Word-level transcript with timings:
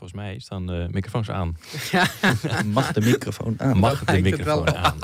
Volgens 0.00 0.20
mij 0.20 0.38
staan 0.38 0.66
de 0.66 0.88
microfoons 0.90 1.30
aan. 1.30 1.56
Mag 2.72 2.92
de 2.92 3.00
microfoon 3.00 3.54
aan? 3.58 3.78
Mag 3.78 4.04
de 4.04 4.20
microfoon 4.20 4.76
aan. 4.76 4.96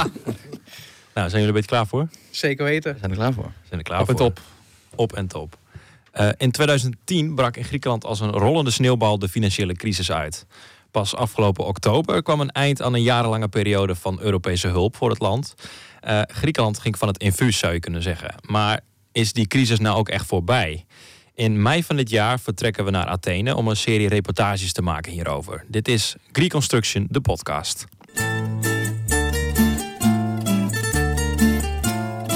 Nou, 1.14 1.28
zijn 1.28 1.30
jullie 1.30 1.46
een 1.46 1.52
beetje 1.52 1.68
klaar 1.68 1.86
voor? 1.86 2.08
Zeker 2.30 2.64
weten. 2.64 2.92
We 2.92 2.98
zijn 2.98 3.10
er 3.10 3.16
klaar 3.16 3.32
voor. 3.32 3.52
Zijn 3.68 3.80
er 3.80 3.86
klaar 3.86 4.00
Op 4.00 4.08
en 4.08 4.16
voor? 4.16 4.26
top. 4.26 4.40
Op 4.94 5.12
en 5.12 5.26
top. 5.26 5.58
Eh, 6.10 6.28
in 6.36 6.50
2010 6.50 7.34
brak 7.34 7.56
in 7.56 7.64
Griekenland 7.64 8.04
als 8.04 8.20
een 8.20 8.30
rollende 8.30 8.70
sneeuwbal 8.70 9.18
de 9.18 9.28
financiële 9.28 9.74
crisis 9.74 10.12
uit. 10.12 10.46
Pas 10.90 11.14
afgelopen 11.14 11.66
oktober 11.66 12.22
kwam 12.22 12.40
een 12.40 12.50
eind 12.50 12.82
aan 12.82 12.94
een 12.94 13.02
jarenlange 13.02 13.48
periode 13.48 13.94
van 13.94 14.20
Europese 14.20 14.68
hulp 14.68 14.96
voor 14.96 15.10
het 15.10 15.20
land. 15.20 15.54
Eh, 16.00 16.20
Griekenland 16.26 16.78
ging 16.78 16.98
van 16.98 17.08
het 17.08 17.18
infuus, 17.18 17.58
zou 17.58 17.72
je 17.72 17.80
kunnen 17.80 18.02
zeggen. 18.02 18.34
Maar 18.40 18.80
is 19.12 19.32
die 19.32 19.46
crisis 19.46 19.78
nou 19.78 19.96
ook 19.96 20.08
echt 20.08 20.26
voorbij? 20.26 20.84
In 21.36 21.62
mei 21.62 21.82
van 21.84 21.96
dit 21.96 22.10
jaar 22.10 22.40
vertrekken 22.40 22.84
we 22.84 22.90
naar 22.90 23.06
Athene 23.06 23.56
om 23.56 23.68
een 23.68 23.76
serie 23.76 24.08
reportages 24.08 24.72
te 24.72 24.82
maken 24.82 25.12
hierover. 25.12 25.64
Dit 25.68 25.88
is 25.88 26.16
Reconstruction, 26.32 27.06
de 27.10 27.20
podcast. 27.20 27.84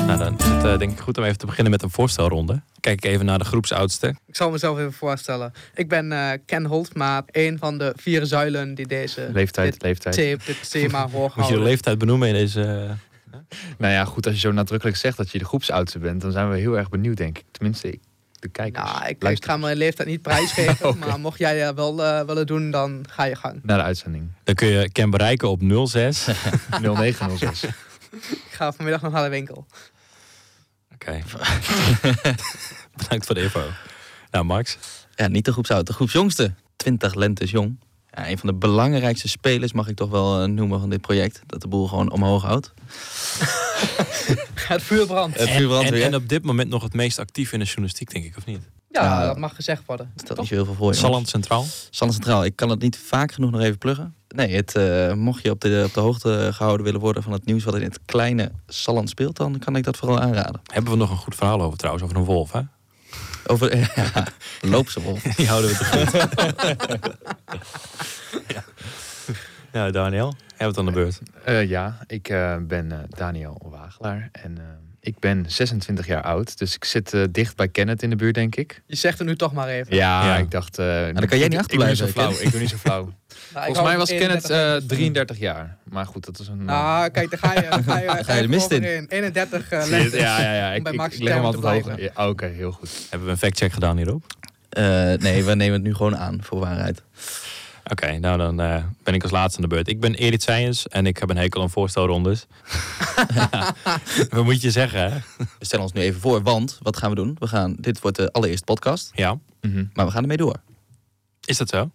Nou, 0.07 0.19
dan 0.19 0.38
is 0.38 0.45
het 0.45 0.65
eh, 0.65 0.79
denk 0.79 0.93
ik 0.93 0.98
goed 0.98 1.19
om 1.19 1.24
even 1.24 1.38
te 1.38 1.47
beginnen 1.47 1.71
met 1.73 1.83
een 1.83 1.91
voorstelronde. 1.91 2.62
Kijk 2.80 3.05
ik 3.05 3.10
even 3.10 3.27
naar 3.27 3.38
de 3.38 3.45
groepsoudste. 3.45 4.09
Ik 4.27 4.37
zal 4.37 4.51
mezelf 4.51 4.79
even 4.79 4.93
voorstellen. 4.93 5.52
Ik 5.74 5.88
ben 5.88 6.12
eh, 6.12 6.30
Ken 6.46 6.65
Holtmaat, 6.66 7.24
een 7.30 7.59
van 7.59 7.79
de 7.79 7.93
vier 7.96 8.27
zuilen 8.27 8.74
die 8.74 8.87
deze 8.87 9.29
Leeftijd, 9.32 9.73
dit, 9.73 9.82
leeftijd. 9.82 10.15
dit 10.46 10.71
thema 10.71 11.09
hoog 11.12 11.37
Moet 11.37 11.48
je 11.48 11.55
de 11.55 11.60
leeftijd 11.60 11.98
benoemen 11.98 12.29
in 12.29 12.35
deze... 12.35 12.62
eh, 13.30 13.38
Nou 13.79 13.93
ja, 13.93 14.05
goed, 14.05 14.27
als 14.27 14.35
je 14.35 14.41
zo 14.41 14.52
nadrukkelijk 14.52 14.96
zegt 14.96 15.16
dat 15.16 15.30
je 15.30 15.38
de 15.38 15.45
groepsoudste 15.45 15.98
bent, 15.98 16.21
dan 16.21 16.32
zijn 16.32 16.51
we 16.51 16.59
heel 16.59 16.79
erg 16.79 16.88
benieuwd, 16.88 17.16
denk 17.16 17.38
ik. 17.38 17.45
Tenminste, 17.51 17.91
ik, 17.91 18.01
de 18.41 18.49
kijkers. 18.49 18.93
Nou, 18.93 19.07
ik, 19.07 19.25
ik 19.25 19.45
ga 19.45 19.57
mijn 19.57 19.77
leeftijd 19.77 20.09
niet 20.09 20.23
prijsgeven, 20.23 20.99
maar 20.99 21.21
mocht 21.21 21.39
jij 21.39 21.61
dat 21.65 21.75
wel 21.75 22.05
eh, 22.05 22.27
willen 22.27 22.47
doen, 22.47 22.71
dan 22.71 23.05
ga 23.09 23.25
je 23.25 23.37
gang. 23.37 23.61
Naar 23.63 23.79
de 23.79 23.85
uitzending. 23.85 24.30
Dan 24.45 24.55
kun 24.55 24.69
je 24.69 24.91
Ken 24.91 25.11
bereiken 25.11 25.49
op 25.49 25.61
06. 25.87 26.27
0906. 26.80 27.65
Ik 28.30 28.51
ga 28.51 28.73
vanmiddag 28.73 29.02
nog 29.02 29.13
naar 29.13 29.24
de 29.24 29.30
winkel. 29.30 29.66
Oké. 30.95 31.21
Bedankt 32.97 33.27
voor 33.27 33.35
de 33.35 33.43
info. 33.43 33.63
Nou, 34.30 34.45
Max. 34.45 34.79
Ja, 35.15 35.29
niet 35.29 35.45
de 35.45 35.52
groepsoud, 35.52 35.87
de 35.87 35.93
groepsjongste. 35.93 36.52
20 36.77 37.15
lentes 37.15 37.51
jong. 37.51 37.79
Ja, 38.10 38.29
een 38.29 38.38
van 38.38 38.49
de 38.49 38.54
belangrijkste 38.54 39.29
spelers 39.29 39.73
mag 39.73 39.88
ik 39.88 39.97
toch 39.97 40.10
wel 40.10 40.43
eh, 40.43 40.49
noemen 40.49 40.80
van 40.80 40.91
dit 40.91 41.01
project. 41.01 41.43
Dat 41.47 41.60
de 41.60 41.69
boel 41.69 41.88
gewoon 41.88 42.10
omhoog 42.10 42.43
houdt. 42.43 42.73
Het 44.68 44.82
vuur 44.82 45.06
brandt. 45.06 45.38
Het 45.38 45.48
En, 45.48 45.56
vuur 45.56 45.66
brandt 45.68 45.86
en, 45.86 45.92
weer. 45.92 46.04
en 46.04 46.14
op 46.14 46.28
dit 46.28 46.45
moment 46.45 46.68
nog 46.70 46.82
het 46.82 46.92
meest 46.95 47.18
actief 47.18 47.52
in 47.52 47.59
de 47.59 47.64
journalistiek, 47.64 48.10
denk 48.12 48.24
ik, 48.24 48.36
of 48.36 48.46
niet? 48.46 48.60
Ja, 48.90 49.02
Ja. 49.02 49.26
dat 49.26 49.38
mag 49.38 49.54
gezegd 49.54 49.82
worden. 49.86 50.12
Stelt 50.16 50.38
niet 50.38 50.48
zo 50.48 50.54
heel 50.54 50.64
veel 50.64 50.74
voor. 50.74 50.95
Salland 50.95 51.28
Centraal. 51.28 51.64
Salland 51.90 52.16
Centraal. 52.16 52.45
Ik 52.45 52.56
kan 52.56 52.68
het 52.68 52.80
niet 52.80 52.98
vaak 53.06 53.32
genoeg 53.32 53.51
nog 53.51 53.60
even 53.60 53.78
pluggen. 53.78 54.14
Nee, 54.28 54.54
het, 54.56 54.74
eh, 54.74 55.12
mocht 55.12 55.42
je 55.42 55.51
op 55.51 55.60
de, 55.60 55.82
op 55.86 55.95
de 55.95 56.01
hoogte 56.01 56.51
gehouden 56.52 56.84
willen 56.86 57.01
worden 57.01 57.23
van 57.23 57.32
het 57.32 57.45
nieuws 57.45 57.64
wat 57.64 57.74
in 57.74 57.82
het 57.82 57.98
kleine 58.04 58.52
Salland 58.66 59.08
speelt, 59.08 59.36
dan 59.36 59.58
kan 59.58 59.76
ik 59.76 59.84
dat 59.84 59.96
vooral 59.96 60.20
aanraden. 60.20 60.60
Hebben 60.73 60.92
we 60.92 60.98
nog 60.98 61.10
een 61.10 61.16
goed 61.16 61.34
verhaal 61.34 61.62
over 61.62 61.78
trouwens, 61.78 62.04
over 62.04 62.16
een 62.16 62.24
wolf, 62.24 62.52
hè? 62.52 62.60
Over 63.46 63.76
ja, 63.96 64.26
loopse 64.60 65.00
wolf. 65.00 65.22
Die 65.36 65.48
houden 65.48 65.70
we 65.70 65.76
te 65.76 65.84
goed. 65.84 66.12
ja. 68.48 68.64
ja, 69.72 69.91
Daniel. 69.91 70.34
Jij 70.61 70.69
bent 70.69 70.78
aan 70.78 70.84
de 70.87 70.93
beurt. 71.00 71.21
Eh, 71.44 71.69
ja, 71.69 71.99
ik 72.06 72.28
eh, 72.28 72.56
ben 72.61 72.93
eh, 72.93 72.99
Daniel 73.09 73.62
Wagelaar 73.71 74.28
en 74.33 74.59
ik 75.00 75.19
ben 75.19 75.44
26 75.49 76.06
jaar 76.06 76.22
oud. 76.22 76.59
Dus 76.59 76.75
ik 76.75 76.84
zit 76.84 77.16
dicht 77.31 77.56
bij 77.56 77.69
Kenneth 77.69 78.03
in 78.03 78.11
de 78.11 78.16
buurt, 78.16 78.34
denk 78.34 78.56
ik. 78.56 78.83
Je 78.87 78.97
zegt 78.97 79.19
het 79.19 79.27
nu 79.28 79.37
toch 79.37 79.53
maar 79.53 79.69
even. 79.69 79.94
Ja, 79.97 80.25
Ja. 80.25 80.37
ik 80.37 80.50
dacht... 80.50 80.78
eh 80.78 80.87
dan 81.12 81.27
kan 81.27 81.38
jij 81.38 81.49
niet 81.49 81.53
ik- 81.53 81.59
achterblijven, 81.59 82.06
Ik 82.09 82.15
doe 82.15 82.21
niet 82.21 82.31
zo 82.31 82.37
flauw. 82.37 82.44
Ik 82.47 82.50
doe 82.50 82.61
niet 82.61 82.71
zo 82.71 82.77
flauw. 82.77 83.05
Nou, 83.55 83.66
ik 83.69 83.75
Volgens 83.75 83.87
mij 83.87 83.97
was 83.97 84.09
Kenneth 84.09 84.50
31 84.50 84.83
eh 84.83 84.88
33 84.88 85.38
jaar. 85.38 85.77
Maar 85.84 86.06
goed, 86.06 86.25
dat 86.25 86.38
is 86.38 86.49
een... 86.49 86.65
Nou, 86.65 87.09
kijk, 87.11 87.31
daar 87.31 87.38
ga 87.38 87.55
je, 87.61 87.69
daar 87.71 87.83
ga 87.83 87.99
je, 87.99 88.25
ga 88.25 88.34
je 88.34 88.43
de 88.43 88.49
mist 88.49 88.71
in. 88.71 88.78
overheen. 88.83 89.06
31 89.09 89.72
uh, 89.72 90.11
ja, 90.12 90.41
ja, 90.41 90.54
ja. 90.54 90.72
Ik, 90.72 90.82
bij 90.82 90.93
ik, 90.93 90.99
Max 90.99 91.15
ik 91.15 91.22
leg 91.22 91.34
hem 91.34 91.44
altijd. 91.44 91.87
Ja, 92.15 92.28
Oké, 92.28 92.47
heel 92.47 92.72
goed. 92.72 92.91
Hebben 93.09 93.26
we 93.26 93.32
een 93.32 93.38
factcheck 93.38 93.72
gedaan 93.72 93.97
hierop? 93.97 94.25
Eh, 94.69 94.82
nee, 95.12 95.44
we 95.44 95.54
nemen 95.54 95.72
het 95.72 95.82
nu 95.82 95.94
gewoon 95.94 96.16
aan 96.16 96.38
voor 96.43 96.59
waarheid. 96.60 97.03
Oké, 97.90 98.18
nou 98.18 98.38
dan 98.38 98.60
eh, 98.60 98.84
ben 99.02 99.14
ik 99.14 99.22
als 99.22 99.30
laatste 99.32 99.56
aan 99.62 99.68
de 99.68 99.74
beurt. 99.74 99.88
Ik 99.88 100.00
ben 100.00 100.14
Erit 100.14 100.42
Science 100.42 100.88
en 100.88 101.06
ik 101.06 101.16
heb 101.18 101.30
een 101.30 101.36
hekel 101.36 101.62
aan 101.62 101.70
voorstelrondes. 101.70 102.46
Ja, 103.34 103.74
Wat 104.30 104.44
moet 104.44 104.60
je 104.60 104.70
zeggen, 104.70 105.12
hè? 105.12 105.18
We 105.58 105.64
stellen 105.64 105.84
ons 105.84 105.92
nu 105.94 106.00
even 106.00 106.20
voor, 106.20 106.42
want 106.42 106.78
wat 106.82 106.96
gaan 106.96 107.10
we 107.10 107.16
doen? 107.16 107.36
We 107.38 107.46
gaan, 107.46 107.74
dit 107.78 108.00
wordt 108.00 108.16
de 108.16 108.32
allereerste 108.32 108.64
podcast, 108.64 109.10
Ja, 109.14 109.38
Mhm. 109.60 109.84
maar 109.92 110.06
we 110.06 110.12
gaan 110.12 110.22
ermee 110.22 110.36
door. 110.36 110.56
is 111.44 111.56
dat 111.56 111.68
zo? 111.68 111.90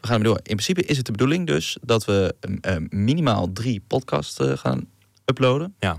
We 0.00 0.06
gaan 0.06 0.16
ermee 0.16 0.28
door. 0.32 0.36
In 0.42 0.42
principe 0.56 0.82
is 0.84 0.96
het 0.96 1.06
de 1.06 1.12
bedoeling 1.12 1.46
dus 1.46 1.76
dat 1.82 2.04
we 2.04 2.34
eh, 2.60 2.74
eh, 2.76 2.82
minimaal 2.88 3.52
drie 3.52 3.82
podcasts 3.86 4.38
eh, 4.38 4.56
gaan 4.56 4.86
uploaden. 5.24 5.74
Ja. 5.80 5.98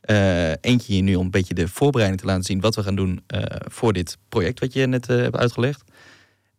Eh, 0.00 0.50
eentje 0.60 0.92
hier 0.92 1.02
nu 1.02 1.14
om 1.14 1.24
een 1.24 1.30
beetje 1.30 1.54
de 1.54 1.68
voorbereiding 1.68 2.20
te 2.20 2.26
laten 2.26 2.44
zien 2.44 2.60
wat 2.60 2.74
we 2.74 2.82
gaan 2.82 2.94
doen 2.96 3.22
voor 3.68 3.92
dit 3.92 4.18
project 4.28 4.60
wat 4.60 4.72
je 4.72 4.86
net 4.86 5.06
hebt 5.06 5.36
uitgelegd. 5.36 5.82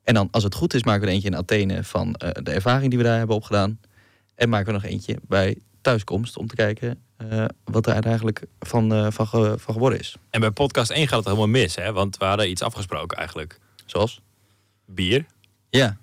En 0.07 0.13
dan, 0.13 0.27
als 0.31 0.43
het 0.43 0.55
goed 0.55 0.73
is, 0.73 0.83
maken 0.83 1.01
we 1.01 1.07
er 1.07 1.13
eentje 1.13 1.29
in 1.29 1.35
Athene 1.35 1.83
van 1.83 2.15
eh, 2.15 2.29
de 2.43 2.51
ervaring 2.51 2.89
die 2.89 2.97
we 2.99 3.03
daar 3.05 3.17
hebben 3.17 3.35
opgedaan. 3.35 3.79
En 4.35 4.49
maken 4.49 4.65
we 4.67 4.71
nog 4.73 4.83
eentje 4.83 5.17
bij 5.27 5.57
thuiskomst 5.81 6.37
om 6.37 6.47
te 6.47 6.55
kijken 6.55 6.99
eh, 7.17 7.45
wat 7.63 7.87
er 7.87 8.03
eigenlijk 8.05 8.43
van, 8.59 8.93
eh, 8.93 9.07
van, 9.09 9.27
ge- 9.27 9.55
van 9.57 9.73
geworden 9.73 9.99
is. 9.99 10.15
En 10.29 10.39
bij 10.39 10.51
podcast 10.51 10.91
1 10.91 11.07
gaat 11.07 11.17
het 11.17 11.25
helemaal 11.25 11.47
mis, 11.47 11.75
hè? 11.75 11.91
Want 11.93 12.17
we 12.17 12.25
hadden 12.25 12.49
iets 12.49 12.61
afgesproken 12.61 13.17
eigenlijk. 13.17 13.59
Zoals? 13.85 14.21
Bier. 14.85 15.25
Ja, 15.69 15.97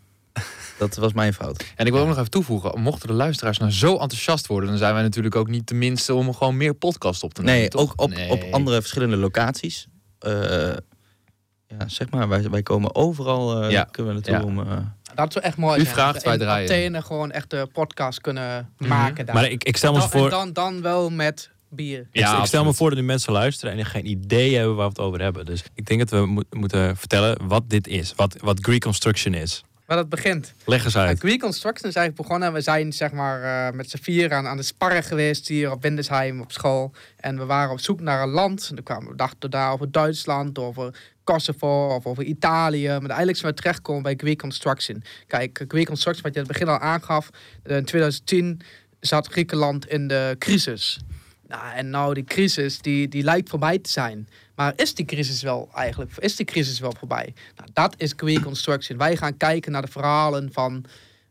dat 0.78 0.96
was 0.96 1.12
mijn 1.12 1.34
fout. 1.34 1.64
En 1.76 1.86
ik 1.86 1.92
wil 1.92 2.00
ook 2.00 2.08
nog 2.08 2.18
even 2.18 2.30
toevoegen, 2.30 2.80
mochten 2.80 3.08
de 3.08 3.14
luisteraars 3.14 3.58
nou 3.58 3.70
zo 3.70 3.92
enthousiast 3.92 4.46
worden, 4.46 4.68
dan 4.68 4.78
zijn 4.78 4.94
wij 4.94 5.02
natuurlijk 5.02 5.36
ook 5.36 5.48
niet 5.48 5.66
tenminste 5.66 6.14
om 6.14 6.34
gewoon 6.34 6.56
meer 6.56 6.74
podcast 6.74 7.22
op 7.22 7.34
te 7.34 7.42
nemen. 7.42 7.60
Nee, 7.60 7.68
toch? 7.68 7.82
ook 7.82 8.00
op, 8.00 8.10
Nee. 8.10 8.30
op 8.30 8.42
andere 8.50 8.80
verschillende 8.80 9.16
locaties. 9.16 9.86
Eh, 10.18 10.70
ja, 11.66 11.88
zeg 11.88 12.10
maar, 12.10 12.28
wij, 12.28 12.50
wij 12.50 12.62
komen 12.62 12.94
overal 12.94 13.64
uh, 13.64 13.70
Ja. 13.70 13.84
kunnen 13.90 14.14
we 14.14 14.20
naartoe 14.30 14.52
Ja. 14.52 14.62
om... 14.62 14.70
eh, 14.70 14.76
Dat 15.14 15.32
zou 15.32 15.44
echt 15.44 15.56
mooi 15.56 15.80
U 15.80 15.86
vraagt, 15.86 16.22
wij 16.22 16.32
in 16.32 16.38
draaien. 16.38 16.70
Athene 16.70 17.02
gewoon 17.02 17.30
echt 17.30 17.50
de 17.50 17.68
podcast 17.72 18.20
kunnen 18.20 18.68
Mhm. 18.78 18.88
maken 18.88 19.26
daar. 19.26 19.34
Maar 19.34 19.50
ik, 19.50 19.64
ik 19.64 19.76
stel 19.76 19.92
me 19.92 19.98
dan, 19.98 20.10
voor... 20.10 20.24
En 20.24 20.30
dan, 20.30 20.52
dan 20.52 20.82
wel 20.82 21.10
met 21.10 21.50
bier. 21.70 21.98
Ik, 22.00 22.06
Ja, 22.12 22.38
ik 22.40 22.44
stel 22.46 22.64
me 22.64 22.74
voor 22.74 22.90
dat 22.90 22.98
nu 22.98 23.04
mensen 23.04 23.32
luisteren 23.32 23.78
en 23.78 23.84
geen 23.84 24.08
idee 24.10 24.54
hebben 24.56 24.74
waar 24.76 24.84
we 24.86 24.92
het 24.92 25.00
over 25.00 25.20
hebben. 25.20 25.46
Dus 25.46 25.64
ik 25.74 25.86
denk 25.86 26.00
dat 26.00 26.10
we 26.20 26.26
mo- 26.26 26.42
moeten 26.50 26.96
vertellen 26.96 27.46
wat 27.46 27.70
dit 27.70 27.86
is. 27.86 28.12
Wat, 28.16 28.36
wat 28.40 28.66
Reconstruction 28.66 29.34
is. 29.34 29.64
Waar 29.86 29.96
dat 29.96 30.08
begint. 30.08 30.52
Leg 30.64 30.84
eens 30.84 30.96
uit. 30.96 31.22
Reconstruction 31.22 31.88
is 31.88 31.96
eigenlijk 31.96 32.28
begonnen. 32.28 32.52
We 32.52 32.60
zijn 32.60 32.92
zeg 32.92 33.12
maar 33.12 33.68
eh, 33.68 33.74
met 33.76 33.90
z'n 33.90 33.96
vier 34.02 34.32
aan, 34.32 34.46
aan 34.46 34.56
de 34.56 34.62
sparren 34.62 35.02
geweest 35.02 35.48
hier 35.48 35.70
op 35.70 35.82
Windesheim 35.82 36.40
op 36.40 36.52
school. 36.52 36.92
En 37.16 37.38
we 37.38 37.44
waren 37.44 37.70
op 37.72 37.80
zoek 37.80 38.00
naar 38.00 38.22
een 38.22 38.28
land. 38.28 38.66
En 38.68 38.74
dan 38.74 38.84
kwamen 38.84 39.08
we 39.10 39.16
dachten 39.16 39.50
daar 39.50 39.72
over 39.72 39.90
Duitsland, 39.90 40.58
over 40.58 40.94
Kosovo 41.24 41.86
of 41.94 42.06
over 42.06 42.24
Italië. 42.24 42.86
Maar 42.86 42.98
eigenlijk 43.08 43.38
zijn 43.38 43.50
we 43.52 43.58
terechtgekomen 43.58 44.02
bij 44.02 44.14
Reconstruction. 44.16 45.02
Kijk, 45.26 45.64
Reconstruction, 45.68 46.22
wat 46.22 46.34
je 46.34 46.40
in 46.40 46.46
het 46.46 46.58
begin 46.58 46.68
al 46.68 46.78
aangaf. 46.78 47.30
eh, 47.62 47.76
In 47.76 47.84
2010 47.84 48.60
zat 49.00 49.26
Griekenland 49.26 49.86
in 49.86 50.08
de 50.08 50.36
crisis. 50.38 51.00
Nou, 51.48 51.74
en 51.74 51.90
nou, 51.90 52.14
die 52.14 52.24
crisis, 52.24 52.78
die, 52.78 53.08
die 53.08 53.22
lijkt 53.22 53.48
voorbij 53.48 53.78
te 53.78 53.90
zijn. 53.90 54.28
Maar 54.54 54.72
is 54.76 54.94
die 54.94 55.04
crisis 55.04 55.42
wel 55.42 55.70
eigenlijk, 55.74 56.16
is 56.18 56.36
die 56.36 56.46
crisis 56.46 56.78
wel 56.78 56.94
voorbij? 56.98 57.34
Nou, 57.56 57.68
dat 57.72 57.94
is 57.98 58.12
Reconstruction. 58.16 58.98
Wij 58.98 59.16
gaan 59.16 59.36
kijken 59.36 59.72
naar 59.72 59.82
de 59.82 59.90
verhalen 59.90 60.52
van 60.52 60.84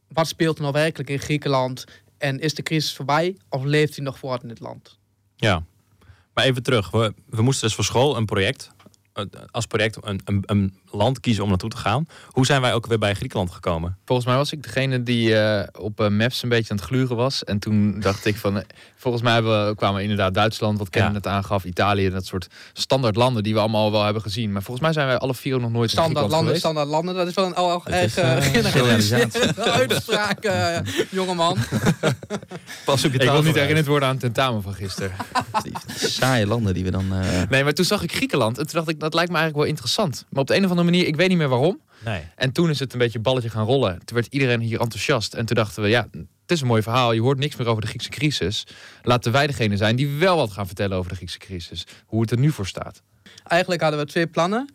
wat 0.07 0.27
speelt 0.27 0.55
er 0.55 0.61
nou 0.61 0.73
werkelijk 0.73 1.09
in 1.09 1.19
Griekenland 1.19 1.85
en 2.17 2.39
is 2.39 2.53
de 2.53 2.63
crisis 2.63 2.95
voorbij 2.95 3.37
of 3.49 3.63
leeft 3.63 3.95
hij 3.95 4.05
nog 4.05 4.19
voort 4.19 4.43
in 4.43 4.49
het 4.49 4.59
land? 4.59 4.97
Ja. 5.35 5.63
Maar 6.33 6.45
even 6.45 6.63
terug. 6.63 6.91
We, 6.91 7.13
we 7.25 7.41
moesten 7.41 7.67
dus 7.67 7.75
voor 7.75 7.83
school 7.83 8.17
een 8.17 8.25
project, 8.25 8.69
eh, 9.13 9.25
als 9.51 9.65
project 9.65 9.97
een, 10.01 10.21
een, 10.25 10.43
een 10.45 10.79
land 10.95 11.19
kiezen 11.19 11.43
om 11.43 11.49
naartoe 11.49 11.69
te 11.69 11.77
gaan. 11.77 12.07
Hoe 12.27 12.45
zijn 12.45 12.61
wij 12.61 12.73
ook 12.73 12.85
weer 12.87 12.99
bij 12.99 13.13
Griekenland 13.13 13.51
gekomen? 13.51 13.97
Volgens 14.05 14.27
mij 14.27 14.37
was 14.37 14.51
ik 14.51 14.63
degene 14.63 15.03
die 15.03 15.37
eh, 15.39 15.67
op 15.83 15.99
eh, 15.99 16.07
Maps 16.09 16.43
een 16.43 16.49
beetje 16.49 16.71
aan 16.71 16.77
het 16.77 16.85
gluren 16.85 17.15
was. 17.15 17.43
En 17.43 17.59
toen 17.59 17.99
dacht 17.99 18.25
ik 18.25 18.37
van, 18.37 18.57
eh, 18.57 18.63
volgens 18.95 19.23
mij 19.23 19.33
hebben 19.33 19.67
we, 19.67 19.75
kwamen 19.75 19.95
we 19.95 20.01
inderdaad 20.01 20.33
Duitsland, 20.33 20.77
wat 20.77 20.89
Ken 20.89 21.03
Ja. 21.03 21.09
net 21.11 21.27
aangaf, 21.27 21.63
Italië, 21.63 22.09
dat 22.09 22.25
soort 22.25 22.47
standaard 22.73 23.15
landen 23.15 23.43
die 23.43 23.53
we 23.53 23.59
allemaal 23.59 23.91
wel 23.91 24.03
hebben 24.03 24.21
gezien. 24.21 24.51
Maar 24.51 24.61
volgens 24.61 24.85
mij 24.85 24.93
zijn 24.93 25.07
wij 25.07 25.17
alle 25.17 25.33
vier 25.33 25.59
nog 25.59 25.71
nooit 25.71 25.89
Standaard 25.91 26.17
landen, 26.19 26.39
geweest. 26.39 26.59
standaard 26.59 26.87
landen, 26.87 27.15
dat 27.15 27.27
is 27.27 27.33
wel 27.33 27.45
een 27.45 27.55
al 27.55 27.81
Het 27.83 28.17
erg 28.17 28.43
generaliserende 28.71 29.55
uitspraak, 29.71 30.51
jongeman. 31.09 31.57
Pas 32.85 33.05
op 33.05 33.11
je 33.13 33.19
Ik 33.19 33.29
wil 33.29 33.43
niet 33.43 33.55
herinnerd 33.55 33.87
worden 33.87 34.07
aan 34.07 34.13
het 34.13 34.23
tentamen 34.23 34.61
van 34.61 34.73
gisteren. 34.73 35.11
die 35.63 35.73
saaie 36.09 36.47
landen 36.47 36.73
die 36.73 36.83
we 36.83 36.91
dan... 36.91 37.13
eh, 37.13 37.41
Nee, 37.49 37.63
maar 37.63 37.73
toen 37.73 37.85
zag 37.85 38.03
ik 38.03 38.11
Griekenland 38.13 38.57
en 38.57 38.63
toen 38.67 38.75
dacht 38.75 38.89
ik, 38.89 38.99
dat 38.99 39.13
lijkt 39.13 39.31
me 39.31 39.37
eigenlijk 39.37 39.65
wel 39.65 39.73
interessant. 39.75 40.25
Maar 40.29 40.41
op 40.41 40.47
de 40.47 40.55
een 40.55 40.63
of 40.63 40.69
andere 40.69 40.82
manier, 40.83 41.07
ik 41.07 41.15
weet 41.15 41.29
niet 41.29 41.37
meer 41.37 41.49
waarom. 41.49 41.81
Nee. 42.05 42.21
En 42.35 42.51
toen 42.51 42.69
is 42.69 42.79
het 42.79 42.93
een 42.93 42.99
beetje 42.99 43.19
balletje 43.19 43.49
gaan 43.49 43.65
rollen. 43.65 44.01
Toen 44.05 44.15
werd 44.15 44.27
iedereen 44.29 44.59
hier 44.59 44.79
enthousiast. 44.79 45.33
En 45.33 45.45
toen 45.45 45.55
dachten 45.55 45.83
we, 45.83 45.89
ja, 45.89 46.07
het 46.11 46.51
is 46.51 46.61
een 46.61 46.67
mooi 46.67 46.81
verhaal. 46.81 47.11
Je 47.11 47.21
hoort 47.21 47.37
niks 47.37 47.55
meer 47.55 47.67
over 47.67 47.81
de 47.81 47.87
Griekse 47.87 48.09
crisis. 48.09 48.67
Laten 49.01 49.31
wij 49.31 49.47
degene 49.47 49.77
zijn 49.77 49.95
die 49.95 50.09
wel 50.09 50.37
wat 50.37 50.51
gaan 50.51 50.65
vertellen 50.65 50.97
over 50.97 51.09
de 51.09 51.15
Griekse 51.15 51.37
crisis. 51.37 51.87
Hoe 52.05 52.21
het 52.21 52.31
er 52.31 52.39
nu 52.39 52.51
voor 52.51 52.67
staat. 52.67 53.01
Eigenlijk 53.43 53.81
hadden 53.81 53.99
we 53.99 54.05
twee 54.05 54.27
plannen. 54.27 54.69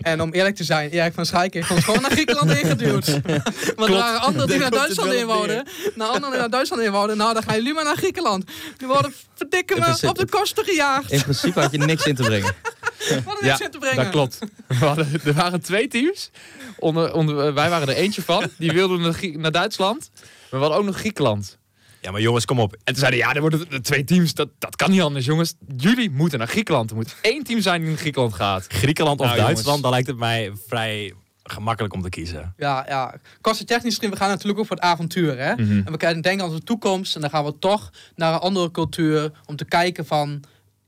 En 0.00 0.20
om 0.20 0.32
eerlijk 0.32 0.56
te 0.56 0.64
zijn, 0.64 0.90
Erik 0.90 1.14
van 1.14 1.26
Schaik 1.26 1.54
heeft 1.54 1.70
ons 1.70 1.84
gewoon 1.84 2.00
naar 2.00 2.10
Griekenland 2.10 2.50
ingeduwd. 2.50 3.06
Want 3.76 3.90
er 3.90 3.96
waren 3.96 4.20
anderen 4.20 4.48
die 4.48 4.58
naar 4.58 4.70
Duitsland 4.70 5.08
wel 5.08 5.18
in 5.18 5.24
op 5.24 5.30
wouden. 5.30 5.66
Nou, 5.94 6.12
anderen 6.12 6.30
die 6.30 6.40
naar 6.40 6.50
Duitsland 6.50 6.82
in 6.82 6.92
wouden. 6.92 7.16
Nou, 7.16 7.34
dan 7.34 7.42
gaan 7.42 7.56
jullie 7.56 7.74
maar 7.74 7.84
naar 7.84 7.96
Griekenland. 7.96 8.44
Die 8.76 8.86
worden 8.86 9.14
verdikken 9.34 9.80
principe- 9.80 10.08
op 10.08 10.18
de 10.18 10.28
kosten 10.28 10.64
gejaagd. 10.64 11.10
In 11.12 11.22
principe 11.22 11.60
had 11.60 11.72
je 11.72 11.78
niks 11.78 12.06
in 12.06 12.14
te 12.14 12.22
brengen. 12.22 12.54
Wat 13.24 13.40
een 13.40 13.46
niks 13.46 13.60
in 13.60 13.70
te 13.70 13.78
brengen. 13.78 13.96
dat 13.96 14.08
klopt. 14.08 14.38
Hadden, 14.74 15.20
er 15.24 15.32
waren 15.32 15.60
twee 15.60 15.88
teams. 15.88 16.30
Onder, 16.78 17.14
onder, 17.14 17.54
wij 17.54 17.70
waren 17.70 17.88
er 17.88 17.94
eentje 17.94 18.22
van. 18.22 18.50
Die 18.58 18.72
wilden 18.72 19.00
naar, 19.00 19.20
naar 19.32 19.52
Duitsland. 19.52 20.10
Maar 20.14 20.30
we 20.50 20.56
hadden 20.58 20.78
ook 20.78 20.84
nog 20.84 20.96
Griekenland. 20.96 21.58
Ja, 22.00 22.10
maar 22.10 22.20
jongens, 22.20 22.44
kom 22.44 22.60
op. 22.60 22.72
En 22.72 22.80
toen 22.84 22.96
zeiden 22.96 23.18
ja, 23.20 23.34
er 23.34 23.40
worden 23.40 23.82
twee 23.82 24.04
teams. 24.04 24.34
Dat, 24.34 24.48
dat 24.58 24.76
kan 24.76 24.90
niet 24.90 25.00
anders, 25.00 25.24
jongens. 25.24 25.54
Jullie 25.76 26.10
moeten 26.10 26.38
naar 26.38 26.48
Griekenland. 26.48 26.90
Er 26.90 26.96
moet 26.96 27.16
één 27.20 27.44
team 27.44 27.60
zijn 27.60 27.80
die 27.80 27.88
naar 27.88 27.98
Griekenland 27.98 28.34
gaat. 28.34 28.66
Griekenland 28.68 29.20
of 29.20 29.26
Nou, 29.26 29.38
Duitsland, 29.38 29.64
jongens. 29.64 29.82
dan 29.82 29.90
lijkt 29.90 30.06
het 30.06 30.16
mij 30.16 30.52
vrij 30.66 31.14
gemakkelijk 31.42 31.94
om 31.94 32.02
te 32.02 32.08
kiezen. 32.08 32.54
Ja, 32.56 32.84
ja. 32.88 33.14
Kostentechnisch 33.40 33.94
gezien, 33.94 34.10
we 34.10 34.16
gaan 34.16 34.28
natuurlijk 34.28 34.58
ook 34.58 34.66
voor 34.66 34.76
het 34.76 34.84
avontuur. 34.84 35.38
Hè? 35.38 35.52
Mhm. 35.54 35.82
En 35.84 35.92
we 35.92 35.96
kunnen 35.96 36.22
denken 36.22 36.44
aan 36.44 36.50
onze 36.50 36.62
toekomst. 36.62 37.14
En 37.14 37.20
dan 37.20 37.30
gaan 37.30 37.44
we 37.44 37.58
toch 37.58 37.90
naar 38.14 38.32
een 38.32 38.38
andere 38.38 38.70
cultuur. 38.70 39.30
Om 39.44 39.56
te 39.56 39.64
kijken 39.64 40.06
van, 40.06 40.42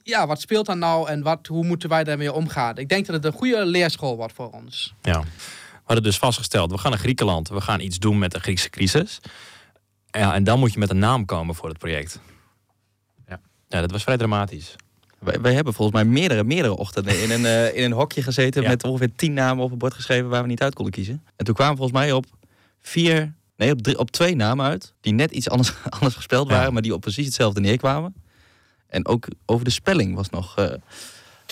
ja, 0.08 0.26
wat 0.26 0.40
speelt 0.40 0.66
daar 0.66 0.76
nou? 0.76 1.08
En 1.08 1.22
wat, 1.22 1.46
hoe 1.46 1.64
moeten 1.64 1.88
wij 1.88 2.04
daarmee 2.04 2.32
omgaan? 2.32 2.76
Ik 2.76 2.88
denk 2.88 3.06
dat 3.06 3.14
het 3.14 3.24
een 3.24 3.32
goede 3.38 3.64
leerschool 3.66 4.16
wordt 4.16 4.32
voor 4.32 4.50
ons. 4.50 4.94
Ja. 5.02 5.20
We 5.20 5.94
hadden 5.94 6.02
dus 6.04 6.18
vastgesteld, 6.18 6.70
we 6.70 6.78
gaan 6.78 6.90
naar 6.90 7.00
Griekenland. 7.00 7.48
We 7.48 7.60
gaan 7.60 7.80
iets 7.80 7.98
doen 7.98 8.18
met 8.18 8.30
de 8.32 8.40
Griekse 8.40 8.70
crisis. 8.70 9.20
Ja, 10.10 10.34
en 10.34 10.44
dan 10.44 10.58
moet 10.58 10.72
je 10.72 10.78
met 10.78 10.90
een 10.90 10.98
naam 10.98 11.24
komen 11.24 11.54
voor 11.54 11.68
het 11.68 11.78
project. 11.78 12.20
Ja. 13.28 13.40
Ja, 13.68 13.80
dat 13.80 13.90
was 13.90 14.02
vrij 14.02 14.16
dramatisch. 14.16 14.76
Wij, 15.18 15.40
wij 15.40 15.54
hebben 15.54 15.74
volgens 15.74 16.02
mij 16.02 16.12
meerdere, 16.12 16.44
meerdere 16.44 16.76
ochtenden 16.76 17.22
in 17.22 17.30
een, 17.30 17.44
eh, 17.46 17.76
in 17.76 17.84
een 17.84 17.92
hokje 17.92 18.22
gezeten 18.22 18.62
Ja. 18.62 18.68
met 18.68 18.84
ongeveer 18.84 19.14
tien 19.16 19.32
namen 19.32 19.64
op 19.64 19.72
een 19.72 19.78
bord 19.78 19.94
geschreven 19.94 20.28
waar 20.28 20.42
we 20.42 20.48
niet 20.48 20.62
uit 20.62 20.74
konden 20.74 20.92
kiezen. 20.94 21.22
En 21.36 21.44
toen 21.44 21.54
kwamen 21.54 21.72
we 21.74 21.78
volgens 21.80 21.98
mij 22.00 22.12
op 22.12 22.24
vier, 22.80 23.34
nee, 23.56 23.72
op, 23.72 23.82
drie, 23.82 23.98
op 23.98 24.10
twee 24.10 24.36
namen 24.36 24.66
uit 24.66 24.94
die 25.00 25.12
net 25.12 25.30
iets 25.30 25.48
anders, 25.50 25.72
anders 25.98 26.14
gespeld 26.14 26.48
Ja. 26.48 26.54
waren, 26.56 26.72
maar 26.72 26.82
die 26.82 26.94
op 26.94 27.00
precies 27.00 27.24
hetzelfde 27.26 27.60
neerkwamen. 27.60 28.14
En 28.88 29.06
ook 29.06 29.26
over 29.46 29.64
de 29.64 29.70
spelling 29.70 30.14
was 30.14 30.30
nog. 30.30 30.56
eh, 30.56 30.72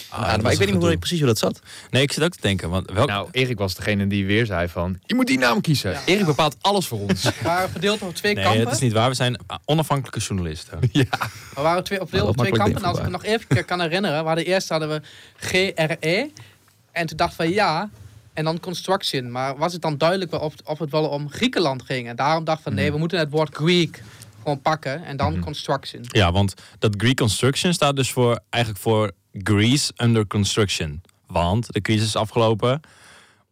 Ah, 0.08 0.20
maar 0.20 0.52
ik 0.52 0.58
weet 0.58 0.72
niet 0.72 0.82
hoe 0.82 0.98
precies 0.98 1.18
hoe 1.18 1.26
dat 1.26 1.38
zat. 1.38 1.60
Nee, 1.90 2.02
ik 2.02 2.12
zit 2.12 2.24
ook 2.24 2.32
te 2.32 2.40
denken. 2.40 2.70
Want 2.70 2.90
welk... 2.90 3.08
Nou, 3.08 3.28
Erik 3.30 3.58
was 3.58 3.74
degene 3.74 4.06
die 4.06 4.26
weer 4.26 4.46
zei 4.46 4.68
van... 4.68 4.98
Je 5.06 5.14
moet 5.14 5.26
die 5.26 5.38
naam 5.38 5.60
kiezen. 5.60 5.90
Ja. 5.90 6.00
Erik 6.04 6.24
bepaalt 6.24 6.56
alles 6.60 6.86
voor 6.86 7.00
ons. 7.00 7.22
We 7.24 7.32
waren 7.42 7.70
verdeeld 7.70 8.02
op 8.02 8.14
twee 8.14 8.34
nee, 8.34 8.44
kampen. 8.44 8.64
dat 8.64 8.72
is 8.72 8.80
niet 8.80 8.92
waar. 8.92 9.08
We 9.08 9.14
zijn 9.14 9.40
onafhankelijke 9.64 10.20
journalisten. 10.20 10.78
We 10.92 11.06
waren 11.54 11.84
twee, 11.84 12.00
op, 12.00 12.10
Maar 12.12 12.22
op 12.22 12.36
twee 12.36 12.52
kampen. 12.52 12.82
En 12.82 12.88
als 12.88 12.98
ik 12.98 13.04
me 13.04 13.10
nog 13.10 13.24
even 13.24 13.64
kan 13.64 13.80
herinneren. 13.80 14.20
We 14.20 14.26
hadden 14.26 14.44
eerst 14.44 14.68
hadden 14.68 14.88
we 14.88 15.00
GRE. 15.36 16.30
En 16.92 17.06
toen 17.06 17.16
dachten 17.16 17.46
we 17.46 17.52
ja. 17.52 17.90
En 18.32 18.44
dan 18.44 18.60
construction. 18.60 19.30
Maar 19.30 19.56
was 19.56 19.72
het 19.72 19.82
dan 19.82 19.98
duidelijk 19.98 20.32
of, 20.32 20.54
of 20.64 20.78
het 20.78 20.90
wel 20.90 21.08
om 21.08 21.30
Griekenland 21.30 21.82
ging? 21.82 22.08
En 22.08 22.16
daarom 22.16 22.44
dachten 22.44 22.70
we 22.72 22.80
nee, 22.80 22.92
we 22.92 22.98
moeten 22.98 23.18
het 23.18 23.30
woord 23.30 23.54
Greek 23.54 24.02
gewoon 24.46 24.60
pakken. 24.62 25.04
En 25.04 25.16
dan 25.16 25.40
construction. 25.40 26.02
Ja, 26.08 26.32
want 26.32 26.54
dat 26.78 26.94
Greek 26.96 27.16
Construction 27.16 27.72
staat 27.72 27.96
dus 27.96 28.12
voor, 28.12 28.40
eigenlijk 28.50 28.82
voor 28.82 29.10
Greece 29.32 29.93
under 30.02 30.26
construction. 30.26 31.02
Want 31.26 31.72
de 31.72 31.81
crisis 31.81 32.06
is 32.06 32.16
afgelopen, 32.16 32.81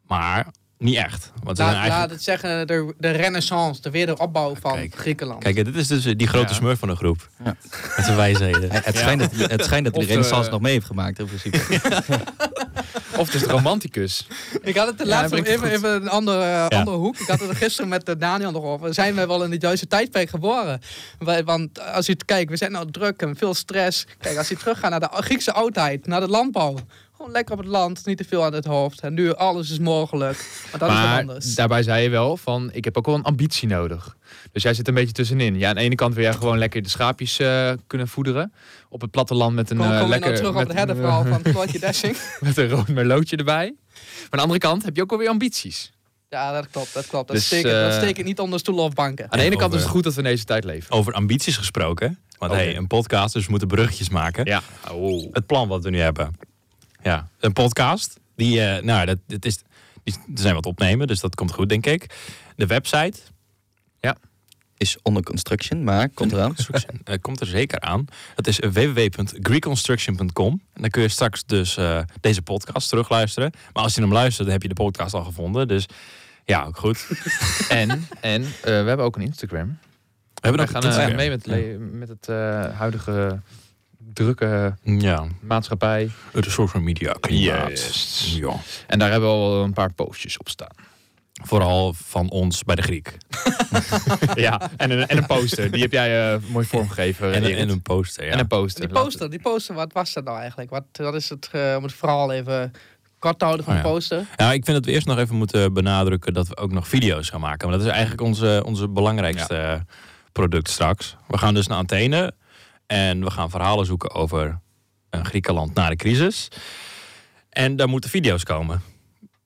maar 0.06 0.46
niet 0.78 0.96
echt. 0.96 1.32
Want 1.42 1.58
Laat, 1.58 1.66
eigenlijk... 1.68 1.96
laat 2.00 2.10
het 2.10 2.22
zeggen 2.22 2.66
de, 2.66 2.94
de 2.98 3.10
renaissance, 3.10 3.80
de 3.80 3.90
wederopbouw 3.90 4.54
van 4.60 4.72
Kijk. 4.74 4.94
Griekenland. 4.96 5.42
Kijk, 5.42 5.54
dit 5.54 5.74
is 5.76 5.86
dus 5.86 6.02
die 6.04 6.26
grote 6.26 6.48
Ja. 6.48 6.54
smurf 6.54 6.78
van 6.78 6.88
de 6.88 6.96
groep. 6.96 7.28
Ja. 7.44 7.56
Met 7.96 8.04
zijn 8.04 8.16
wijsheden. 8.16 8.70
Het 8.84 8.96
schijnt 8.96 9.20
dat, 9.20 9.50
het 9.50 9.64
schijnt 9.64 9.84
dat 9.84 9.94
de 9.94 10.04
renaissance 10.04 10.44
de- 10.44 10.50
nog 10.50 10.60
mee 10.60 10.72
heeft 10.72 10.86
gemaakt 10.86 11.18
in 11.18 11.26
principe. 11.26 11.58
Of 13.18 13.32
het 13.32 13.34
is 13.34 13.42
romanticus. 13.42 14.26
Ik 14.62 14.76
had 14.76 14.86
het 14.86 14.98
de 14.98 15.04
Ja, 15.04 15.10
laatste 15.10 15.36
het 15.36 15.46
even, 15.46 15.70
even 15.70 15.90
een 15.90 16.08
andere, 16.08 16.68
andere 16.68 16.96
hoek. 16.96 17.18
Ik 17.18 17.26
had 17.26 17.40
het 17.40 17.48
er 17.48 17.56
gisteren 17.56 17.88
met 17.88 18.06
de 18.06 18.16
Daniel 18.16 18.50
nog 18.50 18.64
over. 18.64 18.94
Zijn 18.94 19.14
we 19.14 19.26
wel 19.26 19.44
in 19.44 19.50
het 19.50 19.62
juiste 19.62 19.86
tijdperk 19.86 20.30
geboren? 20.30 20.80
Want 21.44 21.80
als 21.80 22.06
je 22.06 22.16
kijkt, 22.24 22.50
we 22.50 22.56
zijn 22.56 22.72
nou 22.72 22.90
druk 22.90 23.22
en 23.22 23.36
veel 23.36 23.54
stress. 23.54 24.06
Kijk, 24.18 24.36
als 24.36 24.48
je 24.48 24.56
teruggaat 24.56 24.90
naar 24.90 25.00
de 25.00 25.08
Griekse 25.10 25.52
oudheid, 25.52 26.06
naar 26.06 26.20
de 26.20 26.28
landbouw. 26.28 26.76
Gewoon 27.24 27.38
lekker 27.38 27.54
op 27.58 27.60
het 27.60 27.70
land, 27.72 28.06
niet 28.06 28.16
te 28.16 28.24
veel 28.24 28.44
aan 28.44 28.52
het 28.52 28.64
hoofd. 28.64 29.00
En 29.00 29.14
nu 29.14 29.34
alles 29.34 29.70
is 29.70 29.78
mogelijk. 29.78 30.46
Maar 30.70 30.80
dat 30.80 30.90
is 30.90 30.96
wat 30.96 31.18
anders. 31.18 31.54
daarbij 31.54 31.82
zei 31.82 32.02
je 32.02 32.08
wel 32.08 32.36
van... 32.36 32.70
Ik 32.72 32.84
heb 32.84 32.96
ook 32.96 33.06
wel 33.06 33.14
een 33.14 33.22
ambitie 33.22 33.68
nodig. 33.68 34.16
Dus 34.52 34.62
jij 34.62 34.74
zit 34.74 34.88
een 34.88 34.94
beetje 34.94 35.12
tussenin. 35.12 35.58
Ja, 35.58 35.68
aan 35.68 35.74
de 35.74 35.80
ene 35.80 35.94
kant 35.94 36.14
wil 36.14 36.22
jij 36.22 36.32
gewoon 36.32 36.58
lekker 36.58 36.82
de 36.82 36.88
schaapjes 36.88 37.38
eh, 37.38 37.72
kunnen 37.86 38.08
voederen. 38.08 38.52
Op 38.88 39.00
het 39.00 39.10
platteland 39.10 39.54
met 39.54 39.70
een 39.70 39.76
Kom, 39.76 39.90
eh, 39.92 40.00
kom 40.00 40.08
lekker... 40.08 40.30
nou 40.30 40.42
terug 40.42 40.50
op 40.50 40.56
met 40.58 40.62
het 40.68 40.70
een, 40.72 40.76
herdenverhaal 40.86 41.24
eh, 41.24 41.30
van 41.30 41.52
Floortje 41.52 41.78
Dessing. 41.86 42.16
met 42.40 42.56
een 42.56 42.68
rood 42.68 42.88
merlotje 42.88 43.36
erbij. 43.36 43.74
Maar 43.94 44.04
aan 44.22 44.28
de 44.30 44.40
andere 44.40 44.58
kant 44.58 44.84
heb 44.84 44.96
je 44.96 45.02
ook 45.02 45.12
alweer 45.12 45.28
ambities. 45.28 45.92
Ja, 46.28 46.52
dat 46.52 46.70
klopt, 46.70 46.94
dat 46.94 47.06
klopt. 47.06 47.26
Dat, 47.26 47.36
Dus, 47.36 47.46
steek, 47.46 47.64
ik- 47.64 47.70
dat 47.70 47.92
steek 47.92 48.18
ik 48.18 48.24
niet 48.24 48.40
onder 48.40 48.58
stoelen 48.58 48.84
of 48.84 48.92
banken. 48.92 49.24
Aan 49.32 49.38
de 49.38 49.44
ene 49.44 49.50
kant 49.56 49.64
over- 49.66 49.76
is 49.76 49.82
het 49.82 49.92
goed 49.92 50.04
dat 50.04 50.12
we 50.14 50.18
in 50.22 50.26
deze 50.28 50.44
tijd 50.44 50.64
leven. 50.64 50.90
Over 50.90 51.12
ambities 51.12 51.56
gesproken. 51.56 52.18
Want 52.38 52.52
Oké. 52.52 52.60
hey, 52.62 52.76
een 52.76 52.86
podcast, 52.86 53.32
dus 53.34 53.44
we 53.44 53.50
moeten 53.50 53.68
bruggetjes 53.68 54.08
maken. 54.08 54.44
Ja. 54.44 54.62
Oh. 54.92 55.32
Het 55.32 55.46
plan 55.46 55.68
wat 55.68 55.82
we 55.84 55.90
nu 55.90 56.00
hebben. 56.00 56.52
Ja, 57.04 57.28
een 57.38 57.52
podcast. 57.52 58.20
Die, 58.36 58.60
eh, 58.60 58.82
nou, 58.82 59.06
dat, 59.06 59.18
dat 59.26 59.44
is, 59.44 59.62
die, 60.02 60.14
er 60.14 60.40
zijn 60.40 60.54
wat 60.54 60.66
opnemen, 60.66 61.06
dus 61.06 61.20
dat 61.20 61.34
komt 61.34 61.52
goed, 61.52 61.68
denk 61.68 61.86
ik. 61.86 62.06
De 62.56 62.66
website. 62.66 63.18
Is 64.76 64.96
under 65.02 65.22
construction, 65.22 65.84
maar 65.84 66.08
komt 66.08 66.32
eraan. 66.32 66.54
Eh, 67.04 67.18
komt 67.20 67.40
er 67.40 67.46
zeker 67.46 67.80
aan. 67.80 68.04
Dat 68.34 68.46
is 68.46 68.58
www.greekconstruction.com. 68.58 70.62
En 70.72 70.80
dan 70.80 70.90
kun 70.90 71.02
je 71.02 71.08
straks 71.08 71.44
dus 71.44 71.76
eh, 71.76 72.00
deze 72.20 72.42
podcast 72.42 72.88
terugluisteren. 72.88 73.52
Maar 73.72 73.82
als 73.82 73.94
je 73.94 74.00
hem 74.00 74.12
luistert, 74.12 74.44
dan 74.44 74.52
heb 74.52 74.62
je 74.62 74.68
de 74.68 74.74
podcast 74.74 75.14
al 75.14 75.24
gevonden. 75.24 75.68
Dus 75.68 75.86
ja, 76.44 76.64
ook 76.64 76.76
goed. 76.76 77.08
En, 77.68 78.06
en 78.20 78.42
we 78.62 78.70
hebben 78.70 79.04
ook 79.04 79.16
een 79.16 79.22
Instagram. 79.22 79.68
We 79.68 79.74
hebben 80.40 80.60
We 80.60 80.66
ook 80.66 80.72
gaan 80.72 80.82
een 80.82 80.88
Instagram. 80.88 81.16
mee 81.16 81.30
met, 81.30 81.46
met 81.92 82.08
het 82.08 82.26
huidige 82.74 83.40
drukke 84.12 84.74
Ja, 84.82 85.24
maatschappij. 85.40 86.10
de 86.32 86.50
social 86.50 86.82
media 86.82 87.12
klimaat. 87.20 87.68
Yes. 87.70 88.34
Ja. 88.38 88.52
En 88.86 88.98
daar 88.98 89.10
hebben 89.10 89.28
we 89.28 89.34
al 89.34 89.62
een 89.62 89.72
paar 89.72 89.92
postjes 89.92 90.38
op 90.38 90.48
staan. 90.48 90.92
Vooral 91.42 91.92
van 91.92 92.30
ons 92.30 92.62
bij 92.64 92.74
de 92.74 92.82
Griek. 92.82 93.16
ja, 94.34 94.70
en 94.76 94.90
een, 94.90 95.06
en 95.06 95.16
een 95.16 95.26
poster. 95.26 95.70
Die 95.70 95.82
heb 95.82 95.92
jij 95.92 96.32
eh, 96.34 96.38
mooi 96.48 96.66
vormgegeven. 96.66 97.32
En, 97.32 97.36
een- 97.44 97.50
Erik. 97.50 97.58
en 97.58 97.68
een 97.68 97.82
poster, 97.82 98.24
ja. 98.26 98.30
En 98.32 98.38
een 98.38 98.46
poster. 98.46 98.80
Die 98.88 98.94
poster, 99.02 99.30
die 99.30 99.40
poster, 99.40 99.74
wat 99.74 99.92
was 99.92 100.12
dat 100.12 100.24
nou 100.24 100.38
eigenlijk? 100.38 100.70
Wat, 100.70 100.84
wat 100.92 101.14
is 101.14 101.28
het, 101.28 101.48
eh, 101.52 101.74
om 101.76 101.82
het 101.82 101.92
verhaal 101.92 102.32
even 102.32 102.72
kort 103.18 103.38
te 103.38 103.44
houden 103.44 103.64
van 103.66 103.74
Oh 103.76 103.80
ja. 103.82 103.88
poster? 103.88 104.26
Ja, 104.36 104.52
ik 104.52 104.64
vind 104.64 104.76
dat 104.76 104.84
we 104.84 104.92
eerst 104.92 105.06
nog 105.06 105.18
even 105.18 105.36
moeten 105.36 105.72
benadrukken 105.72 106.32
dat 106.34 106.48
we 106.48 106.56
ook 106.56 106.72
nog 106.72 106.88
video's 106.88 107.28
gaan 107.28 107.40
maken. 107.40 107.68
Maar 107.68 107.76
dat 107.78 107.86
is 107.86 107.92
eigenlijk 107.92 108.22
onze, 108.22 108.62
onze 108.66 108.88
belangrijkste 108.88 109.84
product 110.32 110.70
straks. 110.70 111.16
We 111.28 111.38
gaan 111.38 111.54
dus 111.54 111.66
naar 111.66 111.78
Athene 111.78 112.32
en 112.94 113.20
we 113.24 113.30
gaan 113.30 113.50
verhalen 113.50 113.86
zoeken 113.86 114.10
over 114.10 114.60
een 115.10 115.24
Griekenland 115.24 115.74
na 115.74 115.88
de 115.88 115.96
crisis. 115.96 116.48
En 117.48 117.76
daar 117.76 117.88
moeten 117.88 118.10
video's 118.10 118.42
komen. 118.44 118.82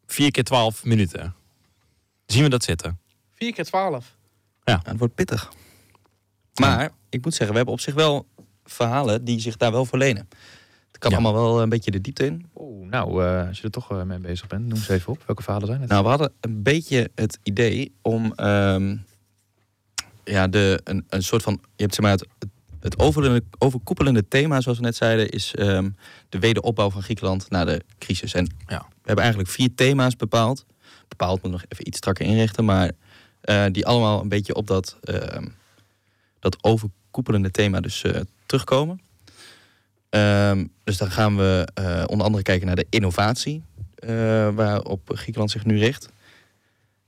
Vier 0.06 0.30
keer 0.30 0.44
twaalf 0.44 0.84
minuten. 0.84 1.34
Zien 2.26 2.42
we 2.42 2.48
dat 2.48 2.64
zitten? 2.64 2.98
4 3.34 3.52
keer 3.52 3.64
12. 3.64 4.16
Ja, 4.64 4.80
het 4.84 4.98
wordt 4.98 5.14
pittig. 5.14 5.52
Maar 6.60 6.90
ik 7.08 7.24
moet 7.24 7.32
zeggen, 7.34 7.50
we 7.50 7.56
hebben 7.56 7.74
op 7.74 7.80
zich 7.80 7.94
wel 7.94 8.26
verhalen 8.64 9.24
die 9.24 9.40
zich 9.40 9.56
daar 9.56 9.72
wel 9.72 9.84
voor 9.84 9.98
lenen. 9.98 10.28
Het 10.86 10.98
kan 10.98 11.10
Ja. 11.10 11.16
allemaal 11.16 11.42
wel 11.42 11.62
een 11.62 11.68
beetje 11.68 11.90
de 11.90 12.00
diepte 12.00 12.26
in. 12.26 12.50
Oeh, 12.54 12.88
nou, 12.88 13.24
eh, 13.24 13.46
als 13.48 13.58
je 13.58 13.64
er 13.64 13.70
toch 13.70 13.90
eh, 13.90 14.02
mee 14.02 14.18
bezig 14.18 14.46
bent, 14.46 14.66
noem 14.66 14.78
ze 14.78 14.92
even 14.92 15.12
op. 15.12 15.22
Welke 15.26 15.42
verhalen 15.42 15.66
zijn 15.68 15.80
het? 15.80 15.90
Nou, 15.90 16.02
we 16.02 16.08
hadden 16.08 16.32
een 16.40 16.62
beetje 16.62 17.10
het 17.14 17.38
idee 17.42 17.92
om 18.02 18.32
ehm, 18.34 18.96
ja, 20.24 20.48
de, 20.48 20.80
een, 20.84 21.04
een 21.08 21.22
soort 21.22 21.42
van. 21.42 21.60
Je 21.76 21.82
hebt 21.82 21.94
zeg 21.94 22.02
maar 22.04 22.12
het, 22.12 22.26
het 22.38 22.48
overkoepelende, 22.82 23.44
overkoepelende 23.58 24.28
thema, 24.28 24.61
zoals 24.61 24.78
we 24.78 24.85
net 24.85 24.97
zeiden, 24.97 25.28
is 25.28 25.54
ehm, 25.54 25.90
de 26.28 26.38
wederopbouw 26.38 26.90
van 26.90 27.02
Griekenland 27.02 27.50
na 27.50 27.64
de 27.64 27.82
crisis. 27.99 28.35
En 28.35 28.44
Ja. 28.66 28.78
we 28.78 28.97
hebben 29.04 29.25
eigenlijk 29.25 29.52
vier 29.52 29.75
thema's 29.75 30.16
bepaald. 30.16 30.66
Bepaald 31.08 31.42
moet 31.42 31.52
nog 31.52 31.64
even 31.68 31.87
iets 31.87 31.97
strakker 31.99 32.26
inrichten, 32.26 32.64
maar 32.64 32.90
eh, 33.40 33.64
die 33.73 33.87
allemaal 33.87 34.20
een 34.20 34.28
beetje 34.28 34.54
op 34.54 34.66
dat, 34.66 34.97
ehm, 35.02 35.47
dat 36.40 36.56
overkoepelende 36.61 37.50
thema 37.50 37.80
dus 37.80 38.02
eh, 38.02 38.20
terugkomen. 38.47 39.00
Ehm, 40.08 40.66
dus 40.85 40.97
dan 40.97 41.11
gaan 41.11 41.37
we 41.37 41.68
eh, 41.75 42.04
onder 42.06 42.26
andere 42.26 42.42
kijken 42.42 42.66
naar 42.66 42.76
de 42.76 42.87
innovatie, 42.90 43.62
waarop 44.54 45.11
Griekenland 45.14 45.50
zich 45.50 45.64
nu 45.64 45.78
richt. 45.78 46.08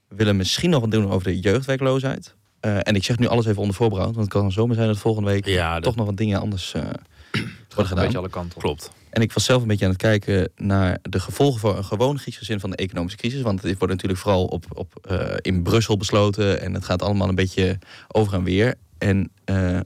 We 0.09 0.17
willen 0.17 0.37
misschien 0.37 0.71
nog 0.71 0.81
wat 0.81 0.91
doen 0.91 1.11
over 1.11 1.25
de 1.25 1.41
jeugdwerkloosheid. 1.41 2.35
Eh, 2.61 2.76
en 2.83 2.95
ik 2.95 3.05
zeg 3.05 3.19
nu 3.19 3.26
alles 3.26 3.47
even 3.47 3.61
onder 3.61 3.76
voorbehoud, 3.76 4.14
want 4.14 4.33
het 4.33 4.35
kan 4.35 4.52
zomaar 4.52 4.75
zijn 4.75 4.87
dat 4.87 4.99
volgende 4.99 5.31
week 5.31 5.47
Ja, 5.47 5.75
dat 5.75 5.83
toch 5.83 5.97
nog 5.97 6.07
wat 6.07 6.17
dingen 6.17 6.40
anders 6.40 6.75
eh, 6.75 6.83
worden 6.83 6.99
een 7.33 7.87
gedaan. 7.87 8.02
beetje 8.05 8.19
alle 8.19 8.29
kanten 8.29 8.57
op. 8.57 8.62
klopt. 8.62 8.90
En 9.11 9.23
ik 9.23 9.33
was 9.33 9.45
zelf 9.45 9.62
een 9.62 9.69
beetje 9.69 9.85
aan 9.85 9.90
het 9.90 10.00
kijken 10.00 10.50
naar 10.57 10.99
de 11.02 11.21
gevolgen 11.21 11.61
voor 11.61 11.76
een 11.76 11.85
gewoon 11.85 12.19
Grieks 12.19 12.37
gezin 12.37 12.61
van 12.61 12.71
de 12.71 12.76
economische 12.76 13.19
crisis. 13.19 13.43
Want 13.43 13.62
dit 13.62 13.79
wordt 13.79 13.93
natuurlijk 13.95 14.21
vooral 14.21 14.45
op, 14.45 14.64
op, 14.75 15.07
eh, 15.09 15.37
in 15.40 15.62
Brussel 15.62 15.97
besloten 15.97 16.61
en 16.61 16.75
het 16.75 16.85
gaat 16.85 17.02
allemaal 17.02 17.29
een 17.29 17.35
beetje 17.35 17.79
over 18.09 18.35
en 18.35 18.45
weer. 18.45 18.75
En 18.99 19.31
eh, 19.45 19.81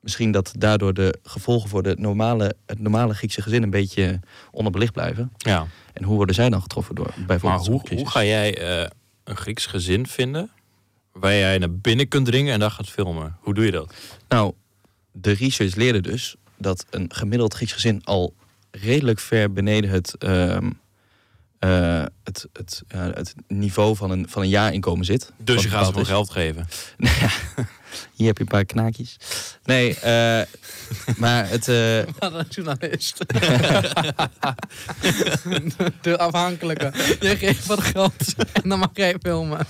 misschien 0.00 0.30
dat 0.32 0.52
daardoor 0.58 0.94
de 0.94 1.18
gevolgen 1.22 1.68
voor 1.68 1.82
de 1.82 1.96
normale, 1.98 2.54
het 2.66 2.78
normale 2.80 3.14
Griekse 3.14 3.42
gezin 3.42 3.62
een 3.62 3.70
beetje 3.70 4.20
onderbelicht 4.50 4.92
blijven. 4.92 5.32
Ja. 5.36 5.66
En 5.92 6.04
hoe 6.04 6.16
worden 6.16 6.34
zij 6.34 6.48
dan 6.50 6.62
getroffen 6.62 6.94
door 6.94 7.12
Maar 7.16 7.26
bijvoorbeeld 7.26 7.66
hoe, 7.66 7.74
zo'n 7.74 7.84
crisis? 7.84 8.02
hoe 8.02 8.10
ga 8.12 8.24
jij 8.24 8.80
eh, 8.80 8.90
een 9.24 9.36
Grieks 9.36 9.66
gezin 9.66 10.06
vinden 10.06 10.50
waar 11.20 11.34
jij 11.34 11.58
naar 11.58 11.72
binnen 11.72 12.08
kunt 12.08 12.26
dringen 12.26 12.52
en 12.52 12.60
dan 12.60 12.70
gaat 12.70 12.88
filmen? 12.90 13.36
Hoe 13.40 13.54
doe 13.54 13.64
je 13.64 13.70
dat? 13.70 13.94
Nou, 14.28 14.52
de 15.12 15.32
research 15.32 15.74
leerde 15.74 16.00
dus 16.00 16.36
dat 16.56 16.84
een 16.90 17.10
gemiddeld 17.14 17.54
Grieks 17.54 17.72
gezin 17.72 18.04
al 18.04 18.34
redelijk 18.70 19.20
ver 19.20 19.52
beneden 19.52 19.90
het, 19.90 20.14
ehm, 20.18 20.70
eh, 21.58 22.04
het, 22.24 22.46
het, 22.92 23.34
niveau 23.48 23.96
van 23.96 24.10
een, 24.10 24.28
van 24.28 24.42
een 24.42 24.48
jaarinkomen 24.48 25.04
zit. 25.04 25.32
Dus 25.36 25.62
je 25.62 25.68
gaat 25.68 25.94
ze 25.96 26.04
geld 26.04 26.30
geven. 26.30 26.68
Nou 26.96 27.14
hier 28.16 28.26
heb 28.26 28.36
je 28.36 28.42
een 28.42 28.48
paar 28.48 28.64
knaakjes. 28.64 29.16
Nee, 29.64 29.94
eh, 29.94 30.42
maar 31.16 31.48
het... 31.48 31.68
eh, 31.68 32.02
Wat 32.18 32.34
een 32.34 32.46
journalist. 32.48 33.18
de 36.00 36.18
afhankelijke. 36.18 36.92
Je 37.20 37.36
geeft 37.36 37.66
wat 37.66 37.80
geld 37.80 38.34
en 38.52 38.68
dan 38.68 38.78
mag 38.78 38.90
jij 38.92 39.16
filmen. 39.20 39.66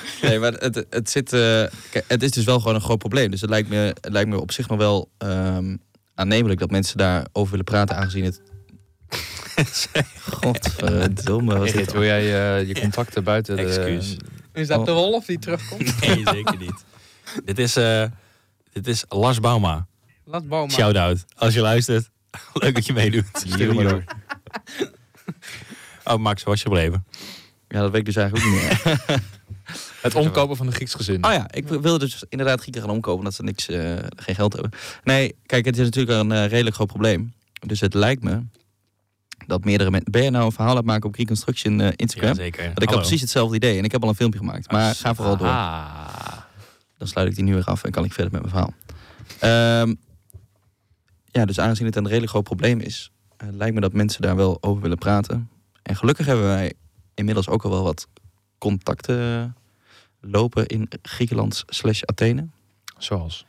Nee, 0.22 0.38
maar 0.38 0.52
het, 0.52 0.86
het, 0.90 1.10
zit, 1.10 1.32
eh, 1.32 1.64
kijk, 1.90 2.04
het 2.06 2.22
is 2.22 2.30
dus 2.30 2.44
wel 2.44 2.58
gewoon 2.60 2.74
een 2.74 2.80
groot 2.80 2.98
probleem. 2.98 3.30
Dus 3.30 3.40
het 3.40 3.50
lijkt 3.50 3.68
me, 3.68 3.76
het 4.00 4.12
lijkt 4.12 4.28
me 4.28 4.40
op 4.40 4.52
zich 4.52 4.68
nog 4.68 4.78
wel 4.78 5.10
ehm, 5.18 5.76
aannemelijk 6.14 6.60
dat 6.60 6.70
mensen 6.70 6.98
daarover 6.98 7.50
willen 7.50 7.64
praten, 7.64 7.96
aangezien 7.96 8.24
het. 8.24 8.40
Godverdomme. 10.40 11.56
wat 11.58 11.66
is 11.66 11.72
Erit, 11.72 11.84
dit 11.84 11.94
wil 11.94 12.04
jij 12.04 12.20
eh, 12.58 12.68
je 12.68 12.80
contacten 12.80 13.24
buiten 13.24 13.56
de... 13.56 13.62
Excuus. 13.62 14.16
Is 14.52 14.66
dat 14.66 14.78
Oh. 14.78 14.84
de 14.84 14.92
wolf 14.92 15.24
die 15.24 15.38
terugkomt? 15.38 16.00
Nee, 16.00 16.22
zeker 16.24 16.56
niet. 16.58 16.84
dit, 17.44 17.58
is, 17.58 17.76
eh, 17.76 18.04
dit 18.72 18.86
is 18.86 19.04
Lars 19.08 19.40
Bauma. 19.40 19.86
Laat 20.24 20.48
Boma. 20.48 20.72
Shout-out. 20.72 21.24
Als 21.36 21.54
je 21.54 21.60
luistert, 21.60 22.10
leuk 22.52 22.74
dat 22.74 22.86
je 22.86 22.92
meedoet. 22.92 23.58
Door. 23.58 24.04
Oh, 26.04 26.16
Max, 26.16 26.42
was 26.42 26.58
je 26.58 26.64
gebleven? 26.64 27.06
Ja, 27.68 27.80
dat 27.80 27.90
weet 27.90 28.00
ik 28.00 28.06
dus 28.06 28.16
eigenlijk 28.16 28.46
ook 28.46 28.52
niet 28.52 28.62
meer. 29.06 29.20
Het 30.00 30.14
omkopen 30.14 30.56
van 30.56 30.66
een 30.66 30.72
Grieks 30.72 30.94
gezin. 30.94 31.24
Oh 31.24 31.32
ja, 31.32 31.46
ik 31.50 31.68
wilde 31.68 31.98
dus 31.98 32.24
inderdaad 32.28 32.60
Grieken 32.60 32.80
gaan 32.80 32.90
omkopen 32.90 33.18
omdat 33.18 33.34
ze 33.34 33.42
niks, 33.42 33.68
eh, 33.68 33.96
geen 34.16 34.34
geld 34.34 34.52
hebben. 34.52 34.70
Nee, 35.04 35.34
kijk, 35.46 35.64
het 35.64 35.78
is 35.78 35.84
natuurlijk 35.84 36.18
een 36.18 36.32
eh, 36.32 36.46
redelijk 36.46 36.74
groot 36.74 36.88
probleem. 36.88 37.32
Dus 37.66 37.80
het 37.80 37.94
lijkt 37.94 38.22
me 38.22 38.42
dat 39.46 39.64
meerdere 39.64 39.90
mensen... 39.90 40.10
Ben 40.10 40.22
je 40.22 40.30
nou 40.30 40.44
een 40.44 40.52
verhaal 40.52 40.70
aan 40.70 40.76
het 40.76 40.86
maken 40.86 41.08
op 41.08 41.14
Greek 41.14 41.26
Construction 41.26 41.80
eh, 41.80 41.88
Instagram? 41.96 42.34
zeker. 42.34 42.64
Want 42.64 42.82
ik 42.82 42.88
had 42.88 42.98
precies 42.98 43.20
hetzelfde 43.20 43.56
idee 43.56 43.78
en 43.78 43.84
ik 43.84 43.92
heb 43.92 44.02
al 44.02 44.08
een 44.08 44.14
filmpje 44.14 44.38
gemaakt. 44.38 44.70
Maar 44.72 44.94
ga 44.94 45.14
vooral 45.14 45.36
door. 45.36 45.46
Ah. 45.46 46.38
Dan 46.98 47.08
sluit 47.08 47.28
ik 47.28 47.34
die 47.34 47.44
nu 47.44 47.54
weer 47.54 47.64
af 47.64 47.84
en 47.84 47.90
kan 47.90 48.04
ik 48.04 48.12
verder 48.12 48.32
met 48.32 48.42
mijn 48.42 48.54
verhaal. 48.54 48.74
Ehm, 49.38 49.94
ja, 51.24 51.44
dus 51.44 51.60
aangezien 51.60 51.86
het 51.86 51.96
een 51.96 52.06
redelijk 52.06 52.30
groot 52.30 52.44
probleem 52.44 52.80
is, 52.80 53.10
lijkt 53.50 53.74
me 53.74 53.80
dat 53.80 53.92
mensen 53.92 54.22
daar 54.22 54.36
wel 54.36 54.58
over 54.60 54.82
willen 54.82 54.98
praten. 54.98 55.48
En 55.82 55.96
gelukkig 55.96 56.26
hebben 56.26 56.44
wij 56.44 56.72
inmiddels 57.14 57.48
ook 57.48 57.64
al 57.64 57.70
wel 57.70 57.82
wat 57.82 58.08
contacten 58.58 59.54
lopen 60.20 60.66
in 60.66 60.88
Griekenland 61.02 61.62
slash 61.66 62.02
Athene. 62.02 62.46
Zoals? 62.98 63.46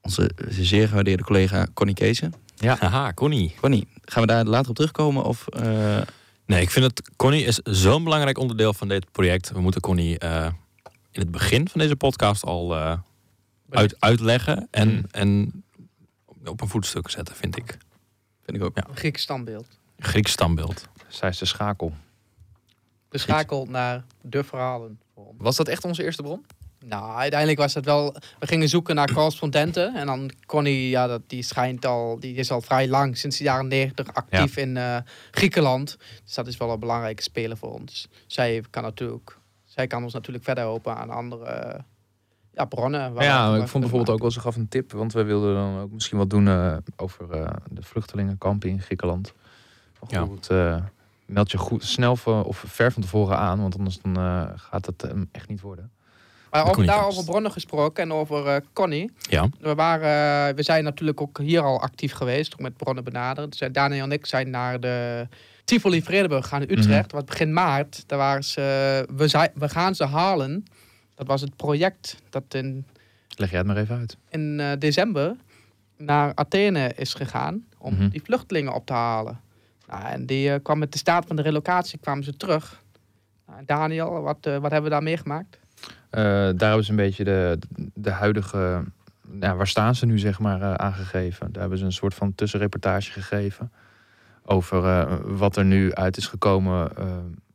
Onze 0.00 0.30
zeer 0.48 0.88
gewaardeerde 0.88 1.22
collega 1.24 1.66
Connie 1.74 1.94
Keesen. 1.94 2.34
Haha, 2.56 3.12
Connie. 3.12 3.54
Connie, 3.60 3.88
gaan 4.04 4.22
we 4.22 4.28
daar 4.28 4.44
later 4.44 4.70
op 4.70 4.76
terugkomen? 4.76 5.24
Of, 5.24 5.48
eh, 5.48 6.00
Nee, 6.46 6.62
ik 6.62 6.70
vind 6.70 6.84
het... 6.84 7.10
Connie 7.16 7.44
is 7.44 7.58
zo'n 7.64 8.04
belangrijk 8.04 8.38
onderdeel 8.38 8.72
van 8.74 8.88
dit 8.88 9.12
project. 9.12 9.50
We 9.52 9.60
moeten 9.60 9.80
Connie 9.80 10.18
eh, 10.18 10.50
in 11.10 11.20
het 11.20 11.30
begin 11.30 11.68
van 11.68 11.80
deze 11.80 11.96
podcast 11.96 12.44
al 12.44 12.74
eh, 12.76 12.98
uit, 13.70 13.96
uitleggen. 13.98 14.68
En, 14.70 14.88
Mm. 14.88 15.04
en 15.10 15.62
op 16.44 16.60
een 16.60 16.68
voetstuk 16.68 17.10
zetten, 17.10 17.34
vind 17.34 17.56
ik. 17.56 17.78
vind 18.44 18.56
ik 18.56 18.62
ook. 18.62 18.76
Ja. 18.76 18.86
Een 18.88 18.96
Grieks 18.96 19.22
standbeeld. 19.22 19.66
Grieks 19.98 20.30
stambeeld. 20.32 20.88
Zij 21.08 21.28
is 21.28 21.38
de 21.38 21.44
schakel. 21.44 21.92
Beschakeld 23.08 23.68
naar 23.68 24.04
de 24.20 24.44
verhalen. 24.44 25.00
Was 25.36 25.56
dat 25.56 25.68
echt 25.68 25.84
onze 25.84 26.04
eerste 26.04 26.22
bron? 26.22 26.44
Nou, 26.84 27.16
uiteindelijk 27.18 27.60
was 27.60 27.74
het 27.74 27.84
wel... 27.84 28.14
We 28.38 28.46
gingen 28.46 28.68
zoeken 28.68 28.94
naar 28.94 29.12
correspondenten. 29.12 29.94
En 29.94 30.06
dan 30.06 30.30
Connie, 30.46 30.88
ja, 30.88 31.06
dat, 31.06 31.22
die 31.26 31.42
schijnt 31.42 31.86
al... 31.86 32.20
Die 32.20 32.34
is 32.34 32.50
al 32.50 32.60
vrij 32.60 32.88
lang, 32.88 33.16
sinds 33.16 33.38
de 33.38 33.44
jaren 33.44 33.68
90, 33.68 34.14
actief 34.14 34.56
in 34.56 34.76
eh, 34.76 34.96
Griekenland. 35.30 35.96
Dus 36.24 36.34
dat 36.34 36.46
is 36.46 36.56
wel 36.56 36.70
een 36.70 36.80
belangrijke 36.80 37.22
speler 37.22 37.56
voor 37.56 37.72
ons. 37.72 38.08
Zij 38.26 38.64
kan 38.70 38.82
natuurlijk... 38.82 39.36
Zij 39.64 39.86
kan 39.86 40.02
ons 40.02 40.12
natuurlijk 40.12 40.44
verder 40.44 40.64
helpen 40.64 40.96
aan 40.96 41.10
andere 41.10 41.84
ja, 42.58 42.64
bronnen. 42.64 43.14
ja, 43.14 43.56
ik 43.56 43.68
vond 43.68 43.82
bijvoorbeeld 43.82 44.10
ook 44.10 44.20
wel, 44.20 44.30
ze 44.30 44.40
gaf 44.40 44.56
een 44.56 44.68
tip, 44.68 44.92
want 44.92 45.12
wij 45.12 45.24
wilden 45.24 45.54
dan 45.54 45.80
ook 45.80 45.92
misschien 45.92 46.18
wat 46.18 46.30
doen 46.30 46.48
eh, 46.48 46.76
over 46.96 47.30
eh, 47.30 47.50
de 47.70 47.82
vluchtelingenkampen 47.82 48.68
in 48.68 48.80
Griekenland. 48.80 49.32
Ja. 50.08 50.28
Eh, 51.28 51.34
meld 51.34 51.50
je 51.50 51.58
goed, 51.58 51.84
snel 51.84 52.16
of 52.24 52.64
ver 52.66 52.92
van 52.92 53.02
tevoren 53.02 53.38
aan, 53.38 53.60
want 53.60 53.76
anders 53.78 53.98
dan, 54.02 54.16
eh, 54.16 54.48
gaat 54.56 54.86
het 54.86 55.02
hem 55.02 55.28
echt 55.32 55.48
niet 55.48 55.60
worden. 55.60 55.90
Maar 56.50 56.68
over, 56.70 56.86
daarover 56.86 57.14
Kast. 57.14 57.26
bronnen 57.26 57.52
gesproken 57.52 58.02
en 58.02 58.12
over 58.12 58.46
eh, 58.46 58.56
Connie. 58.72 59.10
Ja. 59.30 59.48
We, 59.60 59.74
waren, 59.74 60.48
eh, 60.48 60.54
we 60.56 60.62
zijn 60.62 60.84
natuurlijk 60.84 61.20
ook 61.20 61.38
hier 61.38 61.62
al 61.62 61.80
actief 61.80 62.12
geweest, 62.12 62.52
ook 62.52 62.60
met 62.60 62.76
bronnen 62.76 63.04
benaderd. 63.04 63.50
Dus, 63.50 63.60
eh, 63.60 63.68
Daniel 63.72 64.04
en 64.04 64.12
ik 64.12 64.26
zijn 64.26 64.50
naar 64.50 64.80
de 64.80 65.28
Tivoli 65.64 66.02
Vredenburg 66.02 66.42
gegaan 66.44 66.62
in 66.62 66.78
Utrecht. 66.78 67.12
Wat 67.12 67.26
begin 67.26 67.52
maart, 67.52 68.02
daar 68.06 68.18
waren 68.18 68.44
ze, 68.44 68.60
we, 69.16 69.28
zei, 69.28 69.48
we 69.54 69.68
gaan 69.68 69.94
ze 69.94 70.04
halen. 70.04 70.64
Dat 71.14 71.26
was 71.26 71.40
het 71.40 71.56
project 71.56 72.16
dat 72.30 72.42
in, 72.48 72.86
Leg 73.28 73.48
jij 73.50 73.58
het 73.58 73.66
maar 73.66 73.76
even 73.76 73.96
uit. 73.96 74.16
in 74.30 74.60
eh, 74.60 74.70
december 74.78 75.36
naar 75.96 76.32
Athene 76.34 76.92
is 76.96 77.14
gegaan 77.14 77.64
om 77.78 77.94
Mhm. 77.94 78.08
die 78.08 78.22
vluchtelingen 78.24 78.74
op 78.74 78.86
te 78.86 78.92
halen. 78.92 79.40
Nou, 79.88 80.04
en 80.04 80.26
die 80.26 80.52
eh, 80.52 80.60
kwam 80.62 80.78
met 80.78 80.92
de 80.92 80.98
staat 80.98 81.26
van 81.26 81.36
de 81.36 81.42
relocatie, 81.42 81.98
kwamen 81.98 82.24
ze 82.24 82.36
terug. 82.36 82.82
Nou, 83.46 83.62
Daniel, 83.66 84.20
wat, 84.20 84.38
eh, 84.40 84.52
wat 84.52 84.70
hebben 84.70 84.82
we 84.82 84.96
daar 84.96 85.02
meegemaakt? 85.02 85.58
Eh, 86.10 86.22
daar 86.22 86.68
hebben 86.68 86.84
ze 86.84 86.90
een 86.90 86.96
beetje 86.96 87.24
de, 87.24 87.58
de 87.94 88.10
huidige, 88.10 88.84
waar 89.40 89.66
staan 89.66 89.94
ze 89.94 90.06
nu 90.06 90.18
zeg 90.18 90.38
maar, 90.38 90.76
aangegeven. 90.76 91.52
Daar 91.52 91.60
hebben 91.60 91.78
ze 91.78 91.84
een 91.84 91.92
soort 91.92 92.14
van 92.14 92.34
tussenreportage 92.34 93.12
gegeven 93.12 93.72
over 94.44 95.08
wat 95.36 95.56
er 95.56 95.64
nu 95.64 95.94
uit 95.94 96.16
is 96.16 96.26
gekomen, 96.26 96.90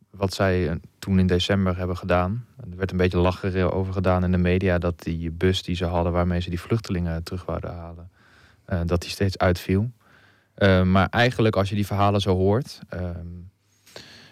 wat 0.09 0.33
zij 0.33 0.79
toen 0.99 1.19
in 1.19 1.27
december 1.27 1.77
hebben 1.77 1.97
gedaan. 1.97 2.45
Er 2.71 2.77
werd 2.77 2.91
een 2.91 2.97
beetje 2.97 3.17
lachen 3.17 3.73
over 3.73 3.93
gedaan 3.93 4.23
in 4.23 4.31
de 4.31 4.37
media 4.37 4.77
dat 4.77 5.01
die 5.01 5.31
bus 5.31 5.63
die 5.63 5.75
ze 5.75 5.85
hadden 5.85 6.11
waarmee 6.11 6.41
ze 6.41 6.49
die 6.49 6.59
vluchtelingen 6.59 7.23
terug 7.23 7.45
wouden 7.45 7.73
halen, 7.73 8.09
dat 8.87 9.01
die 9.01 9.09
steeds 9.09 9.37
uitviel. 9.37 9.91
Eh, 10.53 10.83
maar 10.83 11.07
eigenlijk 11.09 11.55
als 11.55 11.69
je 11.69 11.75
die 11.75 11.85
verhalen 11.85 12.21
zo 12.21 12.35
hoort, 12.35 12.79
ehm, 12.89 13.27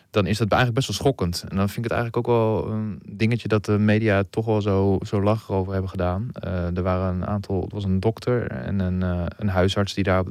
dan 0.09 0.27
is 0.27 0.37
dat 0.37 0.51
eigenlijk 0.51 0.73
best 0.73 0.87
wel 0.87 0.97
schokkend. 0.97 1.45
En 1.49 1.55
dan 1.55 1.69
vind 1.69 1.85
ik 1.85 1.91
het 1.91 2.01
eigenlijk 2.01 2.27
ook 2.27 2.35
wel 2.35 2.71
een 2.71 3.01
dingetje 3.05 3.47
dat 3.47 3.65
de 3.65 3.77
media 3.77 4.23
toch 4.29 4.45
wel 4.45 4.61
zo, 4.61 4.97
zo 5.05 5.21
lach 5.21 5.51
over 5.51 5.71
hebben 5.71 5.89
gedaan. 5.89 6.29
Eh, 6.33 6.77
er 6.77 6.83
waren 6.83 7.15
een 7.15 7.27
aantal, 7.27 7.61
het 7.61 7.71
was 7.71 7.83
een 7.83 7.99
dokter 7.99 8.47
en 8.47 8.79
een, 8.79 9.03
eh, 9.03 9.25
een 9.37 9.49
huisarts 9.49 9.93
die 9.93 10.03
daar 10.03 10.23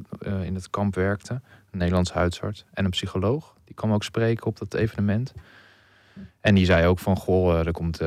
in 0.43 0.55
het 0.55 0.71
kamp 0.71 0.95
werkte. 0.95 1.33
Een 1.71 1.79
Nederlands 1.79 2.13
huisarts 2.13 2.65
en 2.73 2.85
een 2.85 2.91
psycholoog. 2.91 3.55
Die 3.65 3.75
kwam 3.75 3.93
ook 3.93 4.05
spreken 4.05 4.47
op 4.47 4.59
dat 4.59 4.75
evenement. 4.75 5.33
En 6.41 6.55
die 6.55 6.65
zei 6.65 6.87
ook 6.87 6.99
van, 6.99 7.17
goh, 7.17 7.67
er 7.67 7.73
komt 7.73 8.01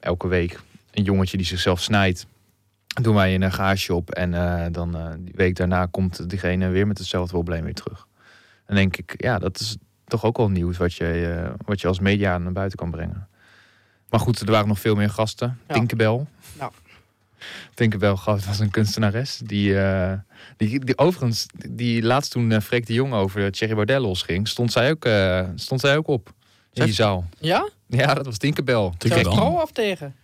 elke 0.00 0.28
week 0.28 0.60
een 0.90 1.02
jongetje 1.02 1.36
die 1.36 1.46
zichzelf 1.46 1.80
snijdt. 1.80 2.26
Doen 3.02 3.14
wij 3.14 3.34
een 3.34 3.52
gaasje 3.52 3.94
op 3.94 4.10
en 4.10 4.34
eh, 4.34 4.72
dan 4.72 4.96
eh, 4.96 5.10
die 5.18 5.34
week 5.36 5.56
daarna 5.56 5.86
komt 5.86 6.30
diegene 6.30 6.68
weer 6.68 6.86
met 6.86 6.98
hetzelfde 6.98 7.32
probleem 7.32 7.64
weer 7.64 7.74
terug. 7.74 8.06
Dan 8.66 8.76
denk 8.76 8.96
ik, 8.96 9.14
ja, 9.16 9.38
dat 9.38 9.60
is 9.60 9.76
toch 10.06 10.24
ook 10.24 10.36
wel 10.36 10.48
nieuws 10.48 10.76
wat 10.76 10.94
je, 10.94 11.40
eh, 11.44 11.50
wat 11.66 11.80
je 11.80 11.88
als 11.88 11.98
media 11.98 12.38
naar 12.38 12.52
buiten 12.52 12.78
kan 12.78 12.90
brengen. 12.90 13.28
Maar 14.10 14.20
goed, 14.20 14.40
er 14.40 14.50
waren 14.50 14.68
nog 14.68 14.78
veel 14.80 14.94
meer 14.94 15.10
gasten. 15.10 15.58
Ja. 15.68 15.74
Tinkerbell. 15.74 16.26
Nou. 16.58 16.72
Tinkerbell 17.74 18.16
gast 18.16 18.46
was 18.46 18.58
een 18.58 18.70
kunstenares. 18.70 19.40
Die, 19.44 19.80
eh, 19.80 20.12
die, 20.56 20.84
die 20.84 20.98
overigens, 20.98 21.46
die 21.70 22.02
laatst 22.02 22.30
toen 22.30 22.50
uh, 22.50 22.60
Freek 22.60 22.86
de 22.86 22.92
Jong 22.92 23.12
over 23.12 23.52
Thierry 23.52 23.74
Baudet 23.74 24.00
losging, 24.00 24.48
stond 24.48 24.72
zij 24.72 24.90
ook, 24.90 25.04
eh, 25.04 25.48
stond 25.54 25.80
zij 25.80 25.96
ook 25.96 26.08
op. 26.08 26.26
In 26.26 26.34
Zij- 26.72 26.84
die 26.84 26.94
zaal. 26.94 27.28
Ja? 27.38 27.68
Ja, 27.86 28.14
dat 28.14 28.24
was 28.24 28.38
Tinkerbell. 28.38 28.74
Zij 28.74 28.84
was 28.90 28.96
Tinkerbell. 28.98 29.32
pro 29.34 29.60
of 29.60 29.72
tegen? 29.72 30.14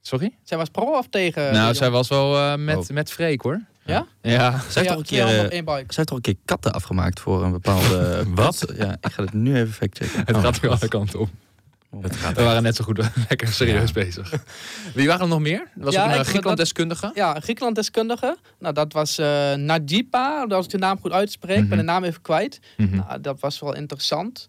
Sorry? 0.00 0.34
Zij 0.42 0.58
was 0.58 0.68
pro 0.68 0.82
of 0.98 1.06
tegen? 1.10 1.52
nou, 1.52 1.66
die 1.66 1.74
zij 1.74 1.90
was 1.90 2.08
wel 2.08 2.36
eh, 2.36 2.54
met, 2.56 2.76
Oh. 2.76 2.88
met 2.88 3.12
Freek 3.12 3.40
hoor. 3.42 3.60
Ja? 3.84 4.06
Ja. 4.22 4.50
Zij 4.68 4.82
heeft 4.82 4.88
toch 4.88 4.96
een 4.98 5.04
keer, 5.04 5.22
handen 5.22 5.50
eh, 5.50 5.66
zij 5.66 5.82
heeft 5.86 6.06
toch 6.06 6.16
een 6.16 6.20
keer 6.22 6.36
katten 6.44 6.72
afgemaakt 6.72 7.20
voor 7.20 7.44
een 7.44 7.50
bepaalde... 7.52 8.22
Wat? 8.34 8.64
Ja, 8.76 8.92
ik 9.00 9.12
ga 9.12 9.22
het 9.22 9.32
nu 9.32 9.56
even 9.56 9.72
factchecken. 9.72 10.22
Het 10.26 10.36
Oh, 10.36 10.42
gaat 10.42 10.60
weer 10.60 10.70
alle 10.70 10.88
kanten 10.88 11.20
op. 11.20 11.28
Het 12.00 12.16
gaat 12.16 12.36
We 12.36 12.42
waren 12.42 12.62
net 12.62 12.76
zo 12.76 12.84
goed 12.84 12.98
lekker 13.28 13.48
serieus 13.48 13.86
Ja. 13.88 14.02
bezig. 14.02 14.32
Wie 14.94 15.06
waren 15.06 15.22
er 15.22 15.28
nog 15.28 15.40
meer? 15.40 15.60
Er 15.60 15.84
was 15.84 15.94
Ja, 15.94 16.04
ook 16.06 16.10
ik- 16.12 16.18
een 16.18 16.24
Griekenland-deskundige. 16.24 17.10
Ja, 17.14 17.36
een 17.36 17.42
Griekenland-deskundige. 17.42 18.36
Nou, 18.58 18.74
dat 18.74 18.92
was 18.92 19.18
eh 19.18 19.54
Nadipa, 19.54 20.44
als 20.48 20.64
ik 20.64 20.70
de 20.70 20.78
naam 20.78 21.00
goed 21.00 21.12
uitspreek. 21.12 21.56
Ik 21.58 21.68
ben 21.68 21.78
Mhm. 21.78 21.86
de 21.86 21.92
naam 21.92 22.04
even 22.04 22.20
kwijt. 22.22 22.60
Mhm. 22.76 22.96
Nou, 22.96 23.20
dat 23.20 23.40
was 23.40 23.60
wel 23.60 23.74
interessant. 23.74 24.48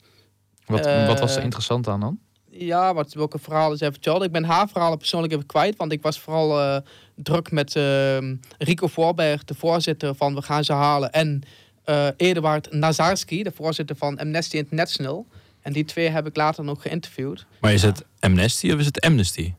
Wat, 0.66 0.86
Eh, 0.86 1.08
wat 1.08 1.20
was 1.20 1.36
er 1.36 1.44
interessant 1.44 1.88
aan 1.88 2.00
dan? 2.00 2.20
Ja, 2.54 2.94
wat, 2.94 3.14
welke 3.14 3.40
verhalen 3.40 3.78
ze 3.78 3.84
heeft 3.84 3.96
verteld. 3.96 4.24
Ik 4.24 4.32
ben 4.32 4.44
haar 4.44 4.68
verhalen 4.70 4.98
persoonlijk 4.98 5.34
even 5.34 5.46
kwijt. 5.46 5.76
Want 5.78 5.92
ik 5.92 6.02
was 6.02 6.20
vooral 6.20 6.60
eh, 6.62 6.78
druk 7.16 7.52
met 7.52 7.76
ehm, 7.76 8.36
Rico 8.58 8.88
Voorberg, 8.88 9.44
de 9.44 9.54
voorzitter 9.56 10.16
van 10.16 10.36
We 10.36 10.42
Gaan 10.42 10.64
Ze 10.64 10.74
Halen. 10.74 11.12
En 11.12 11.42
eh 11.84 12.08
Eduard 12.18 12.72
Nazarski, 12.74 13.44
de 13.44 13.52
voorzitter 13.56 13.96
van 13.96 14.18
Amnesty 14.20 14.56
International. 14.58 15.26
En 15.62 15.74
die 15.74 15.86
twee 15.86 16.10
heb 16.10 16.28
ik 16.28 16.36
later 16.36 16.64
nog 16.64 16.82
geïnterviewd. 16.82 17.46
Maar 17.62 17.74
is 17.74 17.82
het 17.82 18.06
Amnesty 18.20 18.72
of 18.72 18.80
is 18.80 18.86
het 18.86 19.00
Amnesty? 19.02 19.54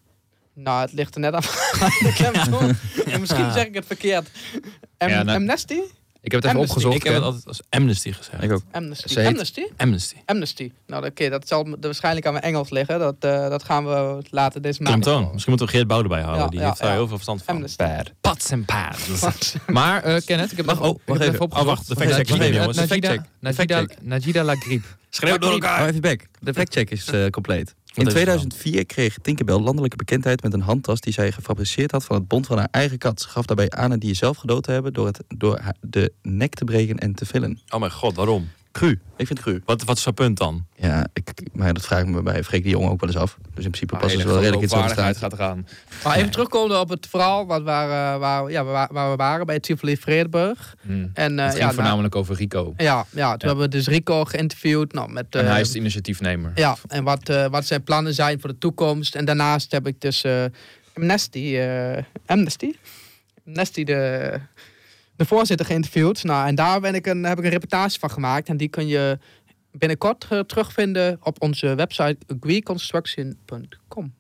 Nou, 0.55 0.81
het 0.81 0.93
ligt 0.93 1.15
er 1.15 1.21
net 1.21 1.35
aan. 1.35 1.43
Ik 2.11 2.17
heb 2.17 2.35
het 2.35 3.21
misschien 3.21 3.53
zeg 3.53 3.67
ik 3.67 3.75
het 3.75 3.87
verkeerd. 3.87 4.31
Am- 4.99 5.09
Ja, 5.09 5.23
nou- 5.23 5.37
Amnesty? 5.39 5.79
Ik 6.23 6.33
heb 6.33 6.43
het 6.43 6.51
even 6.51 6.61
Amnesty. 6.61 6.77
opgezocht. 6.87 6.97
ik 6.97 7.03
heb 7.03 7.15
het 7.15 7.23
altijd 7.25 7.47
als 7.47 7.61
Amnesty 7.71 8.13
gezegd. 8.13 8.43
Ik 8.43 8.53
ook. 8.53 8.63
Amnesty. 8.71 9.15
Heet- 9.15 9.27
Amnesty? 9.27 9.63
Amnesty. 9.77 10.17
Amnesty. 10.25 10.73
Nou, 10.87 11.07
oké, 11.07 11.29
dat 11.29 11.49
zal 11.49 11.77
waarschijnlijk 11.81 12.27
aan 12.27 12.33
mijn 12.33 12.45
Engels 12.45 12.71
liggen. 12.71 12.99
Dat, 12.99 13.15
eh, 13.21 13.49
dat 13.49 13.63
gaan 13.63 13.85
we 13.87 14.23
later 14.31 14.63
deze 14.63 14.83
maand. 14.83 15.05
Misschien 15.05 15.33
moeten 15.47 15.67
we 15.67 15.73
Geert 15.73 15.87
Bouw 15.87 16.03
erbij. 16.03 16.21
Ja, 16.21 16.47
die 16.49 16.61
ja, 16.61 16.67
heeft 16.67 16.79
daar 16.79 16.89
ja. 16.89 16.95
heel 16.95 17.07
veel 17.07 17.17
verstand 17.17 17.43
van. 17.43 17.55
Amnesty. 17.55 17.85
Pats 18.21 18.51
en 18.51 18.65
pads. 18.65 19.55
Maar 19.67 20.03
eh 20.03 20.21
Kenneth, 20.25 20.51
ik 20.51 20.57
heb 20.57 20.67
Wacht, 20.67 20.79
even, 20.81 20.91
oh, 20.93 21.01
wacht 21.07 21.21
even. 21.21 21.41
opgezocht. 21.41 21.69
Oh, 21.69 21.75
wacht, 21.75 21.89
de 21.89 21.95
fact-check 21.97 22.29
wacht 22.29 22.41
jongens. 22.55 22.77
even. 22.77 22.89
Najida, 22.89 23.09
Fact-check. 23.09 23.29
Najida, 23.41 23.87
Najida 24.03 24.45
Lagrib. 24.45 24.85
Schreeuw 25.11 25.39
door 25.39 25.53
elkaar. 25.53 25.77
Hou 25.77 25.89
even 25.89 26.01
back. 26.01 26.27
De 26.41 26.55
factcheck 26.55 26.91
is 26.91 27.07
eh, 27.07 27.27
In 27.95 28.07
is 28.07 28.13
het 28.13 28.15
2004 28.15 28.87
kreeg 28.87 29.19
Tinkerbell 29.23 29.59
landelijke 29.59 29.97
bekendheid 29.97 30.43
met 30.43 30.53
een 30.53 30.61
handtas 30.61 31.01
die 31.01 31.13
zij 31.13 31.33
gefabriceerd 31.33 31.91
had 31.91 32.05
van 32.05 32.17
het 32.17 32.29
bont 32.29 32.47
van 32.47 32.59
haar 32.59 32.69
eigen 32.71 32.99
kat. 32.99 33.21
Ze 33.21 33.29
gaf 33.29 33.47
daarbij 33.47 33.71
aan 33.71 33.91
een 33.91 33.99
dier 33.99 34.15
zelf 34.15 34.37
gedood 34.37 34.63
te 34.63 34.71
hebben 34.71 34.93
door, 34.93 35.07
het, 35.07 35.23
door 35.29 35.61
de 35.81 36.13
nek 36.23 36.55
te 36.55 36.65
breken 36.65 36.99
en 36.99 37.15
te 37.15 37.27
villen. 37.27 37.61
Oh 37.69 37.81
mijn 37.81 37.93
god, 37.93 38.17
waarom? 38.17 38.49
Cru. 38.73 38.91
Ik 39.17 39.27
vind 39.27 39.29
het 39.29 39.41
cru. 39.41 39.63
Wat, 39.65 39.85
wat 39.85 39.97
is 39.97 40.03
zo'n 40.03 40.15
punt 40.15 40.39
dan? 40.39 40.67
Ja, 40.77 41.07
ik, 41.13 41.33
maar 41.53 41.75
dat 41.75 41.87
vraag 41.87 42.01
ik 42.01 42.07
me 42.07 42.23
bij 42.23 42.45
Freek 42.45 42.63
de 42.63 42.69
Jong 42.69 42.89
ook 42.89 43.01
wel 43.01 43.11
eens 43.11 43.19
af. 43.19 43.39
Dus 43.55 43.65
in 43.65 43.71
principe 43.71 43.97
ze 44.01 44.17
hele 44.17 44.25
wel 44.25 44.39
redelijk 44.39 44.63
in 44.63 44.69
zo'n 44.69 44.79
geloofwaardigheid 44.79 45.17
staat. 45.17 45.35
gaat 45.35 45.41
eraan. 45.41 45.67
Maar 46.05 46.17
even 46.17 46.31
terugkomen 46.31 46.81
op 46.81 46.89
het 46.89 47.07
verhaal 47.07 47.47
wat 47.47 47.63
waar, 47.63 48.15
eh, 48.15 48.21
waar, 48.21 48.51
ja, 48.51 48.65
waar, 48.65 48.89
waar 48.93 49.11
we 49.11 49.17
waren 49.17 49.47
bij 49.47 49.61
Tivoli 49.61 49.97
Vredenburg. 49.97 50.75
Hmm. 50.81 51.11
En, 51.15 51.39
eh, 51.39 51.45
het 51.45 51.55
ging 51.55 51.69
ja, 51.69 51.75
voornamelijk 51.75 52.17
over 52.17 52.37
Rico. 52.37 52.75
ja, 52.77 53.07
ja, 53.11 53.37
toen 53.37 53.49
hebben 53.49 53.65
we 53.65 53.77
dus 53.77 53.87
Rico 53.87 54.25
geïnterviewd. 54.25 54.93
Nou, 54.93 55.13
met, 55.13 55.27
En 55.31 55.45
eh, 55.45 55.51
hij 55.51 55.61
is 55.61 55.71
de 55.71 55.79
initiatiefnemer. 55.79 56.53
Ja, 56.55 56.77
en 56.89 57.05
wat, 57.05 57.29
eh, 57.29 57.47
wat 57.47 57.67
zijn 57.67 57.83
plannen 57.83 58.15
zijn 58.15 58.41
voor 58.41 58.51
de 58.51 58.59
toekomst. 58.59 59.15
En 59.15 59.25
daarnaast 59.25 59.73
heb 59.73 59.87
ik 59.87 60.01
dus 60.01 60.25
eh, 60.25 60.45
Amnesty, 60.97 61.57
eh, 61.57 62.03
Amnesty, 62.27 62.75
Amnesty 63.47 63.85
de, 63.85 64.33
de 65.17 65.25
voorzitter 65.25 65.67
geïnterviewd. 65.67 66.25
Nou, 66.25 66.47
en 66.47 66.55
daar 66.55 66.81
ben 66.81 66.95
ik 66.95 67.07
een, 67.07 67.25
heb 67.25 67.39
ik 67.39 67.45
een 67.45 67.51
reportage 67.51 67.99
van 67.99 68.11
gemaakt. 68.11 68.49
En 68.49 68.57
die 68.57 68.69
kun 68.69 68.87
je 68.87 69.19
binnenkort 69.71 70.27
eh, 70.29 70.39
terugvinden 70.39 71.19
op 71.23 71.43
onze 71.43 71.75
website 71.75 72.17
agreeconstruction.com. 72.37 74.15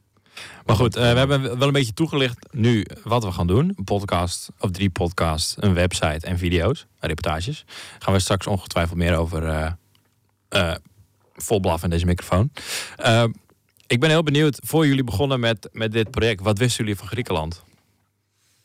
Maar 0.66 0.76
goed, 0.76 0.96
eh, 0.96 1.12
we 1.12 1.18
hebben 1.18 1.58
wel 1.58 1.66
een 1.66 1.72
beetje 1.72 1.94
toegelicht 1.94 2.46
nu 2.50 2.86
wat 3.04 3.24
we 3.24 3.32
gaan 3.32 3.46
doen. 3.46 3.72
Een 3.76 3.84
podcast 3.84 4.48
of 4.58 4.70
drie 4.70 4.90
podcasts, 4.90 5.54
een 5.58 5.74
website 5.74 6.26
en 6.26 6.38
video's, 6.38 6.86
reportages. 6.98 7.64
Gaan 7.98 8.14
we 8.14 8.20
straks 8.20 8.46
ongetwijfeld 8.46 8.98
meer 8.98 9.16
over 9.16 9.46
eh 9.46 9.72
eh, 10.52 10.74
vol 11.34 11.60
blaffen 11.60 11.84
in 11.84 11.90
deze 11.90 12.06
microfoon. 12.06 12.52
Eh, 12.96 13.24
ik 13.86 14.00
ben 14.00 14.10
heel 14.10 14.22
benieuwd, 14.22 14.58
voor 14.64 14.86
jullie 14.86 15.04
begonnen 15.04 15.40
met, 15.40 15.68
met 15.72 15.92
dit 15.92 16.10
project, 16.10 16.40
wat 16.40 16.58
wisten 16.58 16.84
jullie 16.84 16.98
van 16.98 17.08
Griekenland? 17.08 17.62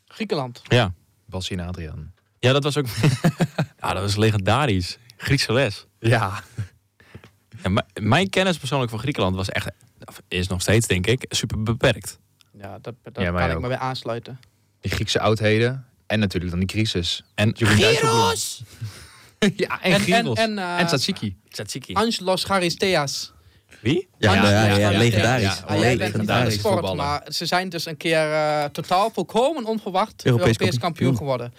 Griekenland. 0.06 0.62
Ja, 0.64 0.94
en 1.30 1.60
Adriaan. 1.60 2.12
Ja 2.40 2.52
dat 2.52 2.62
was 2.62 2.76
ook 2.76 2.86
ja, 3.80 3.92
dat 3.92 4.02
was 4.02 4.16
legendarisch. 4.16 4.98
Griekse 5.16 5.52
les. 5.52 5.86
Ja. 6.00 6.42
Mijn 8.00 8.30
kennis 8.30 8.58
persoonlijk 8.58 8.90
van 8.90 9.00
Griekenland 9.00 9.36
was 9.36 9.48
echt, 9.48 9.70
is 10.28 10.46
nog 10.46 10.60
steeds 10.60 10.86
denk 10.86 11.06
ik, 11.06 11.24
super 11.28 11.62
beperkt. 11.62 12.18
Ja, 12.58 12.78
dat, 12.82 12.94
dat 13.02 13.22
Ja, 13.22 13.30
kan 13.32 13.50
ik 13.50 13.60
me 13.60 13.68
weer 13.68 13.76
aansluiten. 13.76 14.40
Die 14.80 14.90
Griekse 14.92 15.20
oudheden. 15.20 15.86
En 16.06 16.18
natuurlijk 16.18 16.50
dan 16.50 16.60
die 16.60 16.68
crisis. 16.68 17.22
En 17.34 17.52
Gyros! 17.56 18.62
ja, 19.56 19.82
en 19.82 19.92
En, 19.92 19.92
en, 19.92 20.00
Gyros. 20.00 20.38
en, 20.38 20.58
eh, 20.58 20.78
En 20.80 20.86
Tzatziki. 20.86 21.36
Tzatziki. 21.48 21.92
Angelos 21.94 22.44
Charisteas. 22.44 23.32
Wie? 23.80 24.08
Ja, 24.18 24.34
ja, 24.34 24.50
ja, 24.50 24.64
ja, 24.64 24.90
ja, 24.90 24.98
legendarisch. 24.98 25.60
de 25.66 25.96
legendarisch. 25.96 26.54
sport, 26.54 26.94
maar 26.94 27.22
ze 27.28 27.46
zijn 27.46 27.68
dus 27.68 27.86
een 27.86 27.96
keer 27.96 28.32
eh, 28.32 28.64
totaal 28.64 29.10
volkomen 29.10 29.64
onverwacht 29.64 30.24
Europees 30.24 30.46
Europees, 30.46 30.78
kampioen. 30.78 30.80
kampioen 30.80 31.16
geworden. 31.16 31.52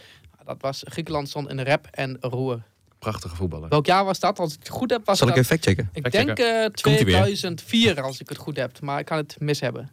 Dat 0.50 0.62
was 0.62 0.84
Griekenland 0.86 1.30
stond 1.30 1.50
in 1.50 1.58
de 1.58 1.64
rap 1.64 1.88
en 1.92 2.18
roer. 2.22 2.62
Prachtige 3.00 3.36
voetballer. 3.36 3.70
Welk 3.70 3.86
jaar 3.86 4.06
was 4.06 4.20
dat? 4.20 4.40
Als 4.40 4.54
ik 4.54 4.60
het 4.60 4.70
goed 4.70 4.90
heb, 4.92 5.06
was 5.06 5.18
Zal 5.18 5.28
ik 5.28 5.34
even 5.34 5.46
factchecken? 5.46 5.90
Ik 5.94 6.12
denk 6.12 6.40
eh, 6.40 6.62
Komt-ie 6.62 7.06
weer. 7.06 7.22
2004, 7.22 8.02
als 8.02 8.20
ik 8.20 8.30
het 8.30 8.38
goed 8.38 8.58
heb. 8.58 8.82
Maar 8.82 9.00
ik 9.00 9.06
kan 9.06 9.18
het 9.18 9.36
mis 9.40 9.60
hebben. 9.60 9.92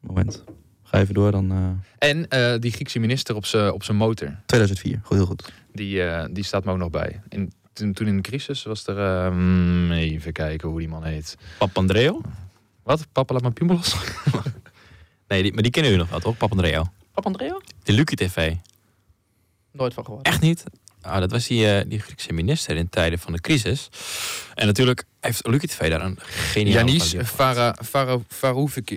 Moment. 0.00 0.44
Ga 0.82 0.98
even 0.98 1.14
door 1.14 1.30
dan. 1.30 1.50
eh, 1.98 2.08
En 2.08 2.28
eh, 2.28 2.58
die 2.60 2.72
Griekse 2.72 2.98
minister 2.98 3.34
op 3.36 3.46
zijn 3.46 3.72
op 3.72 3.82
zijn 3.82 3.96
motor. 3.96 4.36
2004. 4.46 5.00
Goed, 5.02 5.16
heel 5.16 5.26
goed. 5.26 5.52
Die, 5.72 6.02
eh, 6.02 6.28
die 6.30 6.44
staat 6.44 6.64
me 6.64 6.72
ook 6.72 6.78
nog 6.78 6.90
bij. 6.90 7.20
In, 7.28 7.52
toen, 7.72 7.92
toen 7.92 8.06
in 8.06 8.16
de 8.16 8.22
crisis 8.22 8.62
was 8.62 8.86
er... 8.86 8.98
eh, 9.26 9.32
mm, 9.32 9.92
even 9.92 10.32
kijken 10.32 10.68
hoe 10.68 10.78
die 10.78 10.88
man 10.88 11.04
heet. 11.04 11.36
Papandreou? 11.58 12.20
Wat? 12.82 13.06
Papa 13.12 13.32
laat 13.32 13.42
mijn 13.42 13.54
piemelos? 13.54 13.94
Nee, 15.28 15.42
die, 15.42 15.52
maar 15.52 15.62
die 15.62 15.70
kennen 15.72 15.90
jullie 15.90 16.06
nog 16.06 16.14
wel, 16.14 16.24
toch? 16.32 16.36
Papandreou. 16.40 16.86
Papandreou? 17.12 17.60
De 17.82 17.92
Lucie 17.92 18.16
TV. 18.16 18.54
Nooit 19.72 19.94
van 19.94 20.04
gehoord. 20.04 20.26
Echt 20.26 20.40
niet? 20.40 20.64
Ah, 21.02 21.20
dat 21.20 21.30
was 21.30 21.46
die, 21.46 21.72
eh, 21.74 21.84
die 21.88 22.00
Griekse 22.00 22.32
minister 22.32 22.76
in 22.76 22.88
tijden 22.88 23.18
van 23.18 23.32
de 23.32 23.40
crisis. 23.40 23.88
En 24.54 24.66
natuurlijk 24.66 25.04
heeft 25.20 25.46
Lucie 25.46 25.68
TV 25.68 25.90
daar 25.90 26.00
een 26.00 26.18
geniale 26.20 26.92
Janis 26.92 27.14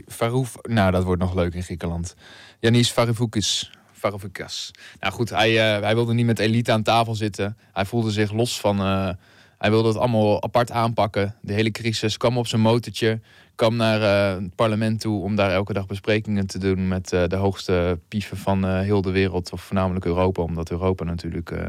Farouf... 0.10 0.56
Nou, 0.62 0.92
dat 0.92 1.04
wordt 1.04 1.22
nog 1.22 1.34
leuk 1.36 1.54
in 1.54 1.64
Griekenland. 1.64 2.16
Janis 2.60 2.92
Varoufakis. 2.92 3.72
Varoufakis. 3.92 4.72
Nou 5.00 5.14
goed, 5.14 5.30
hij, 5.30 5.76
eh, 5.76 5.82
hij 5.82 5.96
wilde 5.96 6.14
niet 6.14 6.26
met 6.26 6.40
elite 6.40 6.72
aan 6.72 6.84
tafel 6.84 7.16
zitten. 7.16 7.58
Hij 7.74 7.86
voelde 7.86 8.12
zich 8.12 8.32
los 8.32 8.60
van... 8.60 8.80
eh, 8.80 9.10
hij 9.58 9.70
wilde 9.72 9.88
het 9.88 9.98
allemaal 9.98 10.44
apart 10.44 10.72
aanpakken. 10.72 11.36
De 11.42 11.54
hele 11.54 11.72
crisis. 11.72 12.18
Kwam 12.18 12.38
op 12.38 12.48
zijn 12.48 12.62
motortje. 12.62 13.22
Kwam 13.56 13.76
naar 13.76 14.02
eh, 14.02 14.42
het 14.44 14.56
parlement 14.56 15.00
toe 15.00 15.22
om 15.24 15.36
daar 15.36 15.52
elke 15.52 15.74
dag 15.74 15.86
besprekingen 15.86 16.48
te 16.48 16.58
doen... 16.58 16.88
met 16.88 17.14
eh, 17.14 17.24
de 17.28 17.36
hoogste 17.36 18.00
pieven 18.08 18.38
van 18.38 18.66
eh, 18.66 18.80
heel 18.80 19.02
de 19.02 19.12
wereld. 19.12 19.52
Of 19.52 19.62
voornamelijk 19.62 20.06
Europa. 20.06 20.42
Omdat 20.42 20.70
Europa 20.72 21.04
natuurlijk 21.04 21.52
eh, 21.52 21.66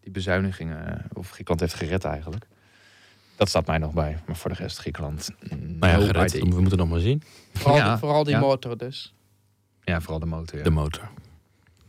die 0.00 0.10
bezuinigingen... 0.12 1.04
of 1.12 1.26
Griekenland 1.30 1.60
heeft 1.60 1.74
gered 1.74 2.04
eigenlijk. 2.04 2.46
Dat 3.36 3.48
staat 3.48 3.66
mij 3.66 3.78
nog 3.78 3.92
bij. 3.92 4.18
Maar 4.26 4.36
voor 4.36 4.50
de 4.50 4.56
rest 4.56 4.78
Griekenland... 4.78 5.28
mm, 5.50 5.76
Nou 5.78 6.00
ja, 6.00 6.06
gered. 6.06 6.32
we 6.32 6.60
moeten 6.60 6.78
nog 6.78 6.88
maar 6.88 7.00
zien. 7.00 7.22
Vooral, 7.52 7.76
Ja, 7.76 7.98
vooral 7.98 8.24
die 8.24 8.34
ja. 8.34 8.40
motor 8.40 8.76
dus. 8.78 9.14
Ja, 9.84 10.00
vooral 10.00 10.18
de 10.20 10.26
motor. 10.26 10.58
Ja. 10.58 10.64
De 10.64 10.70
motor. 10.70 11.08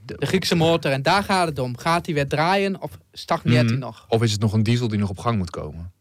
De 0.05 0.25
Griekse 0.25 0.55
motor. 0.55 0.91
En 0.91 1.01
daar 1.01 1.23
gaat 1.23 1.47
het 1.47 1.59
om. 1.59 1.77
Gaat 1.77 2.05
hij 2.05 2.15
weer 2.15 2.27
draaien 2.27 2.81
of 2.81 2.97
stagneert 3.11 3.65
hij 3.65 3.71
Mhm. 3.77 3.79
nog? 3.85 4.05
Of 4.09 4.21
is 4.21 4.31
het 4.31 4.41
nog 4.41 4.53
een 4.53 4.63
diesel 4.63 4.87
die 4.87 4.99
nog 4.99 5.09
op 5.09 5.17
gang 5.19 5.37
moet 5.37 5.49
komen? 5.49 5.91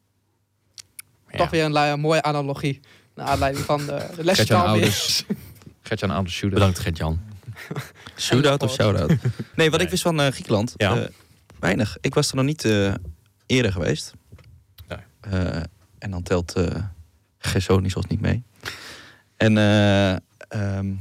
Ja. 1.30 1.36
Toch 1.38 1.50
weer 1.50 1.64
een, 1.64 1.72
la- 1.72 1.96
mooie 1.96 2.22
analogie. 2.22 2.80
Naar 3.16 3.26
aanleiding 3.26 3.64
van 3.64 3.86
de, 3.86 4.06
de 4.16 4.24
les 4.24 4.38
weer. 4.38 4.56
Ouders. 4.56 5.24
Gertjan 5.82 6.10
Ouders 6.10 6.34
shooter. 6.34 6.58
Bedankt, 6.58 6.78
Gert-Jan. 6.78 7.20
Shootout 8.16 8.62
of 8.62 8.72
shout-out? 8.72 9.08
Nee, 9.08 9.70
wat 9.70 9.78
Nee. 9.78 9.80
ik 9.80 9.90
wist 9.90 10.02
van 10.02 10.20
eh, 10.20 10.30
Griekenland. 10.32 10.72
Ja. 10.76 10.96
eh, 10.96 11.08
weinig. 11.60 11.96
Ik 12.00 12.14
was 12.14 12.28
er 12.30 12.36
nog 12.36 12.44
niet 12.44 12.64
eh, 12.64 12.94
eerder 13.46 13.72
geweest. 13.72 14.12
Nee. 14.88 14.98
Eh, 15.20 15.62
en 15.98 16.10
dan 16.10 16.22
telt 16.22 16.52
eh 16.52 16.82
Gersonisos 17.38 18.04
niet 18.06 18.20
mee. 18.20 18.42
En 19.36 19.56
eh, 19.58 20.12
ehm, 20.48 20.94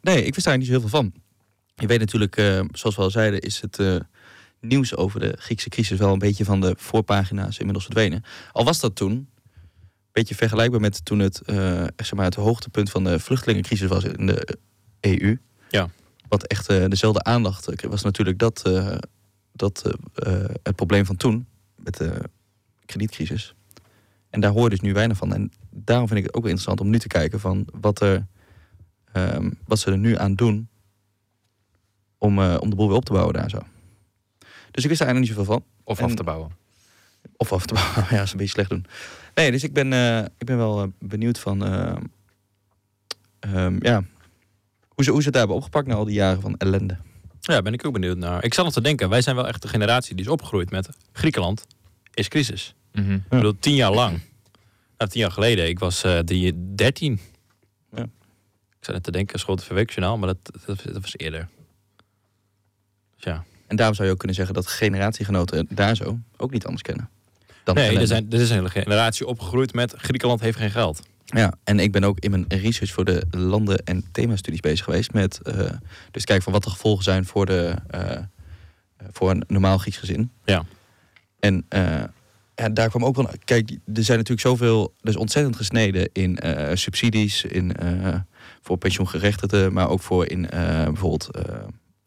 nee, 0.00 0.24
ik 0.24 0.34
wist 0.34 0.46
daar 0.46 0.56
niet 0.56 0.66
zo 0.66 0.72
heel 0.72 0.80
veel 0.80 0.88
van. 0.88 1.12
Je 1.74 1.86
weet 1.86 1.98
natuurlijk, 2.00 2.36
eh, 2.36 2.60
zoals 2.72 2.96
we 2.96 3.02
al 3.02 3.10
zeiden, 3.10 3.40
is 3.40 3.60
het 3.60 3.78
eh, 3.78 3.96
nieuws 4.60 4.96
over 4.96 5.20
de 5.20 5.36
Griekse 5.38 5.68
crisis 5.68 5.98
wel 5.98 6.12
een 6.12 6.18
beetje 6.18 6.44
van 6.44 6.60
de 6.60 6.74
voorpagina's 6.78 7.56
inmiddels 7.58 7.84
verdwenen. 7.84 8.24
Al 8.52 8.64
was 8.64 8.80
dat 8.80 8.94
toen 8.96 9.28
beetje 10.22 10.34
vergelijkbaar 10.34 10.80
met 10.80 11.04
toen 11.04 11.18
het, 11.18 11.40
eh, 11.40 11.84
zeg 11.96 12.14
maar, 12.14 12.24
het 12.24 12.34
hoogtepunt 12.34 12.90
van 12.90 13.04
de 13.04 13.18
vluchtelingencrisis 13.18 13.88
was 13.88 14.04
in 14.04 14.26
de 14.26 14.58
EU. 15.00 15.38
Ja. 15.68 15.88
Wat 16.28 16.46
echt 16.46 16.68
eh, 16.68 16.84
dezelfde 16.88 17.22
aandacht 17.22 17.74
kreeg, 17.74 17.90
was 17.90 18.02
natuurlijk 18.02 18.38
dat, 18.38 18.62
eh, 18.66 18.96
dat 19.52 19.82
eh, 20.14 20.42
eh, 20.42 20.50
het 20.62 20.76
probleem 20.76 21.06
van 21.06 21.16
toen 21.16 21.46
met 21.76 21.96
de 21.96 22.20
kredietcrisis. 22.86 23.54
En 24.30 24.40
daar 24.40 24.50
hoor 24.50 24.62
je 24.64 24.70
dus 24.70 24.80
nu 24.80 24.92
weinig 24.92 25.16
van. 25.16 25.34
En 25.34 25.52
daarom 25.70 26.06
vind 26.06 26.18
ik 26.18 26.26
het 26.26 26.34
ook 26.34 26.42
wel 26.42 26.50
interessant 26.50 26.80
om 26.80 26.90
nu 26.90 26.98
te 26.98 27.06
kijken 27.08 27.40
van 27.40 27.66
wat, 27.80 28.00
er, 28.00 28.26
ehm, 29.12 29.50
wat 29.64 29.78
ze 29.78 29.90
er 29.90 29.98
nu 29.98 30.18
aan 30.18 30.34
doen 30.34 30.68
om, 32.18 32.38
eh, 32.38 32.56
om 32.60 32.70
de 32.70 32.76
boel 32.76 32.88
weer 32.88 32.96
op 32.96 33.04
te 33.04 33.12
bouwen 33.12 33.34
daar 33.34 33.50
zo. 33.50 33.58
Dus 34.70 34.84
ik 34.84 34.90
wist 34.90 35.00
er 35.00 35.06
eigenlijk 35.06 35.18
niet 35.18 35.28
zoveel 35.28 35.44
van. 35.52 35.64
Of 35.84 35.98
En- 35.98 36.04
af 36.04 36.14
te 36.14 36.24
bouwen. 36.24 36.50
Of 37.36 37.52
af 37.52 37.66
te 37.66 37.74
bouwen, 37.74 38.06
ja, 38.16 38.22
is 38.22 38.30
een 38.30 38.36
beetje 38.36 38.52
slecht 38.52 38.70
doen. 38.70 38.86
Nee, 39.36 39.50
dus 39.50 39.62
ik 39.62 39.72
ben, 39.72 39.92
eh, 39.92 40.18
ik 40.18 40.46
ben 40.46 40.56
wel 40.56 40.82
eh, 40.82 40.88
benieuwd 40.98 41.38
van, 41.38 41.64
eh, 41.64 41.96
ehm, 43.40 43.76
ja, 43.80 44.04
hoe 44.88 45.04
ze, 45.04 45.10
hoe 45.10 45.20
ze 45.20 45.24
het 45.24 45.32
daar 45.32 45.38
hebben 45.38 45.56
opgepakt 45.56 45.86
na 45.86 45.94
al 45.94 46.04
die 46.04 46.14
jaren 46.14 46.40
van 46.40 46.56
ellende. 46.56 46.96
Ja, 47.40 47.62
ben 47.62 47.72
ik 47.72 47.86
ook 47.86 47.92
benieuwd 47.92 48.16
naar. 48.16 48.44
Ik 48.44 48.54
zal 48.54 48.64
nog 48.64 48.72
te 48.72 48.80
denken, 48.80 49.08
wij 49.08 49.22
zijn 49.22 49.36
wel 49.36 49.46
echt 49.46 49.62
de 49.62 49.68
generatie 49.68 50.14
die 50.14 50.24
is 50.24 50.30
opgegroeid 50.30 50.70
met 50.70 50.88
Griekenland 51.12 51.66
is 52.14 52.28
crisis. 52.28 52.74
Mhm. 52.92 53.12
Ik 53.12 53.28
bedoel, 53.28 53.58
tien 53.58 53.74
jaar 53.74 53.92
lang 53.92 54.20
Nou, 54.98 55.10
tien 55.10 55.20
jaar 55.20 55.30
geleden. 55.30 55.68
Ik 55.68 55.78
was 55.78 56.04
eh 56.04 56.18
die 56.24 56.74
13. 56.74 57.20
Ja. 57.92 58.02
Ik 58.02 58.84
zat 58.84 58.94
net 58.94 59.02
te 59.02 59.10
denken, 59.10 59.38
School 59.38 59.56
TV 59.56 59.68
Weekjournaal, 59.68 60.18
maar 60.18 60.28
dat, 60.28 60.60
dat, 60.66 60.82
dat 60.84 61.00
was 61.00 61.16
eerder. 61.16 61.48
Dus 63.14 63.24
ja. 63.24 63.44
En 63.66 63.76
daarom 63.76 63.94
zou 63.94 64.06
je 64.06 64.12
ook 64.12 64.18
kunnen 64.18 64.36
zeggen 64.36 64.54
dat 64.54 64.66
generatiegenoten 64.66 65.66
daar 65.70 65.96
zo 65.96 66.18
ook 66.36 66.50
niet 66.50 66.64
anders 66.64 66.82
kennen. 66.82 67.10
Dan 67.66 67.74
Nee, 67.74 67.98
er, 67.98 68.06
zijn, 68.06 68.26
er 68.30 68.40
is 68.40 68.48
een 68.48 68.56
hele 68.56 68.70
generatie 68.70 69.26
opgegroeid 69.26 69.74
met 69.74 69.94
Griekenland 69.96 70.40
heeft 70.40 70.58
geen 70.58 70.70
geld. 70.70 71.02
Ja, 71.24 71.54
en 71.64 71.78
ik 71.78 71.92
ben 71.92 72.04
ook 72.04 72.18
in 72.20 72.30
mijn 72.30 72.44
research 72.48 72.92
voor 72.92 73.04
de 73.04 73.22
landen- 73.30 73.84
en 73.84 74.04
themastudies 74.12 74.60
bezig 74.60 74.84
geweest 74.84 75.12
met... 75.12 75.40
eh, 75.42 75.70
dus 76.10 76.24
kijken 76.24 76.44
van 76.44 76.52
wat 76.52 76.64
de 76.64 76.70
gevolgen 76.70 77.04
zijn 77.04 77.24
voor, 77.24 77.46
de, 77.46 77.74
eh, 77.88 78.18
voor 79.12 79.30
een 79.30 79.44
normaal 79.46 79.78
Grieks 79.78 79.96
gezin. 79.96 80.30
Ja. 80.44 80.64
En 81.38 81.66
eh, 81.68 82.02
ja, 82.54 82.68
daar 82.68 82.88
kwam 82.88 83.04
ook 83.04 83.16
wel... 83.16 83.30
Kijk, 83.44 83.70
er 83.70 84.04
zijn 84.04 84.18
natuurlijk 84.18 84.46
zoveel... 84.46 84.94
Er 85.00 85.08
is 85.08 85.16
ontzettend 85.16 85.56
gesneden 85.56 86.10
in 86.12 86.38
eh, 86.38 86.76
subsidies, 86.76 87.44
in, 87.44 87.76
eh, 87.76 88.14
voor 88.62 88.76
pensioengerechtigden... 88.76 89.72
maar 89.72 89.88
ook 89.88 90.02
voor 90.02 90.26
in 90.26 90.50
eh, 90.50 90.84
bijvoorbeeld 90.84 91.30
eh, 91.30 91.64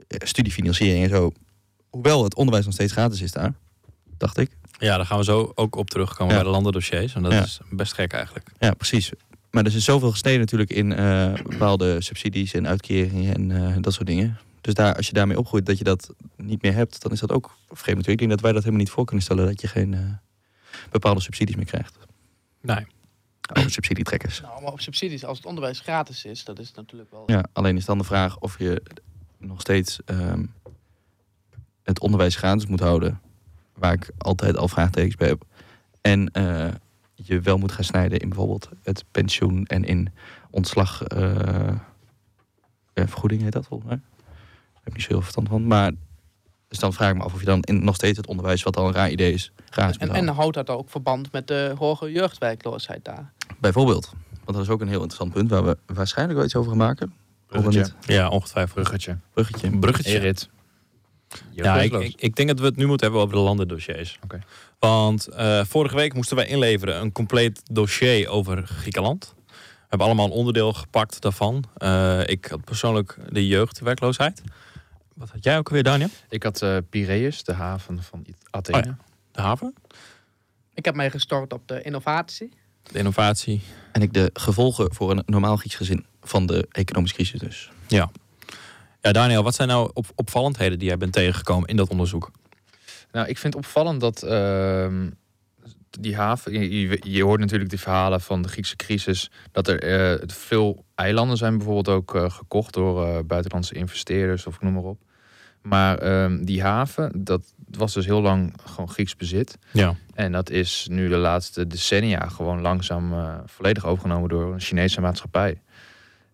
studiefinanciering 0.07 1.03
en 1.03 1.09
zo. 1.09 1.31
Hoewel 1.89 2.23
het 2.23 2.35
onderwijs 2.35 2.65
nog 2.65 2.73
steeds 2.73 2.91
gratis 2.91 3.21
is 3.21 3.31
daar, 3.31 3.53
dacht 4.19 4.37
ik. 4.37 4.51
Ja, 4.79 4.97
daar 4.97 5.05
gaan 5.05 5.17
we 5.17 5.23
zo 5.23 5.51
ook 5.55 5.75
op 5.75 5.89
terugkomen 5.89 6.33
Ja. 6.33 6.39
bij 6.39 6.43
de 6.43 6.53
landendossiers. 6.53 7.13
En 7.15 7.23
dat 7.23 7.31
Ja. 7.31 7.43
is 7.43 7.59
best 7.69 7.93
gek 7.93 8.13
eigenlijk. 8.13 8.49
Ja, 8.59 8.73
precies. 8.73 9.11
Maar 9.51 9.65
er 9.65 9.75
is 9.75 9.83
zoveel 9.83 10.11
gesneden 10.11 10.39
natuurlijk 10.39 10.69
in 10.69 10.93
eh, 10.93 11.33
bepaalde 11.33 12.01
subsidies 12.01 12.53
en 12.53 12.67
uitkeringen 12.67 13.33
en 13.35 13.51
eh, 13.51 13.75
dat 13.81 13.93
soort 13.93 14.07
dingen. 14.07 14.37
Dus 14.61 14.73
daar, 14.73 14.95
als 14.95 15.07
je 15.07 15.13
daarmee 15.13 15.37
opgroeit 15.37 15.65
dat 15.65 15.77
je 15.77 15.83
dat 15.83 16.13
niet 16.37 16.61
meer 16.61 16.73
hebt, 16.73 17.01
dan 17.01 17.11
is 17.11 17.19
dat 17.19 17.31
ook 17.31 17.45
vreemd 17.67 17.97
natuurlijk. 17.97 18.07
Ik 18.09 18.17
denk 18.17 18.29
dat 18.31 18.41
wij 18.41 18.51
dat 18.51 18.61
helemaal 18.63 18.83
niet 18.83 18.93
voor 18.93 19.05
kunnen 19.05 19.23
stellen 19.23 19.45
dat 19.45 19.61
je 19.61 19.67
geen 19.67 19.93
eh, 19.93 19.99
bepaalde 20.91 21.21
subsidies 21.21 21.55
meer 21.55 21.65
krijgt. 21.65 21.97
Nee. 22.61 22.85
Over 23.57 23.71
subsidietrekkers. 23.71 24.41
Nou, 24.41 24.61
maar 24.61 24.71
op 24.71 24.81
subsidies, 24.81 25.25
als 25.25 25.37
het 25.37 25.47
onderwijs 25.47 25.79
gratis 25.79 26.25
is, 26.25 26.43
dat 26.43 26.59
is 26.59 26.71
natuurlijk 26.71 27.11
wel... 27.11 27.23
Ja, 27.25 27.45
alleen 27.53 27.77
is 27.77 27.85
dan 27.85 27.97
de 27.97 28.03
vraag 28.03 28.39
of 28.39 28.59
je 28.59 28.81
nog 29.37 29.61
steeds 29.61 29.99
ehm, 30.05 30.43
het 31.83 31.99
onderwijs 31.99 32.35
gratis 32.35 32.65
moet 32.65 32.79
houden, 32.79 33.21
waar 33.79 33.93
ik 33.93 34.09
altijd 34.17 34.57
al 34.57 34.67
vraagtekens 34.67 35.15
bij 35.15 35.27
heb. 35.27 35.43
En 36.01 36.31
eh, 36.31 36.67
je 37.15 37.39
wel 37.39 37.57
moet 37.57 37.71
gaan 37.71 37.83
snijden 37.83 38.19
in 38.19 38.29
bijvoorbeeld 38.29 38.69
het 38.83 39.05
pensioen 39.11 39.65
en 39.65 39.83
in 39.83 40.09
ontslag. 40.49 41.03
eh, 41.03 41.67
eh, 41.67 41.75
vergoeding 42.93 43.41
heet 43.41 43.51
dat 43.51 43.65
volgens 43.65 43.89
mij. 43.89 43.99
Daar 44.25 44.81
heb 44.83 44.87
ik 44.87 44.93
niet 44.93 45.01
zo 45.01 45.07
heel 45.07 45.21
veel 45.21 45.31
verstand 45.31 45.47
van. 45.47 45.67
Maar 45.67 45.91
dus 46.67 46.79
dan 46.79 46.93
vraag 46.93 47.09
ik 47.09 47.17
me 47.17 47.23
af 47.23 47.33
of 47.33 47.39
je 47.39 47.45
dan 47.45 47.61
in, 47.61 47.83
nog 47.83 47.95
steeds 47.95 48.17
het 48.17 48.27
onderwijs, 48.27 48.63
wat 48.63 48.77
al 48.77 48.87
een 48.87 48.93
raar 48.93 49.09
idee 49.09 49.33
is, 49.33 49.51
gratis 49.69 49.97
moet 49.97 50.09
En, 50.09 50.15
en 50.15 50.27
houdt 50.27 50.55
dat 50.55 50.69
ook 50.69 50.89
verband 50.89 51.31
met 51.31 51.47
de 51.47 51.73
hoge 51.77 52.11
jeugdwerkloosheid 52.11 53.05
daar? 53.05 53.31
Bijvoorbeeld. 53.59 54.13
Want 54.43 54.57
dat 54.57 54.61
is 54.61 54.69
ook 54.69 54.81
een 54.81 54.87
heel 54.87 55.01
interessant 55.01 55.33
punt 55.33 55.49
waar 55.49 55.65
we 55.65 55.77
waarschijnlijk 55.85 56.37
wel 56.37 56.47
iets 56.47 56.55
over 56.55 56.69
gaan 56.69 56.79
maken. 56.79 57.07
Of 57.07 57.13
wel 57.49 57.61
Bruggetje. 57.61 57.93
niet? 57.99 58.07
Ja, 58.15 58.29
ongetwijfeld. 58.29 58.73
Bruggetje. 58.73 59.17
Bruggetje. 59.33 59.77
Bruggetje. 59.77 60.13
Erit. 60.13 60.49
Ja, 61.51 61.81
ik, 61.81 61.93
ik, 61.93 62.13
ik 62.21 62.35
denk 62.35 62.47
dat 62.47 62.59
we 62.59 62.65
het 62.65 62.75
nu 62.75 62.85
moeten 62.85 63.05
hebben 63.05 63.23
over 63.25 63.35
de 63.35 63.41
landendossiers. 63.43 64.19
Oké. 64.23 64.39
Want 64.79 65.27
eh, 65.27 65.63
vorige 65.65 65.95
week 65.95 66.13
moesten 66.13 66.35
wij 66.35 66.47
inleveren 66.47 67.01
een 67.01 67.11
compleet 67.11 67.61
dossier 67.71 68.27
over 68.29 68.67
Griekenland. 68.67 69.33
We 69.47 69.95
hebben 69.95 70.07
allemaal 70.07 70.25
een 70.25 70.31
onderdeel 70.31 70.73
gepakt 70.73 71.21
daarvan. 71.21 71.63
Eh, 71.77 72.27
ik 72.27 72.45
had 72.45 72.63
persoonlijk 72.63 73.17
de 73.29 73.47
jeugdwerkloosheid. 73.47 74.41
Wat 75.15 75.29
had 75.29 75.43
jij 75.43 75.57
ook 75.57 75.67
alweer, 75.67 75.83
Daniel? 75.83 76.07
Ik 76.29 76.43
had 76.43 76.61
eh 76.61 76.77
Piraeus, 76.89 77.43
de 77.43 77.53
haven 77.53 78.03
van 78.03 78.25
Athene. 78.49 78.87
Oh 78.87 78.93
De 79.31 79.41
haven, 79.41 79.73
Ik 80.73 80.85
heb 80.85 80.95
mij 80.95 81.11
gestort 81.11 81.53
op 81.53 81.67
de 81.67 81.81
innovatie. 81.81 82.49
de 82.91 82.97
innovatie. 82.97 83.61
En 83.91 84.01
ik 84.01 84.13
de 84.13 84.29
gevolgen 84.33 84.93
voor 84.93 85.11
een 85.11 85.23
normaal 85.25 85.55
Grieks 85.55 85.75
gezin 85.75 86.05
van 86.21 86.45
de 86.45 86.67
economische 86.71 87.15
crisis 87.15 87.39
dus. 87.39 87.71
Ja, 87.87 88.11
Daniel, 89.01 89.43
wat 89.43 89.55
zijn 89.55 89.67
nou 89.67 89.91
op, 89.93 90.05
opvallendheden 90.15 90.79
die 90.79 90.87
jij 90.87 90.97
bent 90.97 91.13
tegengekomen 91.13 91.69
in 91.69 91.75
dat 91.75 91.89
onderzoek? 91.89 92.31
Nou, 93.11 93.27
ik 93.27 93.37
vind 93.37 93.55
opvallend 93.55 94.01
dat 94.01 94.23
ehm, 94.23 95.09
die 95.89 96.15
haven. 96.15 96.53
Je, 96.53 96.87
je, 96.87 96.99
je 97.01 97.23
hoort 97.23 97.39
natuurlijk 97.39 97.69
de 97.69 97.77
verhalen 97.77 98.21
van 98.21 98.41
de 98.41 98.47
Griekse 98.47 98.75
crisis. 98.75 99.31
Dat 99.51 99.67
er 99.67 99.81
eh, 99.81 100.27
veel 100.27 100.85
eilanden 100.95 101.37
zijn 101.37 101.57
bijvoorbeeld 101.57 101.89
ook 101.89 102.15
eh, 102.15 102.29
gekocht 102.31 102.73
door 102.73 103.05
eh, 103.05 103.19
buitenlandse 103.25 103.73
investeerders 103.73 104.45
of 104.45 104.61
noem 104.61 104.73
maar 104.73 104.83
op. 104.83 105.01
Maar 105.61 105.97
ehm, 105.97 106.43
die 106.43 106.61
haven, 106.61 107.11
dat 107.15 107.53
was 107.69 107.93
dus 107.93 108.05
heel 108.05 108.21
lang 108.21 108.53
gewoon 108.65 108.89
Grieks 108.89 109.15
bezit. 109.15 109.57
Ja. 109.71 109.95
En 110.13 110.31
dat 110.31 110.49
is 110.49 110.87
nu 110.89 111.07
de 111.07 111.17
laatste 111.17 111.67
decennia 111.67 112.27
gewoon 112.27 112.61
langzaam 112.61 113.13
volledig 113.45 113.85
overgenomen 113.85 114.29
door 114.29 114.53
een 114.53 114.59
Chinese 114.59 115.01
maatschappij. 115.01 115.61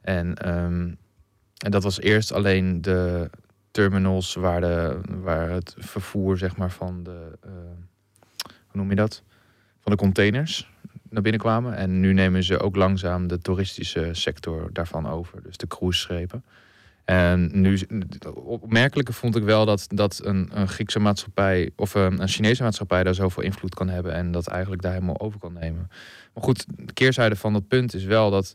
En, 0.02 0.36
ehm, 0.36 0.92
en 1.64 1.72
dat 1.72 1.84
was 1.84 2.00
eerst 2.00 2.32
alleen 2.32 2.82
de 2.82 3.30
terminals 3.72 4.34
waar, 4.34 4.62
de, 4.62 5.00
waar 5.22 5.50
het 5.50 5.76
vervoer 5.78 6.38
zeg 6.38 6.58
maar, 6.58 6.72
van 6.72 7.04
de, 7.04 7.38
eh, 7.42 7.52
hoe 8.44 8.82
noem 8.82 8.90
je 8.90 8.96
dat? 8.96 9.24
Van 9.80 9.92
de 9.92 9.98
containers 9.98 10.70
naar 11.10 11.22
binnen 11.22 11.42
kwamen. 11.42 11.76
En 11.76 12.00
nu 12.00 12.14
nemen 12.14 12.44
ze 12.44 12.60
ook 12.60 12.76
langzaam 12.76 13.28
de 13.28 13.40
toeristische 13.40 14.10
sector 14.12 14.70
daarvan 14.74 15.08
over. 15.08 15.44
Dus 15.44 15.58
de 15.58 15.68
cruiseschepen. 15.68 16.44
En 17.06 17.62
nu, 17.62 17.80
opmerkelijke 18.34 19.14
vond 19.14 19.36
ik 19.36 19.44
wel 19.44 19.66
dat, 19.66 19.88
dat 19.90 20.22
een, 20.24 20.50
een 20.54 20.68
Griekse 20.68 21.00
maatschappij 21.00 21.72
of 21.76 21.94
een, 21.94 22.22
een 22.22 22.28
Chinese 22.28 22.64
maatschappij 22.64 23.04
daar 23.04 23.14
zoveel 23.14 23.44
invloed 23.44 23.76
kan 23.76 23.90
hebben 23.90 24.14
en 24.14 24.32
dat 24.32 24.48
eigenlijk 24.48 24.82
daar 24.82 24.94
helemaal 24.94 25.20
over 25.20 25.40
kan 25.40 25.54
nemen. 25.54 25.88
Maar 26.34 26.44
goed, 26.44 26.66
de 26.68 26.94
keerzijde 26.94 27.36
van 27.36 27.54
dat 27.54 27.68
punt 27.68 27.94
is 27.94 28.04
wel 28.04 28.30
dat 28.30 28.54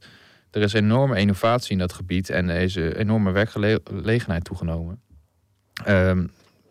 er 0.50 0.62
is 0.62 0.72
enorme 0.72 1.20
innovatie 1.20 1.72
in 1.72 1.78
dat 1.78 1.92
gebied 1.92 2.30
en 2.30 2.48
er 2.48 2.60
is 2.60 2.74
een 2.74 2.92
enorme 2.92 3.30
werkgelegenheid 3.30 4.44
toegenomen. 4.44 5.00
Ehm, 5.84 6.26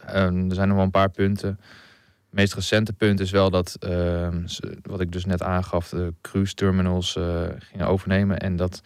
ehm, 0.05 0.49
er 0.49 0.55
zijn 0.55 0.67
nog 0.67 0.77
wel 0.77 0.85
een 0.85 0.91
paar 0.91 1.11
punten. 1.11 1.49
Het 1.49 2.39
meest 2.39 2.53
recente 2.53 2.93
punt 2.93 3.19
is 3.19 3.31
wel 3.31 3.49
dat, 3.49 3.77
ehm, 3.79 4.47
wat 4.81 5.01
ik 5.01 5.11
dus 5.11 5.25
net 5.25 5.43
aangaf, 5.43 5.89
de 5.89 6.13
cruise 6.21 6.53
terminals 6.53 7.15
eh, 7.15 7.43
gingen 7.59 7.87
overnemen 7.87 8.39
en 8.39 8.55
dat 8.55 8.81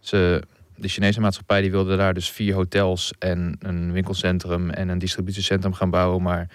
ze 0.00 0.42
de 0.76 0.88
Chinese 0.88 1.20
maatschappij 1.20 1.60
die 1.60 1.70
wilde 1.70 1.96
daar 1.96 2.14
dus 2.14 2.30
vier 2.30 2.54
hotels 2.54 3.12
en 3.18 3.56
een 3.58 3.92
winkelcentrum 3.92 4.70
en 4.70 4.88
een 4.88 4.98
distributiecentrum 4.98 5.74
gaan 5.74 5.90
bouwen. 5.90 6.22
Maar 6.22 6.48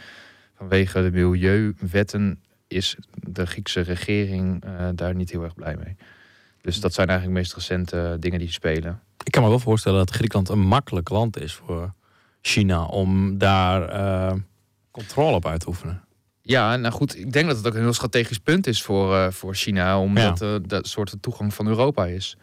vanwege 0.56 1.02
de 1.02 1.12
milieuwetten 1.12 2.40
is 2.68 2.96
de 3.14 3.46
Griekse 3.46 3.82
regering 3.82 4.64
eh, 4.64 4.90
daar 4.96 5.16
niet 5.16 5.32
heel 5.32 5.44
erg 5.44 5.56
blij 5.56 5.76
mee. 5.76 5.96
Dus 6.62 6.80
dat 6.80 6.94
zijn 6.94 7.08
eigenlijk 7.08 7.38
de 7.38 7.44
meest 7.44 7.56
recente 7.56 8.18
dingen 8.20 8.40
die 8.40 8.52
spelen. 8.52 9.02
Ik 9.24 9.32
kan 9.32 9.44
me 9.44 9.50
wel 9.50 9.60
voorstellen 9.60 9.98
dat 9.98 10.12
Griekenland 10.12 10.50
een 10.50 10.60
makkelijk 10.60 11.10
land 11.10 11.40
is 11.40 11.54
voor 11.54 11.94
China 12.42 12.86
om 12.86 13.38
daar 13.38 13.90
eh, 13.90 14.34
controle 14.92 15.36
op 15.36 15.46
uit 15.46 15.60
te 15.60 15.68
oefenen. 15.68 16.04
Ja, 16.42 16.76
nou 16.76 16.94
goed, 16.94 17.18
ik 17.18 17.34
denk 17.34 17.48
dat 17.48 17.58
het 17.58 17.68
ook 17.68 17.74
een 17.74 17.82
heel 17.82 17.94
strategisch 17.94 18.38
punt 18.38 18.68
is 18.68 18.82
voor, 18.84 19.16
eh, 19.16 19.32
voor 19.32 19.56
China, 19.56 20.00
omdat 20.00 20.42
eh, 20.42 20.56
dat 20.62 20.88
soort 20.88 21.16
toegang 21.22 21.54
van 21.54 21.68
Europa 21.68 22.06
is. 22.06 22.38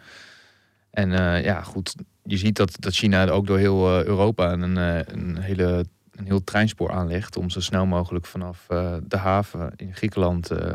En 0.90 1.12
eh, 1.12 1.44
ja, 1.44 1.62
goed, 1.62 1.94
je 2.22 2.36
ziet 2.36 2.56
dat, 2.56 2.76
dat 2.78 2.94
China 2.94 3.28
ook 3.28 3.46
door 3.46 3.58
heel 3.58 3.98
eh, 3.98 4.04
Europa 4.04 4.52
een, 4.52 4.76
eh, 4.76 5.00
een, 5.04 5.36
hele, 5.36 5.84
een 6.10 6.26
heel 6.26 6.44
treinspoor 6.44 6.90
aanlegt 6.90 7.36
om 7.36 7.50
zo 7.50 7.60
snel 7.60 7.86
mogelijk 7.86 8.26
vanaf 8.26 8.64
eh, 8.68 8.94
de 9.02 9.16
haven 9.16 9.72
in 9.76 9.94
Griekenland 9.94 10.50
eh, 10.50 10.74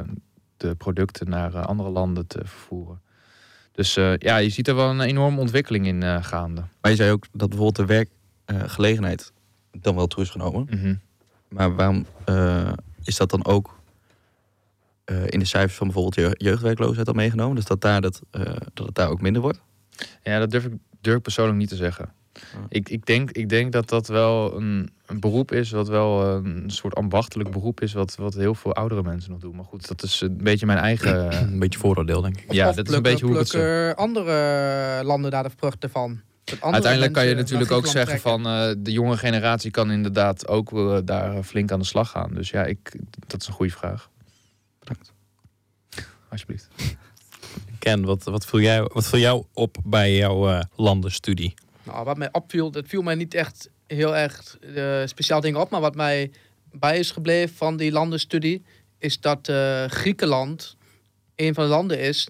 de 0.57 0.75
producten 0.75 1.29
naar 1.29 1.53
eh, 1.53 1.65
andere 1.65 1.89
landen 1.89 2.27
te 2.27 2.39
vervoeren. 2.43 3.01
Dus 3.73 3.97
eh, 3.97 4.17
ja, 4.17 4.37
je 4.37 4.49
ziet 4.49 4.67
er 4.67 4.75
wel 4.75 4.89
een 4.89 5.01
enorme 5.01 5.39
ontwikkeling 5.39 5.85
in 5.87 6.03
eh, 6.03 6.23
gaande. 6.23 6.63
Maar 6.81 6.91
je 6.91 6.97
zei 6.97 7.11
ook 7.11 7.25
dat 7.31 7.49
bijvoorbeeld 7.49 7.87
de 7.89 8.07
werkgelegenheid 8.47 9.31
dan 9.71 9.95
wel 9.95 10.07
toe 10.07 10.23
is 10.23 10.29
genomen. 10.29 10.67
Mhm. 10.69 10.95
Maar 11.47 11.75
waarom 11.75 12.05
eh, 12.25 12.71
is 13.03 13.17
dat 13.17 13.29
dan 13.29 13.45
ook 13.45 13.79
eh, 15.05 15.23
in 15.27 15.39
de 15.39 15.45
cijfers 15.45 15.75
van 15.75 15.87
bijvoorbeeld 15.87 16.15
je- 16.15 16.45
jeugdwerkloosheid 16.45 17.07
al 17.07 17.13
meegenomen? 17.13 17.55
Dus 17.55 17.65
dat, 17.65 17.81
daar 17.81 18.01
dat, 18.01 18.21
eh, 18.31 18.41
dat 18.73 18.85
het 18.85 18.95
daar 18.95 19.09
ook 19.09 19.21
minder 19.21 19.41
wordt? 19.41 19.59
Ja, 20.23 20.39
dat 20.39 20.51
durf 20.51 20.65
ik, 20.65 20.73
durf 21.01 21.15
ik 21.17 21.21
persoonlijk 21.23 21.57
niet 21.57 21.69
te 21.69 21.75
zeggen. 21.75 22.13
Ik, 22.69 22.89
ik, 22.89 23.05
denk, 23.05 23.31
ik 23.31 23.49
denk 23.49 23.71
dat 23.71 23.89
dat 23.89 24.07
wel 24.07 24.57
een, 24.57 24.89
een 25.05 25.19
beroep 25.19 25.51
is, 25.51 25.71
wat 25.71 25.87
wel 25.87 26.25
een 26.27 26.63
soort 26.71 26.95
ambachtelijk 26.95 27.51
beroep 27.51 27.81
is, 27.81 27.93
wat, 27.93 28.15
wat 28.15 28.33
heel 28.33 28.55
veel 28.55 28.73
oudere 28.73 29.03
mensen 29.03 29.31
nog 29.31 29.39
doen. 29.39 29.55
Maar 29.55 29.65
goed, 29.65 29.87
dat 29.87 30.03
is 30.03 30.21
een 30.21 30.37
beetje 30.43 30.65
mijn 30.65 30.79
eigen. 30.79 31.31
eh, 31.31 31.41
Een 31.51 31.59
beetje 31.59 31.79
vooroordeel, 31.79 32.21
denk 32.21 32.37
ik. 32.37 32.51
ja, 32.53 32.69
Of 32.69 32.75
dat 32.75 32.87
is 32.87 32.93
een 32.93 33.01
beetje 33.01 33.25
hoe 33.25 33.33
ik 33.33 33.39
het 33.39 33.49
zo. 33.49 33.89
andere 33.89 35.01
landen 35.03 35.31
daar 35.31 35.43
de 35.43 35.51
vruchten 35.57 35.89
van. 35.89 36.21
Uiteindelijk 36.59 37.13
kan 37.13 37.25
je 37.25 37.35
natuurlijk 37.35 37.71
ook 37.71 37.87
zeggen 37.87 38.19
van 38.19 38.45
eh, 38.45 38.71
de 38.77 38.91
jonge 38.91 39.17
generatie 39.17 39.71
kan 39.71 39.91
inderdaad 39.91 40.47
ook 40.47 40.71
eh, 40.73 40.97
daar 41.05 41.43
flink 41.43 41.71
aan 41.71 41.79
de 41.79 41.85
slag 41.85 42.09
gaan. 42.09 42.33
Dus 42.33 42.49
ja, 42.49 42.63
ik, 42.65 42.95
dat 43.27 43.41
is 43.41 43.47
een 43.47 43.53
goede 43.53 43.71
vraag. 43.71 44.09
Bedankt. 44.79 45.11
Alsjeblieft. 46.29 46.67
Ken, 47.79 48.05
wat, 48.05 48.23
wat, 48.23 48.45
viel 48.45 48.59
jij, 48.59 48.81
wat 48.93 49.07
viel 49.07 49.19
jou 49.19 49.43
op 49.53 49.77
bij 49.83 50.15
jouw 50.15 50.49
eh, 50.49 50.59
landenstudie? 50.75 51.53
Nou, 51.83 52.05
wat 52.05 52.17
mij 52.17 52.29
opviel, 52.31 52.71
dat 52.71 52.87
viel 52.87 53.01
mij 53.01 53.15
niet 53.15 53.33
echt 53.33 53.69
heel 53.87 54.15
erg 54.15 54.57
eh, 54.75 55.01
speciaal 55.05 55.41
dingen 55.41 55.61
op. 55.61 55.69
Maar 55.69 55.81
wat 55.81 55.95
mij 55.95 56.31
bij 56.71 56.99
is 56.99 57.11
gebleven 57.11 57.55
van 57.55 57.77
die 57.77 57.91
landenstudie, 57.91 58.63
is 58.97 59.19
dat 59.19 59.47
eh, 59.47 59.85
Griekenland 59.85 60.75
een 61.35 61.53
van 61.53 61.63
de 61.63 61.69
landen 61.69 61.99
is 61.99 62.27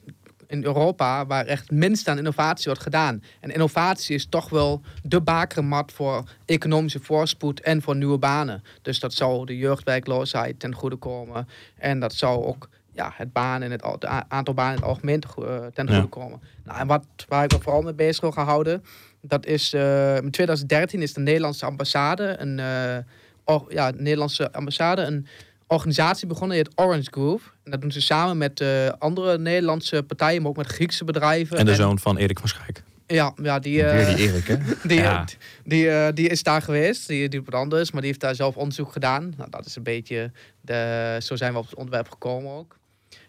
in 0.48 0.64
Europa 0.64 1.26
waar 1.26 1.46
echt 1.46 1.72
minst 1.72 2.08
aan 2.08 2.18
innovatie 2.18 2.66
wordt 2.66 2.82
gedaan. 2.82 3.24
En 3.40 3.52
innovatie 3.52 4.16
is 4.16 4.26
toch 4.26 4.50
wel 4.50 4.82
de 5.04 5.22
bakermat 5.22 5.92
voor 5.92 6.24
economische 6.46 7.00
voorspoed 7.00 7.62
en 7.62 7.82
voor 7.82 7.96
nieuwe 7.96 8.18
banen. 8.18 8.64
Dus 8.82 9.00
dat 9.00 9.14
zou 9.14 9.46
de 9.46 9.58
jeugdwerkloosheid 9.58 10.60
ten 10.60 10.74
goede 10.76 10.96
komen. 10.96 11.48
En 11.78 12.00
dat 12.00 12.14
zou 12.14 12.46
ook 12.46 12.70
ja, 12.92 13.12
het 13.16 13.34
baan 13.34 13.62
en 13.62 13.72
het 13.72 13.84
het 13.84 14.06
aantal 14.28 14.54
banen 14.54 14.74
in 14.76 14.80
het 14.80 14.90
algemeen 14.90 15.22
eh, 15.22 15.66
ten 15.74 15.88
Ja. 15.88 15.94
goede 15.94 16.08
komen. 16.08 16.42
Nou, 16.64 16.80
en 16.80 16.88
wat, 16.88 17.06
waar 17.28 17.44
ik 17.44 17.52
me 17.52 17.60
vooral 17.62 17.82
mee 17.82 17.94
bezig 17.94 18.22
wil 18.22 18.32
gaan 18.32 18.46
houden, 18.46 18.84
dat 19.26 19.46
is 19.46 19.74
eh, 19.74 20.16
in 20.16 20.32
2013 20.32 21.02
is 21.02 21.14
de 21.14 21.20
Nederlandse 21.22 21.66
ambassade, 21.66 22.36
een, 22.40 22.60
eh, 22.60 22.98
or- 23.44 23.66
ja, 23.74 23.92
de 23.92 24.02
Nederlandse 24.02 24.52
ambassade, 24.52 25.02
een 25.02 25.28
organisatie 25.68 26.28
begonnen, 26.28 26.58
die 26.58 26.66
heet 26.66 26.86
Orange 26.86 27.08
Groove. 27.12 27.50
En 27.64 27.72
dat 27.72 27.82
doen 27.82 27.92
ze 27.92 28.02
samen 28.02 28.38
met 28.38 28.60
eh, 28.62 28.88
andere 29.00 29.38
Nederlandse 29.38 30.04
partijen, 30.04 30.42
maar 30.42 30.52
ook 30.52 30.58
met 30.58 30.68
Griekse 30.68 31.04
bedrijven. 31.04 31.58
En 31.58 31.66
de 31.66 31.76
zoon 31.76 32.00
van 32.00 32.18
Erik 32.18 32.40
van 32.40 32.48
Schaik. 32.48 32.84
Ja, 33.08 33.34
ja 33.42 33.60
die, 33.60 33.84
Weer 33.84 34.16
die 34.16 34.28
Erik, 34.30 34.48
hè? 34.48 34.58
die, 34.88 34.98
Ja. 35.02 35.26
die, 35.64 36.14
die 36.14 36.30
is 36.30 36.44
daar 36.44 36.62
geweest. 36.62 37.08
Die, 37.08 37.20
die 37.20 37.30
doet 37.30 37.46
wat 37.52 37.62
anders, 37.62 37.92
maar 37.92 38.02
die 38.02 38.10
heeft 38.10 38.22
daar 38.24 38.36
zelf 38.36 38.56
onderzoek 38.56 38.92
gedaan. 38.92 39.34
Nou, 39.38 39.50
dat 39.50 39.66
is 39.66 39.76
een 39.76 39.84
beetje, 39.84 40.32
de, 40.62 41.18
zo 41.22 41.36
zijn 41.36 41.52
we 41.54 41.58
op 41.60 41.66
het 41.66 41.76
onderwerp 41.76 42.10
gekomen 42.10 42.52
ook. 42.52 42.78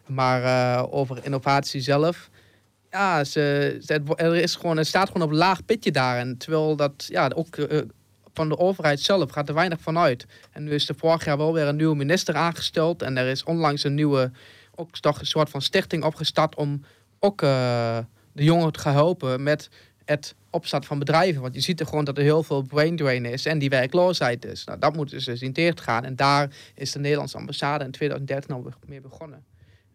Maar 0.06 0.90
over 0.90 1.18
innovatie 1.22 1.80
zelf. 1.80 2.30
Ja, 2.94 3.24
ze, 3.24 3.40
er, 4.16 4.34
is 4.36 4.54
gewoon, 4.54 4.76
het 4.76 4.86
staat 4.86 5.10
gewoon 5.10 5.26
op 5.26 5.32
laag 5.32 5.64
pitje 5.64 5.90
daar. 5.90 6.18
En 6.18 6.36
terwijl 6.36 6.76
dat 6.76 7.06
ja, 7.08 7.30
ook 7.34 7.56
eh, 7.56 7.80
van 8.32 8.48
de 8.48 8.58
overheid 8.58 9.00
zelf 9.00 9.30
gaat 9.30 9.48
er 9.48 9.54
weinig 9.54 9.80
van 9.80 9.98
uit. 9.98 10.26
En 10.50 10.64
nu 10.64 10.70
is 10.70 10.88
er 10.88 10.94
vorig 10.94 11.24
jaar 11.24 11.36
wel 11.36 11.52
weer 11.52 11.66
een 11.66 11.76
nieuwe 11.76 11.96
minister 11.96 12.34
aangesteld. 12.34 13.02
En 13.02 13.16
er 13.16 13.26
is 13.26 13.44
onlangs 13.44 13.84
een 13.84 13.94
nieuwe, 13.94 14.30
ook 14.74 14.98
toch 14.98 15.20
een 15.20 15.26
soort 15.26 15.50
van 15.50 15.62
stichting 15.62 16.04
opgestart 16.04 16.54
om 16.54 16.84
ook 17.18 17.42
eh, 17.42 17.98
de 18.32 18.44
jongeren 18.44 18.72
te 18.72 18.78
gaan 18.78 18.94
helpen 18.94 19.42
met 19.42 19.68
het 20.04 20.34
opstarten 20.50 20.88
van 20.88 20.98
bedrijven. 20.98 21.42
Want 21.42 21.54
je 21.54 21.60
ziet 21.60 21.80
er 21.80 21.86
gewoon 21.86 22.04
dat 22.04 22.18
er 22.18 22.24
heel 22.24 22.42
veel 22.42 22.62
brain 22.62 22.96
drain 22.96 23.24
is 23.24 23.46
en 23.46 23.58
die 23.58 23.70
werkloosheid 23.70 24.44
is. 24.44 24.64
Nou, 24.64 24.78
dat 24.78 24.96
moeten 24.96 25.20
ze 25.20 25.36
zien 25.36 25.52
tegen 25.52 25.74
te 25.74 25.82
gaan. 25.82 26.04
En 26.04 26.16
daar 26.16 26.50
is 26.74 26.92
de 26.92 26.98
Nederlandse 26.98 27.36
ambassade 27.36 27.84
in 27.84 27.90
2013 27.90 28.54
al 28.54 28.72
mee 28.86 29.00
begonnen. 29.00 29.44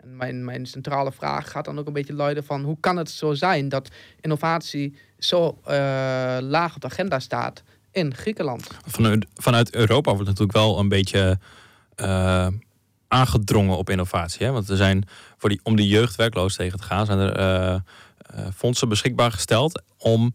En 0.01 0.15
mijn, 0.17 0.45
mijn 0.45 0.65
centrale 0.65 1.11
vraag 1.11 1.51
gaat 1.51 1.65
dan 1.65 1.79
ook 1.79 1.87
een 1.87 1.93
beetje 1.93 2.13
luiden 2.13 2.43
van... 2.43 2.63
hoe 2.63 2.77
kan 2.79 2.97
het 2.97 3.09
zo 3.09 3.33
zijn 3.33 3.69
dat 3.69 3.89
innovatie 4.21 4.97
zo 5.17 5.59
eh, 5.63 5.73
laag 6.41 6.75
op 6.75 6.81
de 6.81 6.87
agenda 6.87 7.19
staat 7.19 7.63
in 7.91 8.15
Griekenland? 8.15 8.67
Vanuit, 8.85 9.25
vanuit 9.35 9.75
Europa 9.75 10.11
wordt 10.11 10.27
natuurlijk 10.27 10.57
wel 10.57 10.79
een 10.79 10.89
beetje 10.89 11.39
eh, 11.95 12.47
aangedrongen 13.07 13.77
op 13.77 13.89
innovatie. 13.89 14.45
Hè? 14.45 14.51
Want 14.51 14.69
er 14.69 14.77
zijn 14.77 15.07
voor 15.37 15.49
die, 15.49 15.59
om 15.63 15.75
die 15.75 15.87
jeugdwerkloos 15.87 16.55
tegen 16.55 16.79
te 16.79 16.85
gaan, 16.85 17.05
zijn 17.05 17.19
er 17.19 17.35
eh, 17.35 17.79
fondsen 18.55 18.89
beschikbaar 18.89 19.31
gesteld 19.31 19.81
om 19.97 20.33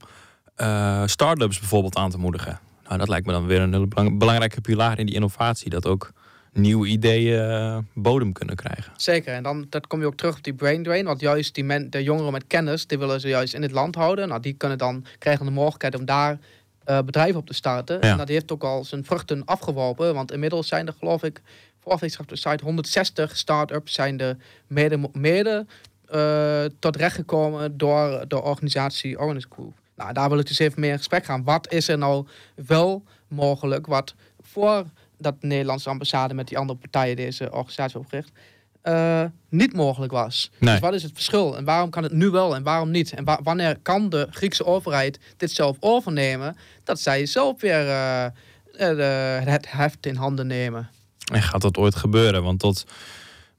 start-ups 1.06 1.58
bijvoorbeeld 1.58 1.96
aan 1.96 2.10
te 2.10 2.18
moedigen. 2.18 2.60
Nou, 2.84 2.98
dat 2.98 3.08
lijkt 3.08 3.26
me 3.26 3.32
dan 3.32 3.46
weer 3.46 3.60
een 3.60 3.72
hele 3.72 3.86
belang- 3.86 4.18
belangrijke 4.18 4.60
pilaar 4.60 4.98
in 4.98 5.06
die 5.06 5.14
innovatie. 5.14 5.70
Dat 5.70 5.86
ook 5.86 6.12
nieuwe 6.54 6.86
ideeën 6.86 7.50
eh, 7.50 7.78
bodem 7.94 8.32
kunnen 8.32 8.56
krijgen. 8.56 8.92
Zeker, 8.96 9.34
en 9.34 9.42
dan 9.42 9.66
dat 9.68 9.86
kom 9.86 10.00
je 10.00 10.06
ook 10.06 10.16
terug 10.16 10.36
op 10.36 10.42
die 10.42 10.54
brain 10.54 10.82
drain. 10.82 11.04
Want 11.04 11.20
juist 11.20 11.54
die 11.54 11.64
men, 11.64 11.90
de 11.90 12.02
jongeren 12.02 12.32
met 12.32 12.46
kennis, 12.46 12.86
die 12.86 12.98
willen 12.98 13.20
ze 13.20 13.28
juist 13.28 13.54
in 13.54 13.62
het 13.62 13.72
land 13.72 13.94
houden. 13.94 14.28
Nou, 14.28 14.40
die 14.40 14.52
kunnen 14.52 14.78
dan, 14.78 15.04
krijgen 15.18 15.44
de 15.46 15.52
mogelijkheid 15.52 15.94
om 15.96 16.04
daar 16.04 16.38
eh, 16.84 16.98
bedrijven 16.98 17.40
op 17.40 17.46
te 17.46 17.54
starten. 17.54 17.98
Ja. 18.00 18.10
En 18.10 18.16
dat 18.16 18.28
heeft 18.28 18.52
ook 18.52 18.64
al 18.64 18.84
zijn 18.84 19.04
vruchten 19.04 19.44
afgeworpen. 19.44 20.14
Want 20.14 20.32
inmiddels 20.32 20.68
zijn 20.68 20.86
er, 20.86 20.94
geloof 20.98 21.22
ik, 21.22 21.40
week 21.84 22.18
op 22.18 22.28
de 22.28 22.36
site 22.36 22.64
160 22.64 23.36
start-ups 23.36 23.92
zijn 23.92 24.20
er 24.20 24.36
mede, 24.66 25.10
mede 25.12 25.66
eh, 26.06 26.64
tot 26.78 26.96
recht 26.96 27.14
gekomen 27.14 27.76
door 27.76 28.24
de 28.28 28.42
organisatie 28.42 29.18
Orange 29.18 29.46
Group. 29.50 29.72
Nou, 29.96 30.12
daar 30.12 30.28
wil 30.28 30.38
ik 30.38 30.46
dus 30.46 30.58
even 30.58 30.80
mee 30.80 30.90
in 30.90 30.96
gesprek 30.96 31.24
gaan. 31.24 31.44
Wat 31.44 31.72
is 31.72 31.88
er 31.88 31.98
nou 31.98 32.26
wel 32.66 33.02
mogelijk 33.28 33.86
wat 33.86 34.14
voor 34.40 34.84
dat 35.24 35.40
de 35.40 35.46
Nederlandse 35.46 35.88
ambassade 35.88 36.34
met 36.34 36.48
die 36.48 36.58
andere 36.58 36.78
partijen 36.78 37.16
deze 37.16 37.52
organisatie 37.52 37.98
opgericht, 37.98 38.30
eh, 38.82 39.24
niet 39.48 39.72
mogelijk 39.74 40.12
was. 40.12 40.50
Nee. 40.58 40.70
Dus 40.72 40.80
wat 40.80 40.94
is 40.94 41.02
het 41.02 41.12
verschil? 41.14 41.56
En 41.56 41.64
waarom 41.64 41.90
kan 41.90 42.02
het 42.02 42.12
nu 42.12 42.30
wel 42.30 42.54
en 42.54 42.62
waarom 42.62 42.90
niet? 42.90 43.12
En 43.12 43.24
wa- 43.24 43.40
wanneer 43.42 43.78
kan 43.82 44.08
de 44.08 44.26
Griekse 44.30 44.64
overheid 44.66 45.18
dit 45.36 45.50
zelf 45.50 45.76
overnemen? 45.80 46.56
Dat 46.84 47.00
zij 47.00 47.26
zelf 47.26 47.60
weer 47.60 47.88
eh, 47.88 48.24
eh, 48.24 49.44
het 49.46 49.70
heft 49.70 50.06
in 50.06 50.16
handen 50.16 50.46
nemen. 50.46 50.90
En 51.32 51.42
gaat 51.42 51.60
dat 51.60 51.76
ooit 51.76 51.94
gebeuren? 51.96 52.42
Want 52.42 52.58
tot, 52.60 52.84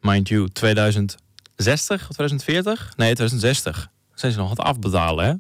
mind 0.02 0.28
you, 0.28 0.50
2060 0.50 2.02
of 2.10 2.16
2040? 2.16 2.94
Nee, 2.98 3.14
2060 3.14 3.90
zijn 4.14 4.32
ze 4.32 4.38
nog 4.38 4.50
aan 4.50 4.56
het 4.56 4.66
afbetalen, 4.66 5.26
hè? 5.26 5.34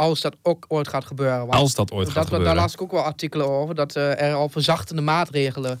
Als 0.00 0.20
dat 0.20 0.36
ook 0.42 0.64
ooit 0.68 0.88
gaat 0.88 1.04
gebeuren. 1.04 1.38
Want 1.38 1.52
Als 1.52 1.74
dat 1.74 1.92
ooit 1.92 2.06
gaat 2.06 2.14
dat, 2.14 2.24
gebeuren. 2.24 2.46
daar 2.46 2.62
las 2.62 2.72
ik 2.72 2.82
ook 2.82 2.90
wel 2.90 3.02
artikelen 3.02 3.48
over. 3.48 3.74
Dat 3.74 3.96
eh, 3.96 4.22
er 4.22 4.34
al 4.34 4.48
verzachtende 4.48 5.02
maatregelen. 5.02 5.80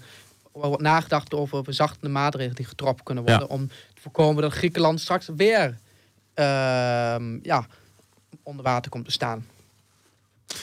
Wordt 0.52 0.82
nagedacht 0.82 1.34
over 1.34 1.64
verzachtende 1.64 2.08
maatregelen 2.08 2.56
die 2.56 2.66
getroffen 2.66 3.04
kunnen 3.04 3.24
worden. 3.24 3.48
Om 3.48 3.68
te 3.68 4.00
voorkomen 4.00 4.42
dat 4.42 4.52
Griekenland 4.52 5.00
straks 5.00 5.28
weer 5.36 5.78
ehm, 6.34 7.38
ja, 7.42 7.66
onder 8.42 8.64
water 8.64 8.90
komt 8.90 9.04
te 9.04 9.10
staan. 9.10 9.46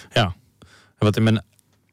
En 0.10 0.34
wat 0.98 1.18
in 1.18 1.24
mijn 1.24 1.44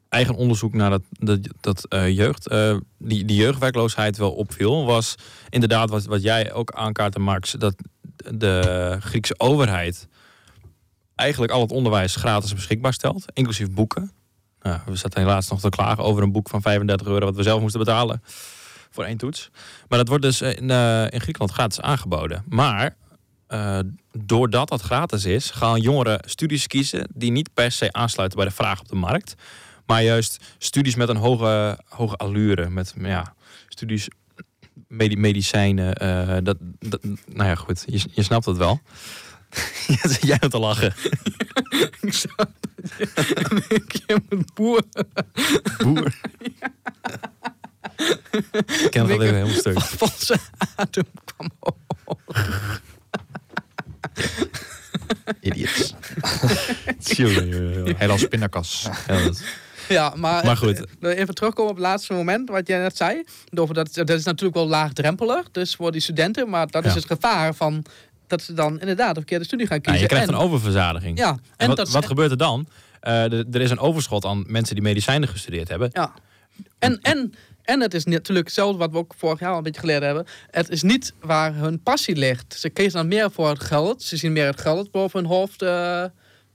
eigen 0.09 0.35
onderzoek 0.35 0.73
naar 0.73 0.89
dat, 0.89 1.01
dat, 1.09 1.39
dat 1.61 1.85
eh, 1.87 2.15
jeugd, 2.15 2.47
eh, 2.47 2.77
die, 2.97 3.25
die 3.25 3.37
jeugdwerkloosheid 3.37 4.17
wel 4.17 4.31
opviel, 4.31 4.85
was 4.85 5.15
inderdaad 5.49 5.89
wat, 5.89 6.05
wat 6.05 6.21
jij 6.21 6.53
ook 6.53 6.71
aankaartte, 6.71 7.19
Max, 7.19 7.51
dat 7.51 7.75
de 8.15 8.97
Griekse 8.99 9.35
overheid 9.37 10.07
eigenlijk 11.15 11.51
al 11.51 11.61
het 11.61 11.71
onderwijs 11.71 12.15
gratis 12.15 12.53
beschikbaar 12.53 12.93
stelt, 12.93 13.25
inclusief 13.33 13.71
boeken. 13.71 14.11
Nou, 14.61 14.79
we 14.85 14.95
zaten 14.95 15.21
helaas 15.21 15.49
nog 15.49 15.59
te 15.59 15.69
klagen 15.69 16.03
over 16.03 16.23
een 16.23 16.31
boek 16.31 16.49
van 16.49 16.61
35 16.61 17.07
euro 17.07 17.25
wat 17.25 17.35
we 17.35 17.43
zelf 17.43 17.61
moesten 17.61 17.79
betalen 17.79 18.21
voor 18.89 19.03
één 19.03 19.17
toets. 19.17 19.49
Maar 19.87 19.97
dat 19.99 20.07
wordt 20.07 20.23
dus 20.23 20.41
in, 20.41 20.71
eh, 20.71 21.01
in 21.09 21.21
Griekenland 21.21 21.51
gratis 21.51 21.81
aangeboden. 21.81 22.43
Maar 22.49 22.95
eh, 23.47 23.79
doordat 24.11 24.69
dat 24.69 24.81
gratis 24.81 25.25
is, 25.25 25.49
gaan 25.49 25.81
jongeren 25.81 26.19
studies 26.25 26.67
kiezen 26.67 27.07
die 27.13 27.31
niet 27.31 27.53
per 27.53 27.71
se 27.71 27.91
aansluiten 27.93 28.37
bij 28.37 28.47
de 28.47 28.53
vraag 28.53 28.79
op 28.79 28.87
de 28.87 28.95
markt. 28.95 29.33
Maar 29.85 30.03
juist 30.03 30.43
studies 30.57 30.95
met 30.95 31.09
een 31.09 31.15
hoge, 31.17 31.79
hoge 31.89 32.15
allure. 32.15 32.69
Met 32.69 32.93
ja, 32.97 33.33
studies 33.67 34.07
medi- 34.87 35.15
medicijnen. 35.17 35.93
eh, 35.95 36.37
dat, 36.43 36.57
dat, 36.79 37.03
nou 37.03 37.49
ja, 37.49 37.55
goed, 37.55 37.83
je, 37.87 38.03
je 38.11 38.23
snapt 38.23 38.45
het 38.45 38.57
wel. 38.57 38.79
Jij 40.21 40.37
moet 40.41 40.51
te 40.51 40.59
lachen. 40.59 40.93
Ik 43.67 43.83
keer 43.87 44.19
met 44.29 44.53
boer. 44.53 44.81
Boer. 45.77 46.15
Ik 48.83 48.87
ken 48.89 49.01
het 49.07 49.21
even 49.21 49.35
heel 49.35 49.47
stuk. 49.49 49.79
Van 49.81 50.09
zijn 50.17 50.39
adem 50.75 51.03
kwam 51.25 51.49
op. 51.59 51.77
Idiots. 55.41 55.93
Heel 57.97 58.17
spinnakas. 58.17 58.87
Ja, 59.07 59.23
dat- 59.23 59.41
Ja, 59.89 60.13
maar, 60.15 60.45
Maar 60.45 60.57
goed. 60.57 60.85
eh, 61.01 61.17
even 61.17 61.35
terugkomen 61.35 61.71
op 61.71 61.77
het 61.77 61.85
laatste 61.85 62.13
moment 62.13 62.49
wat 62.49 62.67
jij 62.67 62.79
net 62.79 62.97
zei. 62.97 63.23
Over 63.55 63.73
dat, 63.75 63.93
dat 63.93 64.09
is 64.09 64.23
natuurlijk 64.23 64.55
wel 64.55 64.67
laagdrempelig, 64.67 65.51
dus 65.51 65.75
voor 65.75 65.91
die 65.91 66.01
studenten. 66.01 66.49
Maar 66.49 66.67
dat 66.67 66.85
is 66.85 66.93
Ja. 66.93 66.97
het 66.97 67.05
gevaar 67.07 67.53
van 67.53 67.85
dat 68.27 68.41
ze 68.41 68.53
dan 68.53 68.79
inderdaad 68.79 69.09
een 69.09 69.15
verkeerde 69.15 69.45
studie 69.45 69.67
gaan 69.67 69.75
Ja, 69.77 69.81
kiezen. 69.83 70.01
je 70.01 70.07
krijgt 70.07 70.27
en, 70.27 70.33
een 70.33 70.39
oververzadiging. 70.39 71.17
Ja, 71.17 71.29
En 71.29 71.39
en 71.57 71.67
wat, 71.67 71.77
dat 71.77 71.89
wat 71.89 72.05
gebeurt 72.05 72.31
er 72.31 72.37
dan? 72.37 72.67
Eh, 72.99 73.23
er- 73.33 73.61
is 73.61 73.69
een 73.71 73.79
overschot 73.79 74.25
aan 74.25 74.43
mensen 74.47 74.75
die 74.75 74.83
medicijnen 74.83 75.29
gestudeerd 75.29 75.69
hebben. 75.69 75.89
Ja. 75.93 76.13
En, 76.79 76.99
en, 77.01 77.33
en 77.63 77.81
het 77.81 77.93
is 77.93 78.05
natuurlijk 78.05 78.45
hetzelfde 78.47 78.77
wat 78.77 78.91
we 78.91 78.97
ook 78.97 79.13
vorig 79.17 79.39
jaar 79.39 79.51
al 79.51 79.57
een 79.57 79.63
beetje 79.63 79.79
geleerd 79.79 80.03
hebben. 80.03 80.25
Het 80.51 80.69
is 80.69 80.81
niet 80.83 81.13
waar 81.21 81.55
hun 81.55 81.79
passie 81.83 82.15
ligt. 82.15 82.53
Ze 82.59 82.69
kiezen 82.69 82.93
dan 82.99 83.07
meer 83.07 83.31
voor 83.31 83.49
het 83.49 83.63
geld. 83.63 84.03
Ze 84.03 84.17
zien 84.17 84.33
meer 84.33 84.45
het 84.45 84.61
geld 84.61 84.91
boven 84.91 85.19
hun 85.19 85.29
hoofd 85.29 85.61
eh, 85.61 86.03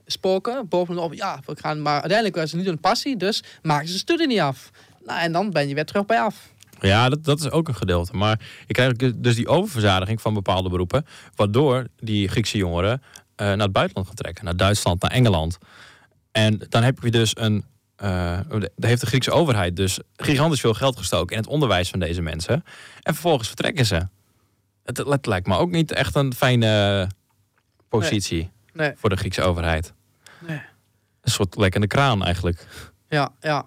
spoken. 0.05 0.67
Boven 0.67 0.93
hun 0.93 1.03
hoofd, 1.03 1.15
ja, 1.17 1.39
we 1.45 1.55
gaan, 1.59 1.81
maar 1.81 1.93
uiteindelijk 1.93 2.35
was 2.35 2.49
het 2.51 2.59
niet 2.59 2.69
hun 2.69 2.79
passie. 2.79 3.17
Dus 3.17 3.43
maken 3.61 3.87
ze 3.87 3.93
de 3.93 3.99
studie 3.99 4.27
niet 4.27 4.39
af. 4.39 4.69
Nou, 5.05 5.19
en 5.19 5.31
dan 5.31 5.51
ben 5.51 5.67
je 5.67 5.73
weer 5.75 5.85
terug 5.85 6.05
bij 6.05 6.19
af. 6.19 6.49
Ja, 6.87 7.09
dat, 7.09 7.23
dat 7.23 7.39
is 7.39 7.51
ook 7.51 7.67
een 7.67 7.75
gedeelte. 7.75 8.15
Maar 8.15 8.39
je 8.67 8.73
krijgt 8.73 9.23
dus 9.23 9.35
die 9.35 9.47
oververzadiging 9.47 10.21
van 10.21 10.33
bepaalde 10.33 10.69
beroepen. 10.69 11.05
Waardoor 11.35 11.87
die 11.99 12.27
Griekse 12.27 12.57
jongeren 12.57 13.01
eh, 13.35 13.47
naar 13.47 13.57
het 13.59 13.71
buitenland 13.71 14.07
gaan 14.07 14.15
trekken. 14.15 14.45
Naar 14.45 14.55
Duitsland, 14.57 15.01
naar 15.01 15.11
Engeland. 15.11 15.57
En 16.31 16.65
dan 16.69 16.83
heb 16.83 16.99
je 17.01 17.11
dus 17.11 17.37
een... 17.37 17.65
daar 17.95 18.69
heeft 18.79 19.01
de 19.01 19.07
Griekse 19.07 19.31
overheid 19.31 19.75
dus 19.75 19.99
gigantisch 20.15 20.59
veel 20.59 20.73
geld 20.73 20.97
gestoken 20.97 21.35
in 21.35 21.41
het 21.41 21.51
onderwijs 21.51 21.89
van 21.89 21.99
deze 21.99 22.21
mensen. 22.21 22.63
En 23.01 23.13
vervolgens 23.13 23.47
vertrekken 23.47 23.85
ze. 23.85 24.07
Het, 24.83 24.97
het 24.97 25.25
lijkt 25.25 25.47
me 25.47 25.55
ook 25.57 25.71
niet 25.71 25.91
echt 25.91 26.15
een 26.15 26.33
fijne 26.33 27.07
positie 27.89 28.51
Nee, 28.73 28.91
voor 28.95 29.09
de 29.09 29.15
Griekse 29.15 29.41
overheid. 29.41 29.93
nee. 30.39 30.61
Een 31.21 31.31
soort 31.31 31.55
lekkende 31.55 31.87
kraan 31.87 32.23
eigenlijk. 32.23 32.67
Ja, 33.09 33.31
ja. 33.39 33.65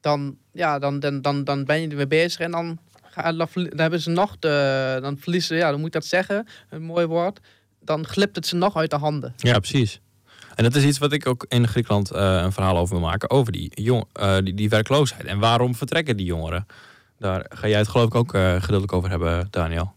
Dan, 0.00 0.36
ja, 0.52 0.78
dan, 0.78 1.00
dan, 1.00 1.22
dan, 1.22 1.44
dan 1.44 1.64
ben 1.64 1.80
je 1.80 1.88
er 1.88 1.96
mee 1.96 2.06
bezig 2.06 2.40
en 2.40 2.50
dan 2.50 2.78
dan 3.14 3.48
hebben 3.76 4.00
ze 4.00 4.10
nog 4.10 4.38
de, 4.38 4.98
dan 5.02 5.18
verliezen, 5.18 5.56
ja, 5.56 5.70
dan 5.70 5.78
moet 5.78 5.86
ik 5.86 5.92
dat 5.92 6.04
zeggen, 6.04 6.46
een 6.68 6.82
mooi 6.82 7.06
woord. 7.06 7.40
Dan 7.80 8.06
glipt 8.06 8.36
het 8.36 8.46
ze 8.46 8.56
nog 8.56 8.76
uit 8.76 8.90
de 8.90 8.96
handen. 8.96 9.34
Ja, 9.36 9.58
precies. 9.58 10.00
En 10.54 10.64
dat 10.64 10.74
is 10.74 10.84
iets 10.84 10.98
wat 10.98 11.12
ik 11.12 11.26
ook 11.26 11.44
in 11.48 11.68
Griekenland 11.68 12.10
eh, 12.10 12.40
een 12.42 12.52
verhaal 12.52 12.78
over 12.78 12.94
wil 12.94 13.04
maken. 13.06 13.30
Over 13.30 13.52
die, 13.52 13.70
jong, 13.74 14.04
eh, 14.12 14.36
die, 14.44 14.54
die 14.54 14.68
werkloosheid. 14.68 15.24
En 15.24 15.38
waarom 15.38 15.74
vertrekken 15.74 16.16
die 16.16 16.26
jongeren? 16.26 16.66
Daar 17.18 17.46
ga 17.48 17.68
jij 17.68 17.78
het 17.78 17.88
geloof 17.88 18.06
ik 18.06 18.14
ook 18.14 18.34
eh 18.34 18.52
gedeeltelijk 18.52 18.92
over 18.92 19.10
hebben, 19.10 19.48
Daniel. 19.50 19.92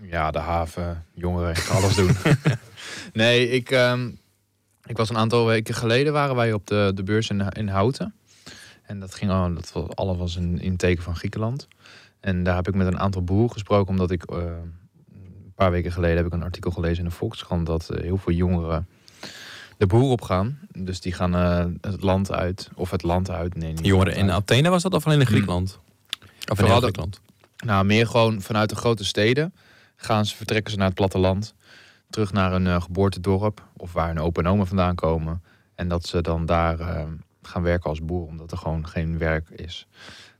Ja, 0.00 0.30
de 0.30 0.38
haven, 0.38 1.04
jongeren, 1.14 1.54
alles 1.70 1.94
doen. 1.94 2.16
nee, 3.12 3.50
ik, 3.50 3.70
ehm, 3.70 4.08
ik 4.86 4.96
was 4.96 5.08
een 5.08 5.18
aantal 5.18 5.46
weken 5.46 5.74
geleden 5.74 6.12
waren 6.12 6.36
wij 6.36 6.52
op 6.52 6.66
de, 6.66 6.92
de 6.94 7.02
beurs 7.02 7.28
in, 7.28 7.48
in 7.48 7.68
Houten. 7.68 8.14
En 8.88 9.00
dat 9.00 9.14
ging 9.14 9.30
al, 9.30 9.54
dat 9.54 9.72
was, 9.72 9.88
alles 9.94 10.16
was 10.16 10.36
in, 10.36 10.60
in 10.60 10.76
teken 10.76 11.02
van 11.02 11.16
Griekenland. 11.16 11.68
En 12.20 12.42
daar 12.42 12.54
heb 12.54 12.68
ik 12.68 12.74
met 12.74 12.86
een 12.86 12.98
aantal 12.98 13.24
boeren 13.24 13.52
gesproken, 13.52 13.90
omdat 13.90 14.10
ik 14.10 14.24
eh, 14.24 14.38
een 15.12 15.52
paar 15.54 15.70
weken 15.70 15.92
geleden 15.92 16.16
heb 16.16 16.26
ik 16.26 16.32
een 16.32 16.42
artikel 16.42 16.70
gelezen 16.70 16.98
in 16.98 17.08
de 17.08 17.16
Volkskrant 17.16 17.66
dat 17.66 17.90
eh, 17.90 18.02
heel 18.02 18.16
veel 18.16 18.32
jongeren 18.32 18.86
de 19.78 19.86
boer 19.86 20.10
op 20.10 20.22
gaan. 20.22 20.58
Dus 20.72 21.00
die 21.00 21.12
gaan 21.12 21.34
eh, 21.34 21.90
het 21.92 22.02
land 22.02 22.32
uit, 22.32 22.70
of 22.74 22.90
het 22.90 23.02
land 23.02 23.30
uit. 23.30 23.54
Nee, 23.54 23.72
niet 23.72 23.86
Jongeren 23.86 24.14
in 24.14 24.30
uit. 24.30 24.40
Athene 24.42 24.68
was 24.68 24.82
dat 24.82 24.94
of 24.94 25.06
alleen 25.06 25.20
in 25.20 25.26
Griekenland? 25.26 25.78
Of 26.50 26.60
in 26.60 26.66
Griekenland? 26.66 27.20
Nou, 27.64 27.84
meer 27.84 28.06
gewoon 28.06 28.40
vanuit 28.40 28.68
de 28.68 28.76
grote 28.76 29.04
steden 29.04 29.54
gaan 29.96 30.26
ze, 30.26 30.36
vertrekken 30.36 30.72
ze 30.72 30.78
naar 30.78 30.86
het 30.86 30.96
platteland. 30.96 31.54
Terug 32.10 32.32
naar 32.32 32.52
een 32.52 32.66
eh, 32.66 32.82
geboortedorp 32.82 33.62
of 33.76 33.92
waar 33.92 34.08
hun 34.08 34.20
opa 34.20 34.40
en 34.40 34.48
oma 34.48 34.64
vandaan 34.64 34.94
komen. 34.94 35.42
En 35.74 35.88
dat 35.88 36.06
ze 36.06 36.20
dan 36.20 36.46
daar 36.46 37.06
gaan 37.48 37.62
werken 37.62 37.90
als 37.90 38.04
boer, 38.04 38.26
omdat 38.26 38.52
er 38.52 38.58
gewoon 38.58 38.88
geen 38.88 39.18
werk 39.18 39.50
is. 39.50 39.86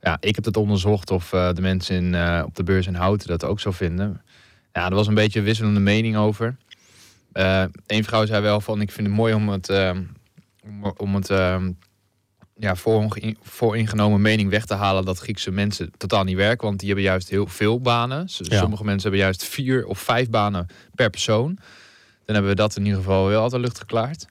Ja, 0.00 0.16
ik 0.20 0.34
heb 0.34 0.44
het 0.44 0.56
onderzocht 0.56 1.10
of 1.10 1.32
eh, 1.32 1.52
de 1.52 1.60
mensen 1.60 1.96
in, 1.96 2.14
eh, 2.14 2.42
op 2.46 2.54
de 2.54 2.62
beurs 2.62 2.86
in 2.86 2.94
Houten 2.94 3.28
dat 3.28 3.44
ook 3.44 3.60
zo 3.60 3.70
vinden. 3.70 4.22
Ja, 4.72 4.88
er 4.88 4.94
was 4.94 5.06
een 5.06 5.14
beetje 5.14 5.38
een 5.38 5.44
wisselende 5.44 5.80
mening 5.80 6.16
over. 6.16 6.56
Eén 7.86 8.04
vrouw 8.04 8.26
zei 8.26 8.42
wel 8.42 8.60
van, 8.60 8.80
ik 8.80 8.90
vind 8.90 9.06
het 9.06 9.16
mooi 9.16 9.34
om 9.34 9.48
het, 9.48 9.68
eh, 9.68 9.90
om, 10.64 10.92
om 10.96 11.14
het 11.14 11.30
eh, 11.30 11.64
ja, 12.56 12.74
vooringenomen 13.42 14.20
mening 14.20 14.50
weg 14.50 14.64
te 14.64 14.74
halen 14.74 15.04
dat 15.04 15.18
Griekse 15.18 15.50
mensen 15.50 15.90
totaal 15.96 16.24
niet 16.24 16.36
werken. 16.36 16.66
Want 16.66 16.78
die 16.78 16.88
hebben 16.88 17.06
juist 17.06 17.28
heel 17.28 17.46
veel 17.46 17.80
banen. 17.80 18.18
Ja. 18.26 18.58
Sommige 18.58 18.84
mensen 18.84 19.02
hebben 19.02 19.20
juist 19.20 19.44
vier 19.44 19.86
of 19.86 19.98
vijf 19.98 20.30
banen 20.30 20.66
per 20.94 21.10
persoon. 21.10 21.58
Dan 22.24 22.34
hebben 22.34 22.50
we 22.50 22.56
dat 22.56 22.76
in 22.76 22.84
ieder 22.84 22.98
geval 22.98 23.26
wel 23.26 23.42
uit 23.42 23.50
de 23.50 23.58
lucht 23.58 23.78
geklaard. 23.78 24.26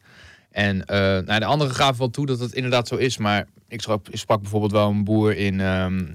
En 0.58 0.86
eh, 0.86 0.98
nou, 0.98 1.40
de 1.40 1.46
anderen 1.46 1.76
gaven 1.76 1.98
wel 1.98 2.10
toe 2.10 2.26
dat 2.26 2.40
het 2.40 2.54
inderdaad 2.54 2.88
zo 2.88 2.96
is. 2.96 3.18
Maar 3.18 3.48
ik 3.68 3.82
sprak, 3.82 4.08
ik 4.08 4.18
sprak 4.18 4.42
bijvoorbeeld 4.42 4.72
wel 4.72 4.90
een 4.90 5.04
boer 5.04 5.36
in 5.36 5.60
ehm 5.60 6.06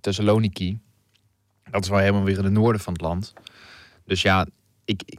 Thessaloniki. 0.00 0.78
Dat 1.70 1.82
is 1.82 1.88
wel 1.88 1.98
helemaal 1.98 2.24
weer 2.24 2.38
in 2.38 2.44
het 2.44 2.52
noorden 2.52 2.80
van 2.80 2.92
het 2.92 3.02
land. 3.02 3.32
Dus 4.04 4.22
ja, 4.22 4.46
ik, 4.84 5.02
ik, 5.06 5.18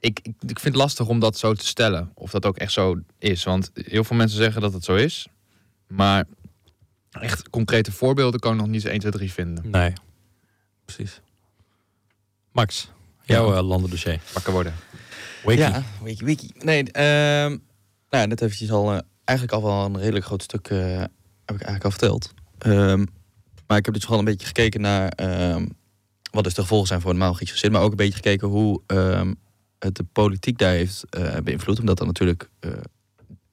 ik, 0.00 0.18
ik 0.26 0.60
vind 0.60 0.74
het 0.74 0.74
lastig 0.74 1.08
om 1.08 1.20
dat 1.20 1.38
zo 1.38 1.54
te 1.54 1.66
stellen. 1.66 2.10
Of 2.14 2.30
dat 2.30 2.46
ook 2.46 2.56
echt 2.56 2.72
zo 2.72 3.00
is. 3.18 3.44
Want 3.44 3.70
heel 3.74 4.04
veel 4.04 4.16
mensen 4.16 4.38
zeggen 4.38 4.60
dat 4.60 4.72
het 4.72 4.84
zo 4.84 4.94
is. 4.94 5.26
Maar 5.86 6.24
echt 7.10 7.50
concrete 7.50 7.92
voorbeelden 7.92 8.40
kan 8.40 8.52
ik 8.52 8.58
nog 8.58 8.68
niet 8.68 8.82
zo 8.82 8.88
1, 8.88 8.98
2, 8.98 9.12
3 9.12 9.32
vinden. 9.32 9.70
Nee, 9.70 9.92
precies. 10.84 11.20
Max, 12.52 12.90
jouw 13.22 13.54
eh, 13.54 13.66
landendossier. 13.66 14.20
Wakker 14.32 14.52
worden. 14.52 14.74
Wiki. 15.44 15.60
Ja, 15.60 15.82
wiki 16.02 16.24
wiki. 16.24 16.50
Nee, 16.58 16.92
ehm 16.92 17.56
nou, 18.10 18.26
net 18.26 18.40
eventjes 18.40 18.70
al, 18.70 18.92
eh, 18.92 18.98
eigenlijk 19.24 19.58
al 19.58 19.64
wel 19.68 19.84
een 19.84 19.98
redelijk 19.98 20.24
groot 20.24 20.42
stuk 20.42 20.68
eh, 20.68 20.98
heb 21.44 21.54
ik 21.54 21.62
eigenlijk 21.62 21.84
al 21.84 21.90
verteld. 21.90 22.34
Ehm, 22.58 23.04
maar 23.66 23.76
ik 23.76 23.84
heb 23.84 23.94
dus 23.94 24.02
vooral 24.02 24.18
een 24.18 24.24
beetje 24.24 24.46
gekeken 24.46 24.80
naar 24.80 25.08
ehm, 25.08 25.66
wat 26.30 26.44
dus 26.44 26.54
de 26.54 26.60
gevolgen 26.60 26.86
zijn 26.88 27.00
voor 27.00 27.10
een 27.10 27.34
Grieks 27.34 27.50
gezin. 27.50 27.72
Maar 27.72 27.82
ook 27.82 27.90
een 27.90 27.96
beetje 27.96 28.14
gekeken 28.14 28.48
hoe 28.48 28.80
ehm, 28.86 29.34
het 29.78 29.96
de 29.96 30.04
politiek 30.12 30.58
daar 30.58 30.72
heeft 30.72 31.04
eh, 31.10 31.36
beïnvloed. 31.44 31.78
Omdat 31.78 31.98
dat 31.98 32.06
natuurlijk 32.06 32.50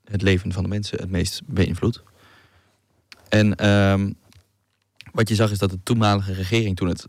het 0.03 0.21
leven 0.21 0.51
van 0.51 0.63
de 0.63 0.69
mensen 0.69 0.99
het 0.99 1.09
meest 1.09 1.41
beïnvloedt. 1.45 2.03
En 3.29 3.49
wat 5.11 5.29
je 5.29 5.35
zag 5.35 5.51
is 5.51 5.57
dat 5.57 5.69
de 5.69 5.83
toenmalige 5.83 6.33
regering 6.33 6.75
toen 6.75 6.87
het 6.87 7.05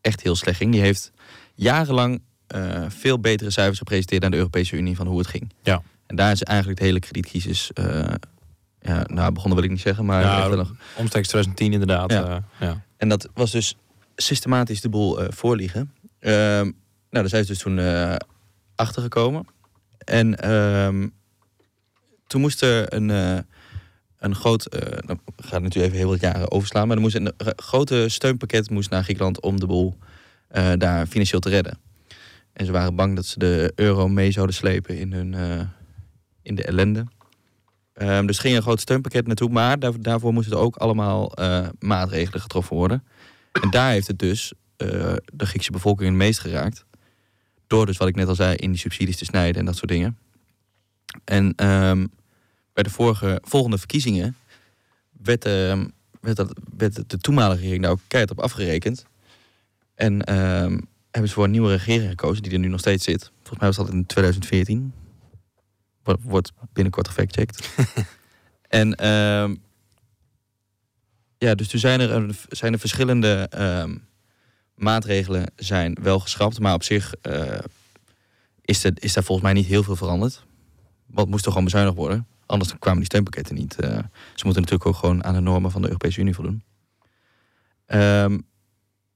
echt 0.00 0.22
heel 0.22 0.36
slecht 0.36 0.56
ging. 0.56 0.72
Die 0.72 0.80
heeft 0.80 1.12
jarenlang 1.54 2.22
veel 2.88 3.20
betere 3.20 3.50
cijfers 3.50 3.78
gepresenteerd 3.78 4.24
aan 4.24 4.30
de 4.30 4.36
Europese 4.36 4.76
Unie 4.76 4.96
van 4.96 5.06
hoe 5.06 5.18
het 5.18 5.26
ging. 5.26 5.52
Ja. 5.62 5.82
En 6.14 6.20
daar 6.20 6.32
is 6.32 6.42
eigenlijk 6.42 6.78
de 6.78 6.84
hele 6.84 6.98
kredietcrisis, 6.98 7.70
eh, 7.72 8.14
ja, 8.80 9.04
nou 9.06 9.32
begonnen 9.32 9.54
wil 9.54 9.64
ik 9.64 9.70
niet 9.70 9.80
zeggen, 9.80 10.04
maar 10.04 10.22
Ja, 10.22 10.48
nog- 10.48 10.74
Omstreeks 10.96 11.28
2010 11.28 11.72
inderdaad. 11.72 12.10
Ja. 12.10 12.24
eh, 12.28 12.36
ja. 12.68 12.82
en 12.96 13.08
dat 13.08 13.28
was 13.34 13.50
dus 13.50 13.76
systematisch 14.16 14.80
de 14.80 14.88
boel 14.88 15.20
eh, 15.22 15.26
voorliegen. 15.30 15.92
Ehm, 16.18 16.62
nou, 16.62 16.72
daar 17.10 17.28
zijn 17.28 17.44
ze 17.44 17.52
dus 17.52 17.62
toen 17.62 17.80
achtergekomen. 18.74 19.46
En 19.98 20.38
ehm, 20.40 21.08
toen 22.26 22.40
moest 22.40 22.62
er 22.62 22.92
een, 22.94 23.08
een 24.18 24.34
groot... 24.34 24.66
nou, 25.06 25.18
ik 25.36 25.44
ga 25.44 25.54
het 25.54 25.62
natuurlijk 25.62 25.84
even 25.84 25.96
heel 25.96 26.08
wat 26.08 26.20
jaren 26.20 26.50
overslaan... 26.50 26.86
maar 26.86 26.96
er 26.96 27.02
moest 27.02 27.14
een 27.14 27.32
grote 27.56 28.08
steunpakket 28.08 28.70
moest 28.70 28.90
naar 28.90 29.02
Griekenland... 29.02 29.40
om 29.40 29.60
de 29.60 29.66
boel 29.66 29.98
daar 30.78 31.06
financieel 31.06 31.40
te 31.40 31.48
redden. 31.48 31.78
En 32.52 32.66
ze 32.66 32.72
waren 32.72 32.94
bang 32.94 33.16
dat 33.16 33.26
ze 33.26 33.38
de 33.38 33.72
euro 33.74 34.08
mee 34.08 34.30
zouden 34.30 34.54
slepen 34.54 34.98
in, 34.98 35.12
hun, 35.12 35.34
in 36.44 36.54
de 36.54 36.64
ellende. 36.64 37.06
Ehm, 37.92 38.26
dus 38.26 38.38
ging 38.38 38.56
een 38.56 38.62
groot 38.62 38.80
steunpakket 38.80 39.26
naartoe... 39.26 39.48
maar 39.48 39.78
daar, 39.78 40.00
daarvoor 40.00 40.32
moesten 40.32 40.58
ook 40.58 40.76
allemaal 40.76 41.32
eh, 41.32 41.68
maatregelen 41.78 42.40
getroffen 42.40 42.76
worden... 42.76 43.04
En 43.62 43.70
daar 43.70 43.90
heeft 43.90 44.06
het 44.06 44.18
dus 44.18 44.52
eh, 44.76 45.14
de 45.32 45.46
Griekse 45.46 45.70
bevolking 45.70 46.08
het 46.08 46.18
meest 46.18 46.38
geraakt. 46.38 46.84
Door 47.66 47.86
dus 47.86 47.96
wat 47.96 48.08
ik 48.08 48.14
net 48.14 48.28
al 48.28 48.34
zei, 48.34 48.56
in 48.56 48.70
die 48.70 48.80
subsidies 48.80 49.16
te 49.16 49.24
snijden 49.24 49.60
en 49.60 49.66
dat 49.66 49.76
soort 49.76 49.90
dingen. 49.90 50.18
En 51.24 51.52
ehm, 51.56 52.06
bij 52.72 52.82
de 52.82 52.90
vorige, 52.90 53.40
volgende 53.42 53.78
verkiezingen 53.78 54.36
werd, 55.22 55.44
ehm, 55.44 55.86
werd, 56.20 56.36
dat, 56.36 56.60
werd 56.76 57.10
de 57.10 57.18
toenmalige 57.18 57.60
regering 57.60 57.82
daar 57.82 57.92
ook 57.92 58.00
keihard 58.08 58.38
op 58.38 58.44
afgerekend. 58.44 59.06
En 59.94 60.28
hebben 61.10 61.28
ze 61.28 61.34
voor 61.34 61.44
een 61.44 61.50
nieuwe 61.50 61.70
regering 61.70 62.08
gekozen, 62.08 62.42
die 62.42 62.52
er 62.52 62.58
nu 62.58 62.68
nog 62.68 62.80
steeds 62.80 63.04
zit. 63.04 63.30
Volgens 63.34 63.58
mij 63.58 63.68
was 63.68 63.76
dat 63.76 63.90
in 63.90 64.06
2014. 64.06 64.92
Wo- 66.04 66.16
Wordt 66.20 66.52
binnenkort 66.72 67.08
gefactcheckt. 67.08 67.68
en 68.68 68.94
ehm, 68.94 69.54
ja, 71.38 71.54
dus 71.54 71.68
toen 71.68 71.80
zijn 71.80 72.00
er, 72.00 72.34
zijn 72.48 72.72
er 72.72 72.78
verschillende 72.78 73.46
ehm, 73.50 73.96
maatregelen 74.74 75.52
zijn 75.56 75.96
wel 76.02 76.18
geschrapt. 76.20 76.60
Maar 76.60 76.74
op 76.74 76.82
zich 76.82 77.14
eh, 77.14 77.58
is, 78.60 78.84
is 78.84 79.12
daar 79.12 79.24
volgens 79.24 79.46
mij 79.46 79.52
niet 79.56 79.66
heel 79.66 79.82
veel 79.82 79.96
veranderd. 79.96 80.44
Wat 81.06 81.28
moest 81.28 81.42
er 81.44 81.48
gewoon 81.50 81.64
bezuinigd 81.64 81.96
worden. 81.96 82.26
Anders 82.46 82.74
kwamen 82.78 82.98
die 82.98 83.06
steunpakketten 83.08 83.54
niet. 83.54 83.80
eh. 83.80 83.88
ze 84.34 84.44
moeten 84.44 84.62
natuurlijk 84.62 84.86
ook 84.86 84.96
gewoon 84.96 85.24
aan 85.24 85.34
de 85.34 85.40
normen 85.40 85.70
van 85.70 85.80
de 85.82 85.86
Europese 85.88 86.20
Unie 86.20 86.34
voldoen. 86.34 86.62
Ehm, 87.86 88.38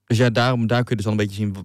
dus 0.04 0.16
ja, 0.18 0.30
daarom, 0.30 0.66
daar 0.66 0.80
kun 0.84 0.90
je 0.90 0.96
dus 0.96 1.04
al 1.04 1.10
een 1.10 1.16
beetje 1.18 1.36
zien 1.36 1.56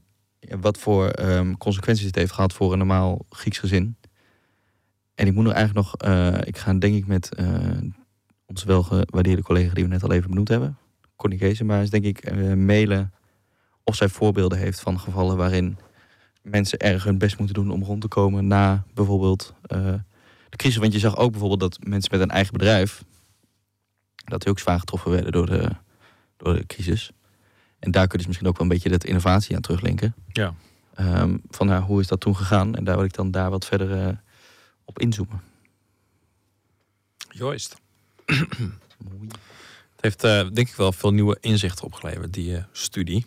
wat 0.62 0.78
voor 0.78 1.14
consequenties 1.58 2.06
het 2.06 2.16
heeft 2.16 2.32
gehad 2.32 2.54
voor 2.54 2.72
een 2.72 2.78
normaal 2.78 3.26
Grieks 3.30 3.58
gezin. 3.58 3.98
En 5.16 5.28
ik 5.28 5.34
moet 5.34 5.44
nog 5.44 5.54
eigenlijk 5.54 5.88
nog, 5.88 5.96
eh, 5.96 6.38
ik 6.44 6.58
ga 6.58 6.74
denk 6.74 6.96
ik 6.96 7.08
met 7.08 7.36
eh, 7.36 7.48
onze 8.46 8.68
welgewaardeerde 8.68 9.42
collega 9.42 9.74
die 9.74 9.84
we 9.84 9.90
net 9.90 10.04
al 10.04 10.12
even 10.12 10.30
benoemd 10.30 10.48
hebben, 10.48 10.78
Connie 11.16 11.40
Geesemaars, 11.40 11.90
denk 11.90 12.04
ik, 12.04 12.20
eh, 12.20 12.54
mailen 12.54 13.14
of 13.84 13.96
zij 13.96 14.10
voorbeelden 14.10 14.58
heeft 14.58 14.80
van 14.80 15.00
gevallen 15.00 15.38
waarin 15.38 15.78
mensen 16.42 16.80
erg 16.80 17.04
hun 17.04 17.18
best 17.18 17.38
moeten 17.38 17.56
doen 17.56 17.72
om 17.72 17.84
rond 17.84 18.02
te 18.02 18.08
komen 18.08 18.48
na 18.48 18.84
bijvoorbeeld 18.94 19.54
de 20.50 20.58
crisis. 20.58 20.78
Want 20.78 20.94
je 20.94 21.00
zag 21.00 21.18
ook 21.18 21.32
bijvoorbeeld 21.32 21.60
dat 21.60 21.88
mensen 21.88 22.12
met 22.12 22.22
een 22.22 22.30
eigen 22.30 22.54
bedrijf, 22.54 23.04
dat 24.16 24.42
die 24.42 24.50
ook 24.50 24.60
zwaar 24.60 24.80
getroffen 24.80 25.12
werden 25.12 25.32
door 25.32 25.46
de, 25.46 25.70
door 26.38 26.54
de 26.54 26.66
crisis. 26.66 27.12
En 27.80 27.92
daar 27.92 28.04
kun 28.04 28.12
je 28.12 28.18
dus 28.18 28.28
misschien 28.28 28.48
ook 28.48 28.58
wel 28.58 28.68
een 28.68 28.74
beetje 28.74 28.90
dat 28.90 29.04
innovatie 29.04 29.56
aan 29.56 29.62
teruglinken. 29.62 30.16
Ja. 30.28 30.54
Ehm, 30.94 31.38
van 31.50 31.68
nou, 31.68 31.84
hoe 31.84 32.00
is 32.00 32.08
dat 32.08 32.20
toen 32.20 32.36
gegaan? 32.36 32.76
En 32.76 32.84
daar 32.84 32.96
wil 32.96 33.06
ik 33.06 33.14
dan 33.14 33.32
daar 33.32 33.50
wat 33.50 33.66
verder 33.66 34.22
op 34.86 35.00
inzoomen. 35.00 35.42
Joist. 37.30 37.76
Het 39.96 40.16
heeft 40.16 40.24
eh, 40.24 40.54
denk 40.54 40.70
ik 40.70 40.76
wel 40.76 40.92
veel 40.92 41.14
nieuwe 41.14 41.38
inzichten 41.42 41.86
opgeleverd, 41.86 42.34
die 42.34 42.58
eh, 42.58 42.64
studie. 42.72 43.26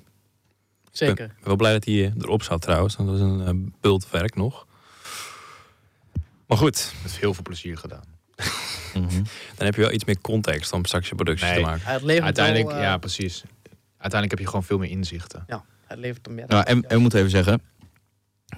Zeker. 0.96 1.24
Ik 1.24 1.34
ben 1.34 1.46
wel 1.46 1.56
blij 1.56 1.72
dat 1.72 1.84
hij 1.84 2.04
eh, 2.04 2.12
erop 2.18 2.42
zat 2.42 2.60
trouwens. 2.60 2.96
want 2.96 3.08
Dat 3.08 3.18
is 3.18 3.24
een 3.24 3.46
eh, 3.46 3.70
bultwerk 3.80 4.34
nog. 4.34 4.66
Maar 6.46 6.58
goed, 6.58 6.94
Met 7.02 7.16
heel 7.18 7.34
veel 7.34 7.42
plezier 7.42 7.76
gedaan. 7.78 8.04
Mhm. 8.94 9.22
dan 9.56 9.66
heb 9.66 9.74
je 9.74 9.80
wel 9.80 9.92
iets 9.92 10.04
meer 10.04 10.20
context 10.20 10.72
om 10.72 10.84
straks 10.84 11.08
je 11.08 11.14
producties 11.14 11.48
Nee. 11.48 11.56
te 11.58 11.64
maken. 11.64 11.86
Het 11.86 12.02
levert 12.02 12.24
Uiteindelijk, 12.24 12.68
wel, 12.68 12.80
ja, 12.80 12.96
precies. 12.98 13.42
Uiteindelijk 13.98 14.30
heb 14.30 14.38
je 14.38 14.46
gewoon 14.46 14.64
veel 14.64 14.78
meer 14.78 14.90
inzichten. 14.90 15.46
Het 15.86 15.98
levert 15.98 16.26
er 16.26 16.32
meer. 16.32 16.44
Nou, 16.48 16.64
en, 16.64 16.82
en 16.82 16.96
we 16.96 16.98
moeten 16.98 17.18
even 17.18 17.30
zeggen 17.30 17.62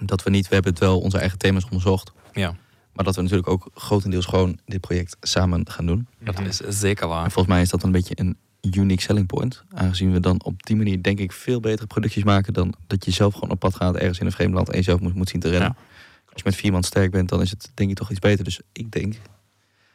dat 0.01 0.23
we 0.23 0.31
niet, 0.31 0.49
we 0.49 0.55
hebben 0.55 0.73
het 0.73 0.81
wel 0.81 1.01
onze 1.01 1.19
eigen 1.19 1.39
thema's 1.39 1.65
onderzocht. 1.65 2.13
Ja, 2.33 2.57
Maar 2.99 3.07
dat 3.07 3.17
we 3.17 3.23
natuurlijk 3.23 3.49
ook 3.49 3.71
grotendeels 3.75 4.27
gewoon 4.27 4.59
dit 4.67 4.81
project 4.81 5.17
samen 5.21 5.71
gaan 5.71 5.87
doen. 5.87 6.07
dat 6.19 6.41
is 6.41 6.57
zeker 6.57 7.03
En 7.03 7.09
waar. 7.09 7.31
volgens 7.31 7.55
mij 7.55 7.63
is 7.63 7.69
dat 7.69 7.83
een 7.83 7.93
beetje 7.93 8.15
een 8.19 8.37
unique 8.61 9.03
selling 9.03 9.27
point. 9.27 9.65
Aangezien 9.75 10.13
we 10.13 10.21
dan 10.21 10.43
op 10.45 10.63
die 10.63 10.77
manier 10.77 11.03
denk 11.03 11.19
ik 11.19 11.33
veel 11.33 11.61
betere 11.61 11.87
producties 11.87 12.25
maken 12.25 12.53
dan 12.53 12.75
dat 12.87 13.05
je 13.05 13.11
zelf 13.11 13.35
gewoon 13.35 13.51
op 13.51 13.59
pad 13.59 13.75
gaat 13.75 13.97
ergens 13.97 14.19
in 14.19 14.27
een 14.27 14.33
vreemd 14.33 14.55
land 14.55 14.69
en 14.69 14.77
jezelf 14.77 15.01
moet, 15.01 15.15
moet 15.15 15.29
zien 15.29 15.41
te 15.41 15.49
rennen. 15.49 15.77
Als 16.25 16.37
je 16.37 16.43
met 16.45 16.55
vier 16.55 16.73
man 16.73 16.83
sterk 16.83 17.11
bent, 17.11 17.29
dan 17.29 17.41
is 17.41 17.51
het 17.51 17.71
denk 17.75 17.91
ik 17.91 17.97
toch 17.97 18.11
iets 18.11 18.19
beter. 18.19 18.45
Dus 18.45 18.61
ik 18.73 18.91
denk, 18.91 19.15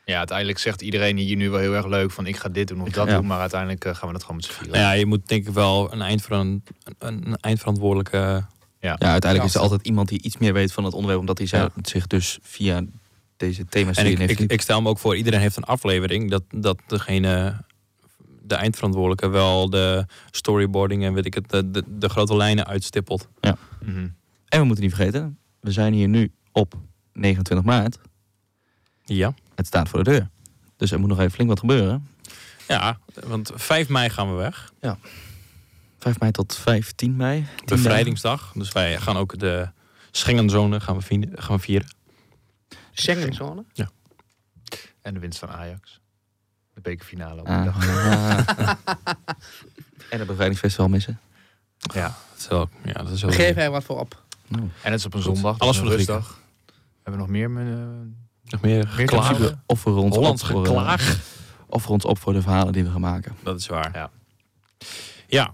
Ja, 0.05 0.17
uiteindelijk 0.17 0.57
zegt 0.59 0.81
iedereen 0.81 1.17
hier 1.17 1.35
nu 1.35 1.49
wel 1.49 1.59
heel 1.59 1.73
erg 1.75 1.85
leuk 1.87 2.11
van 2.11 2.25
ik 2.25 2.35
ga 2.37 2.49
dit 2.49 2.67
doen 2.67 2.81
of 2.81 2.89
dat 2.89 3.07
Ja. 3.07 3.15
doen. 3.15 3.25
Maar 3.25 3.39
uiteindelijk 3.39 3.85
eh, 3.85 3.95
gaan 3.95 4.07
we 4.07 4.13
dat 4.13 4.21
gewoon 4.21 4.35
met 4.37 4.45
z'n 4.45 4.51
vieren. 4.51 4.71
Nou 4.71 4.83
ja, 4.83 4.91
je 4.91 5.05
moet 5.05 5.27
denk 5.27 5.47
ik 5.47 5.53
wel 5.53 5.93
een, 5.93 6.01
eindveran- 6.01 6.63
een, 6.99 7.27
een 7.27 7.35
eindverantwoordelijke... 7.35 8.45
ja, 8.89 8.95
uiteindelijk 8.97 9.39
Ja. 9.41 9.43
is 9.45 9.55
er 9.55 9.61
altijd 9.61 9.81
iemand 9.87 10.09
die 10.09 10.21
iets 10.21 10.37
meer 10.37 10.53
weet 10.53 10.73
van 10.73 10.83
het 10.83 10.93
onderwerp, 10.93 11.19
omdat 11.19 11.37
hij 11.37 11.47
Ja. 11.51 11.69
zich 11.81 12.07
dus 12.07 12.39
via 12.41 12.83
deze 13.37 13.65
thema's 13.65 13.97
En 13.97 14.05
ik, 14.05 14.17
heeft. 14.17 14.39
ik, 14.39 14.51
ik 14.51 14.61
stel 14.61 14.81
me 14.81 14.89
ook 14.89 14.99
voor, 14.99 15.15
iedereen 15.15 15.39
heeft 15.39 15.57
een 15.57 15.63
aflevering. 15.63 16.29
Dat, 16.29 16.43
dat 16.49 16.79
degene, 16.87 17.61
de 18.41 18.55
eindverantwoordelijke, 18.55 19.27
wel 19.27 19.69
de 19.69 20.05
storyboarding 20.31 21.03
en 21.03 21.13
weet 21.13 21.25
ik 21.25 21.33
het, 21.33 21.49
de, 21.49 21.71
de, 21.71 21.83
de 21.87 22.09
grote 22.09 22.35
lijnen 22.35 22.67
uitstippelt. 22.67 23.27
Mhm. 23.81 24.07
En 24.47 24.59
we 24.59 24.65
moeten 24.65 24.83
niet 24.83 24.93
vergeten, 24.95 25.37
we 25.59 25.71
zijn 25.71 25.93
hier 25.93 26.07
nu 26.07 26.31
op 26.51 26.73
29 27.13 27.65
maart. 27.67 27.97
Ja. 29.05 29.33
Het 29.55 29.67
staat 29.67 29.89
voor 29.89 30.03
de 30.03 30.09
deur. 30.11 30.29
Dus 30.77 30.91
er 30.91 30.99
moet 30.99 31.09
nog 31.09 31.19
even 31.19 31.31
flink 31.31 31.49
wat 31.49 31.59
gebeuren. 31.59 32.07
Ja, 32.67 32.97
want 33.27 33.51
5 33.55 33.89
mei 33.89 34.09
gaan 34.09 34.29
we 34.29 34.35
weg. 34.35 34.71
5 36.03 36.19
mei 36.19 36.31
tot 36.31 36.55
15 36.55 37.15
mei. 37.15 37.45
Bevrijdingsdag. 37.65 38.51
Dus 38.55 38.71
wij 38.71 38.97
gaan 38.99 39.17
ook 39.17 39.39
de 39.39 39.69
Schengenzone 40.11 40.79
gaan 40.79 40.95
we, 40.97 41.01
vieren, 41.01 41.41
gaan 41.43 41.55
we 41.55 41.61
vieren. 41.61 41.87
Schengenzone. 42.91 43.65
En 45.01 45.13
de 45.13 45.19
winst 45.19 45.39
van 45.39 45.49
Ajax. 45.49 45.99
De 46.73 46.81
bekerfinale 46.81 47.41
op 47.41 47.47
Ah, 47.47 47.63
die 47.63 47.71
dag. 47.71 47.87
ah. 47.87 48.69
en 50.09 50.17
het 50.19 50.27
bevrijdingsfestival 50.27 50.87
missen. 50.87 51.19
Ja. 51.77 52.03
Dat 52.31 52.37
is 52.39 52.47
wel, 52.47 52.69
ja, 52.83 52.93
dat 52.93 53.09
is 53.09 53.21
wel 53.21 53.29
We 53.31 53.35
geven 53.37 53.61
er 53.61 53.71
wat 53.71 53.83
voor 53.83 53.99
op. 53.99 54.23
Nou, 54.47 54.63
En 54.63 54.91
het 54.91 54.99
is 54.99 55.05
op 55.05 55.13
een 55.13 55.21
Goed. 55.21 55.33
zondag. 55.35 55.59
Alles 55.59 55.73
dus 55.75 55.81
voor 55.81 55.91
de 55.91 55.95
rustdag. 55.97 56.39
Hebben 57.03 57.13
we 57.13 57.17
nog 57.19 57.27
meer? 57.27 57.45
eh, 57.45 57.75
nog 58.43 58.61
meer 58.61 58.75
Meer 58.77 58.87
geklaag. 58.87 59.35
te 59.37 59.57
of, 59.65 59.83
we 59.83 59.89
ons 59.91 60.15
Hollands 60.15 60.41
eh, 60.41 60.47
geklaag. 60.49 61.19
of 61.67 61.85
we 61.85 61.91
ons 61.91 62.05
op 62.05 62.19
voor 62.19 62.33
de 62.33 62.41
verhalen 62.41 62.73
die 62.73 62.83
we 62.83 62.89
gaan 62.91 63.01
maken. 63.01 63.35
Dat 63.43 63.59
is 63.59 63.67
waar. 63.67 63.91
Ja. 63.93 64.09
Ja. 65.27 65.53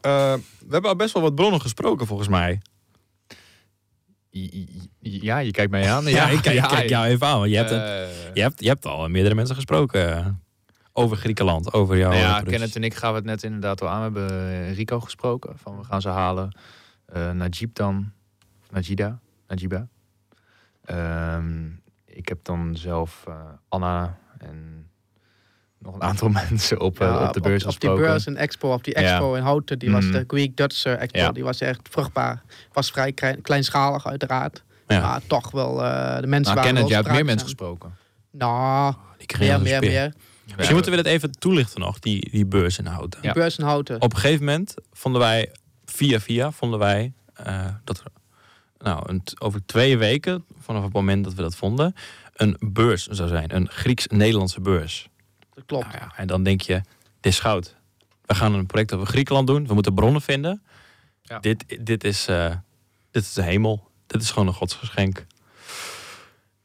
Eh, 0.00 0.34
we 0.58 0.72
hebben 0.72 0.90
al 0.90 0.96
best 0.96 1.12
wel 1.12 1.22
wat 1.22 1.34
bronnen 1.34 1.60
gesproken 1.60 2.06
volgens 2.06 2.28
mij. 2.28 2.60
Ja, 5.00 5.38
je 5.38 5.50
kijkt 5.50 5.70
mij 5.70 5.90
aan. 5.92 6.04
Ja, 6.18 6.28
ik 6.28 6.42
kijk, 6.42 6.56
ik 6.56 6.68
kijk 6.68 6.88
jou 6.88 7.06
even 7.06 7.26
aan. 7.26 7.38
Want 7.38 7.50
je, 7.50 7.56
hebt 7.56 7.70
Eh, 7.70 8.34
je, 8.34 8.40
hebt, 8.40 8.60
je 8.60 8.68
hebt 8.68 8.86
al 8.86 9.08
meerdere 9.08 9.34
mensen 9.34 9.54
gesproken 9.54 10.16
eh, 10.16 10.26
over 10.92 11.16
Griekenland, 11.16 11.72
over 11.72 11.96
jouw 11.96 12.10
Nou 12.10 12.22
ja. 12.22 12.40
Kenneth 12.40 12.76
en 12.76 12.84
ik 12.84 12.94
gaan 12.94 13.10
we 13.10 13.16
het 13.16 13.26
net 13.26 13.42
inderdaad 13.42 13.82
al 13.82 13.88
aan. 13.88 14.12
We 14.12 14.20
hebben 14.20 14.74
Rico 14.74 15.00
gesproken. 15.00 15.58
Van 15.58 15.78
we 15.78 15.84
gaan 15.84 16.00
ze 16.00 16.08
halen. 16.08 16.58
Eh 17.06 17.30
Najib 17.30 17.74
dan. 17.74 18.12
Najida. 18.70 19.20
Najiba. 19.46 19.88
Ehm, 20.84 21.66
ik 22.04 22.28
heb 22.28 22.38
dan 22.42 22.76
zelf 22.76 23.24
Anna 23.68 24.18
en 24.38 24.90
nog 25.78 25.94
een 25.94 26.02
aantal 26.02 26.28
mensen 26.48 26.80
op, 26.80 27.00
eh, 27.00 27.06
Ja, 27.06 27.26
op 27.26 27.32
de 27.32 27.40
beurs 27.40 27.64
op, 27.64 27.70
die 27.70 27.78
gesproken. 27.80 28.02
beurs 28.02 28.26
en 28.26 28.36
expo, 28.36 28.72
of 28.72 28.80
die 28.82 29.00
Ja. 29.00 29.10
expo 29.10 29.34
in 29.34 29.42
Houten, 29.42 29.78
die 29.78 29.90
was 29.90 30.04
Mhm. 30.04 30.12
de 30.12 30.24
Greek 30.26 30.56
Dutch 30.56 30.84
eh, 30.84 31.00
expo. 31.00 31.18
Ja. 31.18 31.32
Die 31.32 31.44
was 31.44 31.60
echt 31.60 31.80
vruchtbaar. 31.90 32.42
Was 32.72 32.90
vrij 32.90 33.12
klein- 33.12 33.42
kleinschalig 33.42 34.06
uiteraard. 34.06 34.62
Ja. 34.86 35.00
Maar 35.00 35.20
toch 35.26 35.50
wel, 35.50 35.84
eh, 35.84 36.20
de 36.20 36.26
mensen 36.26 36.30
Nou, 36.30 36.44
waren 36.44 36.62
Kenneth, 36.62 36.78
wel 36.80 36.88
jij 36.88 36.96
hebt 36.96 37.10
meer 37.10 37.24
mensen 37.24 37.46
gesproken. 37.46 37.96
Nou, 38.30 38.94
Die 39.16 39.26
kregen 39.26 39.62
meer, 39.62 39.80
meer, 39.80 39.90
meer. 39.90 40.12
Misschien 40.54 40.74
moeten 40.74 40.90
we 40.90 41.02
dat 41.02 41.06
even 41.12 41.30
toelichten 41.30 41.80
nog, 41.80 41.98
die, 41.98 42.30
die 42.30 42.46
beurs 42.46 42.78
in 42.78 42.86
Houten. 42.86 43.20
Die 43.20 43.28
Ja. 43.28 43.34
beurs 43.34 43.58
in 43.58 43.64
Houten. 43.64 44.00
Op 44.00 44.12
een 44.12 44.18
gegeven 44.18 44.44
moment 44.44 44.74
vonden 44.92 45.20
wij, 45.20 45.52
via 45.84 46.20
via, 46.20 46.50
vonden 46.52 46.78
wij 46.78 47.12
eh, 47.34 47.64
dat 47.84 47.98
er 47.98 48.04
nou, 48.78 49.02
een, 49.08 49.22
over 49.38 49.66
twee 49.66 49.98
weken, 49.98 50.44
vanaf 50.60 50.82
het 50.84 50.92
moment 50.92 51.24
dat 51.24 51.34
we 51.34 51.42
dat 51.42 51.56
vonden, 51.56 51.94
een 52.36 52.56
beurs 52.60 53.06
zou 53.06 53.28
zijn. 53.28 53.54
Een 53.56 53.68
Grieks-Nederlandse 53.70 54.60
beurs. 54.60 55.08
Dat 55.58 55.66
klopt. 55.66 55.86
Nou 55.86 55.98
ja, 55.98 56.12
en 56.16 56.26
dan 56.26 56.42
denk 56.42 56.60
je, 56.60 56.74
dit 57.20 57.32
is 57.32 57.40
goud. 57.40 57.74
We 58.26 58.34
gaan 58.34 58.54
een 58.54 58.66
project 58.66 58.92
over 58.92 59.06
Griekenland 59.06 59.46
doen. 59.46 59.66
We 59.66 59.74
moeten 59.74 59.94
bronnen 59.94 60.20
vinden. 60.20 60.62
Ja. 61.22 61.38
Dit, 61.38 61.78
dit, 61.80 62.04
is, 62.04 62.26
eh, 62.28 62.54
dit 63.10 63.22
is 63.22 63.32
de 63.32 63.42
hemel. 63.42 63.88
Dit 64.06 64.22
is 64.22 64.30
gewoon 64.30 64.48
een 64.48 64.54
godsgeschenk. 64.54 65.26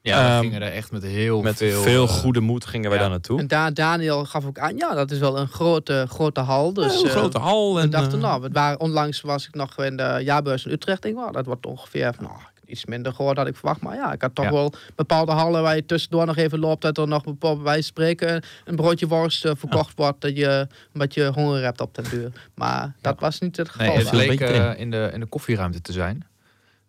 Ja, 0.01 0.23
we 0.23 0.29
Ehm, 0.29 0.41
gingen 0.41 0.61
er 0.61 0.71
echt 0.71 0.91
met 0.91 1.03
heel 1.03 1.41
Met 1.41 1.57
veel... 1.57 1.81
veel, 1.81 2.07
eh, 2.07 2.13
goede 2.13 2.39
moed 2.39 2.65
gingen 2.65 2.89
wij 2.89 2.97
ja. 2.97 3.03
daar 3.03 3.11
naartoe. 3.13 3.39
En 3.39 3.47
daar, 3.47 3.73
Daniel 3.73 4.25
gaf 4.25 4.45
ook 4.45 4.59
aan, 4.59 4.77
ja, 4.77 4.93
dat 4.93 5.11
is 5.11 5.19
wel 5.19 5.37
een 5.39 5.47
grote, 5.47 6.05
grote 6.09 6.39
hal. 6.39 6.73
Dus, 6.73 7.01
een 7.01 7.07
eh, 7.07 7.11
grote 7.15 7.39
hal. 7.39 7.75
we 7.75 7.81
En, 7.81 7.89
dachten, 7.89 8.19
nou, 8.19 8.41
we 8.41 8.49
waren, 8.51 8.79
onlangs 8.79 9.21
was 9.21 9.47
ik 9.47 9.55
nog 9.55 9.77
in 9.77 9.97
de 9.97 10.19
jaarbeurs 10.23 10.65
in 10.65 10.71
Utrecht. 10.71 11.05
Ik, 11.05 11.15
nou, 11.15 11.31
dat 11.31 11.45
wordt 11.45 11.65
ongeveer 11.65 12.13
van, 12.13 12.23
nou, 12.23 12.37
iets 12.73 12.85
minder 12.85 13.13
gehoord 13.13 13.35
dan 13.35 13.47
ik 13.47 13.55
verwacht. 13.55 13.81
Maar 13.81 13.95
ja, 13.95 14.13
ik 14.13 14.21
had 14.21 14.35
toch 14.35 14.45
Ja. 14.45 14.51
wel 14.51 14.73
bepaalde 14.95 15.31
hallen 15.31 15.61
waar 15.61 15.75
je 15.75 15.85
tussendoor 15.85 16.25
nog 16.25 16.35
even 16.37 16.59
loopt. 16.59 16.81
Dat 16.81 16.97
er 16.97 17.07
nog 17.07 17.23
bij 17.63 17.81
spreken 17.81 18.43
een 18.65 18.75
broodje 18.75 19.07
worst 19.07 19.45
eh, 19.45 19.51
verkocht 19.57 19.93
wordt. 19.95 20.21
Dat 20.21 20.37
je 20.37 20.67
omdat 20.93 21.13
je 21.13 21.25
honger 21.25 21.63
hebt 21.63 21.81
op 21.81 21.95
den 21.95 22.03
duur. 22.09 22.31
Maar 22.55 22.95
dat 23.01 23.19
was 23.19 23.39
niet 23.39 23.57
het 23.57 23.69
geval. 23.69 23.95
Nee, 24.11 24.29
het 24.31 24.41
eh, 24.41 24.79
in, 24.79 24.91
de, 24.91 25.09
in 25.13 25.19
de 25.19 25.25
koffieruimte 25.25 25.81
te 25.81 25.91
zijn. 25.91 26.25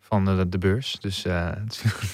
Van 0.00 0.24
de, 0.24 0.48
de 0.48 0.58
beurs. 0.58 0.96
Dus 1.00 1.24
eh, 1.24 1.46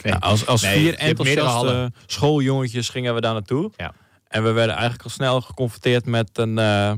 nee. 0.03 0.13
Ja, 0.13 0.17
als 0.17 0.47
als 0.47 0.63
Nee, 0.63 0.79
vier 0.79 0.95
enthousiaste 0.95 1.93
schooljongetjes 2.07 2.89
gingen 2.89 3.15
we 3.15 3.21
daar 3.21 3.33
naartoe. 3.33 3.71
Ja. 3.77 3.93
En 4.29 4.43
we 4.43 4.51
werden 4.51 4.75
eigenlijk 4.75 5.05
al 5.05 5.11
snel 5.11 5.41
geconfronteerd 5.41 6.07
met 6.07 6.31
een 6.39 6.59
eh, 6.59 6.93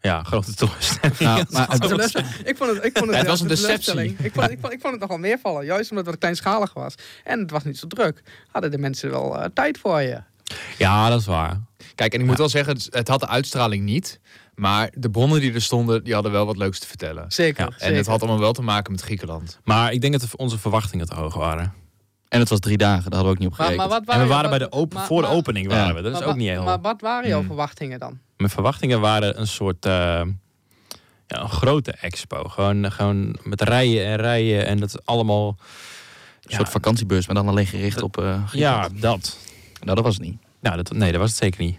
ja, 0.00 0.22
grote 0.22 0.54
teleurstelling. 0.54 1.18
Nou, 1.18 1.44
maar 1.50 1.68
het- 1.70 1.82
Het 1.82 1.90
was 1.96 2.14
een- 2.14 2.24
ik 2.44 2.56
vond 2.56 2.70
het, 2.74 2.84
ik 2.84 2.98
vond 2.98 3.10
het, 3.10 3.16
Het 3.18 3.26
was 3.26 3.40
een 3.40 3.46
teleurstelling. 3.48 4.06
deceptie. 4.16 4.26
Ik 4.26 4.32
vond, 4.34 4.50
ik, 4.50 4.58
vond, 4.60 4.72
ik 4.72 4.80
vond 4.80 4.92
het 4.92 5.02
nogal 5.02 5.18
meevallen. 5.18 5.64
Juist 5.64 5.90
omdat 5.90 6.06
het 6.06 6.18
kleinschalig 6.18 6.72
was. 6.74 6.94
En 7.24 7.38
het 7.40 7.50
was 7.50 7.64
niet 7.64 7.78
zo 7.78 7.86
druk. 7.86 8.22
Hadden 8.50 8.70
de 8.70 8.78
mensen 8.78 9.10
wel 9.10 9.38
eh, 9.38 9.44
tijd 9.54 9.78
voor 9.78 10.00
je. 10.00 10.22
Ja, 10.78 11.08
dat 11.08 11.20
is 11.20 11.26
waar. 11.26 11.60
Kijk, 11.94 12.14
en 12.14 12.20
ik 12.20 12.26
moet 12.26 12.38
wel 12.38 12.48
zeggen, 12.48 12.76
het- 12.90 13.08
had 13.08 13.20
de 13.20 13.28
uitstraling 13.28 13.84
niet. 13.84 14.20
Maar 14.54 14.90
de 14.94 15.10
bronnen 15.10 15.40
die 15.40 15.52
er 15.52 15.62
stonden, 15.62 16.04
die 16.04 16.14
hadden 16.14 16.32
wel 16.32 16.46
wat 16.46 16.56
leuks 16.56 16.78
te 16.78 16.86
vertellen. 16.86 17.24
Zeker. 17.32 17.64
Ja, 17.64 17.70
en 17.70 17.74
zeker. 17.78 17.96
het 17.96 18.06
had 18.06 18.20
allemaal 18.20 18.40
wel 18.40 18.52
te 18.52 18.62
maken 18.62 18.92
met 18.92 19.00
Griekenland. 19.00 19.58
Maar 19.64 19.92
ik 19.92 20.00
denk 20.00 20.20
dat 20.20 20.36
onze 20.36 20.58
verwachtingen 20.58 21.06
te 21.06 21.14
hoog 21.14 21.34
waren. 21.34 21.72
en 22.28 22.40
het 22.40 22.48
was 22.48 22.58
drie 22.60 22.76
dagen, 22.76 23.10
daar 23.10 23.20
hadden 23.20 23.24
we 23.24 23.30
ook 23.30 23.38
niet 23.38 23.48
op 23.48 23.54
gerekend. 23.54 23.78
maar 23.78 23.88
wat 23.88 24.02
En 24.14 24.18
we 24.18 24.24
je- 24.24 24.30
waren 24.30 24.50
bij 24.50 24.58
de 24.58 24.72
open, 24.72 24.96
maar- 24.98 25.06
voor 25.06 25.22
de 25.22 25.28
opening 25.28 25.68
waren 25.68 25.86
Ja. 25.86 25.94
we. 25.94 26.02
Dat 26.02 26.12
is 26.12 26.18
maar 26.18 26.28
ook 26.28 26.36
niet 26.36 26.48
heel... 26.48 26.62
Maar 26.64 26.80
wat 26.80 27.00
waren 27.00 27.28
jouw 27.28 27.38
Hmm. 27.38 27.46
verwachtingen 27.46 27.98
dan? 27.98 28.18
Mijn 28.38 28.50
verwachtingen 28.50 29.00
waren 29.00 29.40
een 29.40 29.46
soort 29.46 29.86
eh, 29.86 29.92
ja, 31.26 31.40
een 31.40 31.48
grote 31.48 31.92
expo. 31.92 32.44
Gewoon, 32.44 32.92
gewoon 32.92 33.38
met 33.42 33.62
rijen 33.62 34.06
en 34.06 34.16
rijen 34.16 34.66
en 34.66 34.80
dat 34.80 35.06
allemaal... 35.06 35.56
Een 36.42 36.54
soort 36.54 36.68
vakantiebeurs, 36.68 37.26
maar 37.26 37.34
dan 37.34 37.48
alleen 37.48 37.66
gericht 37.66 38.02
op 38.02 38.18
eh 38.18 38.42
Ja, 38.52 38.88
dat. 38.92 39.38
Nou, 39.80 39.94
dat 39.94 40.04
was 40.04 40.14
het 40.14 40.22
niet. 40.24 40.36
Nou, 40.60 40.76
dat, 40.76 40.92
nee, 40.92 41.10
dat 41.10 41.20
was 41.20 41.30
het 41.30 41.38
zeker 41.38 41.60
niet. 41.60 41.78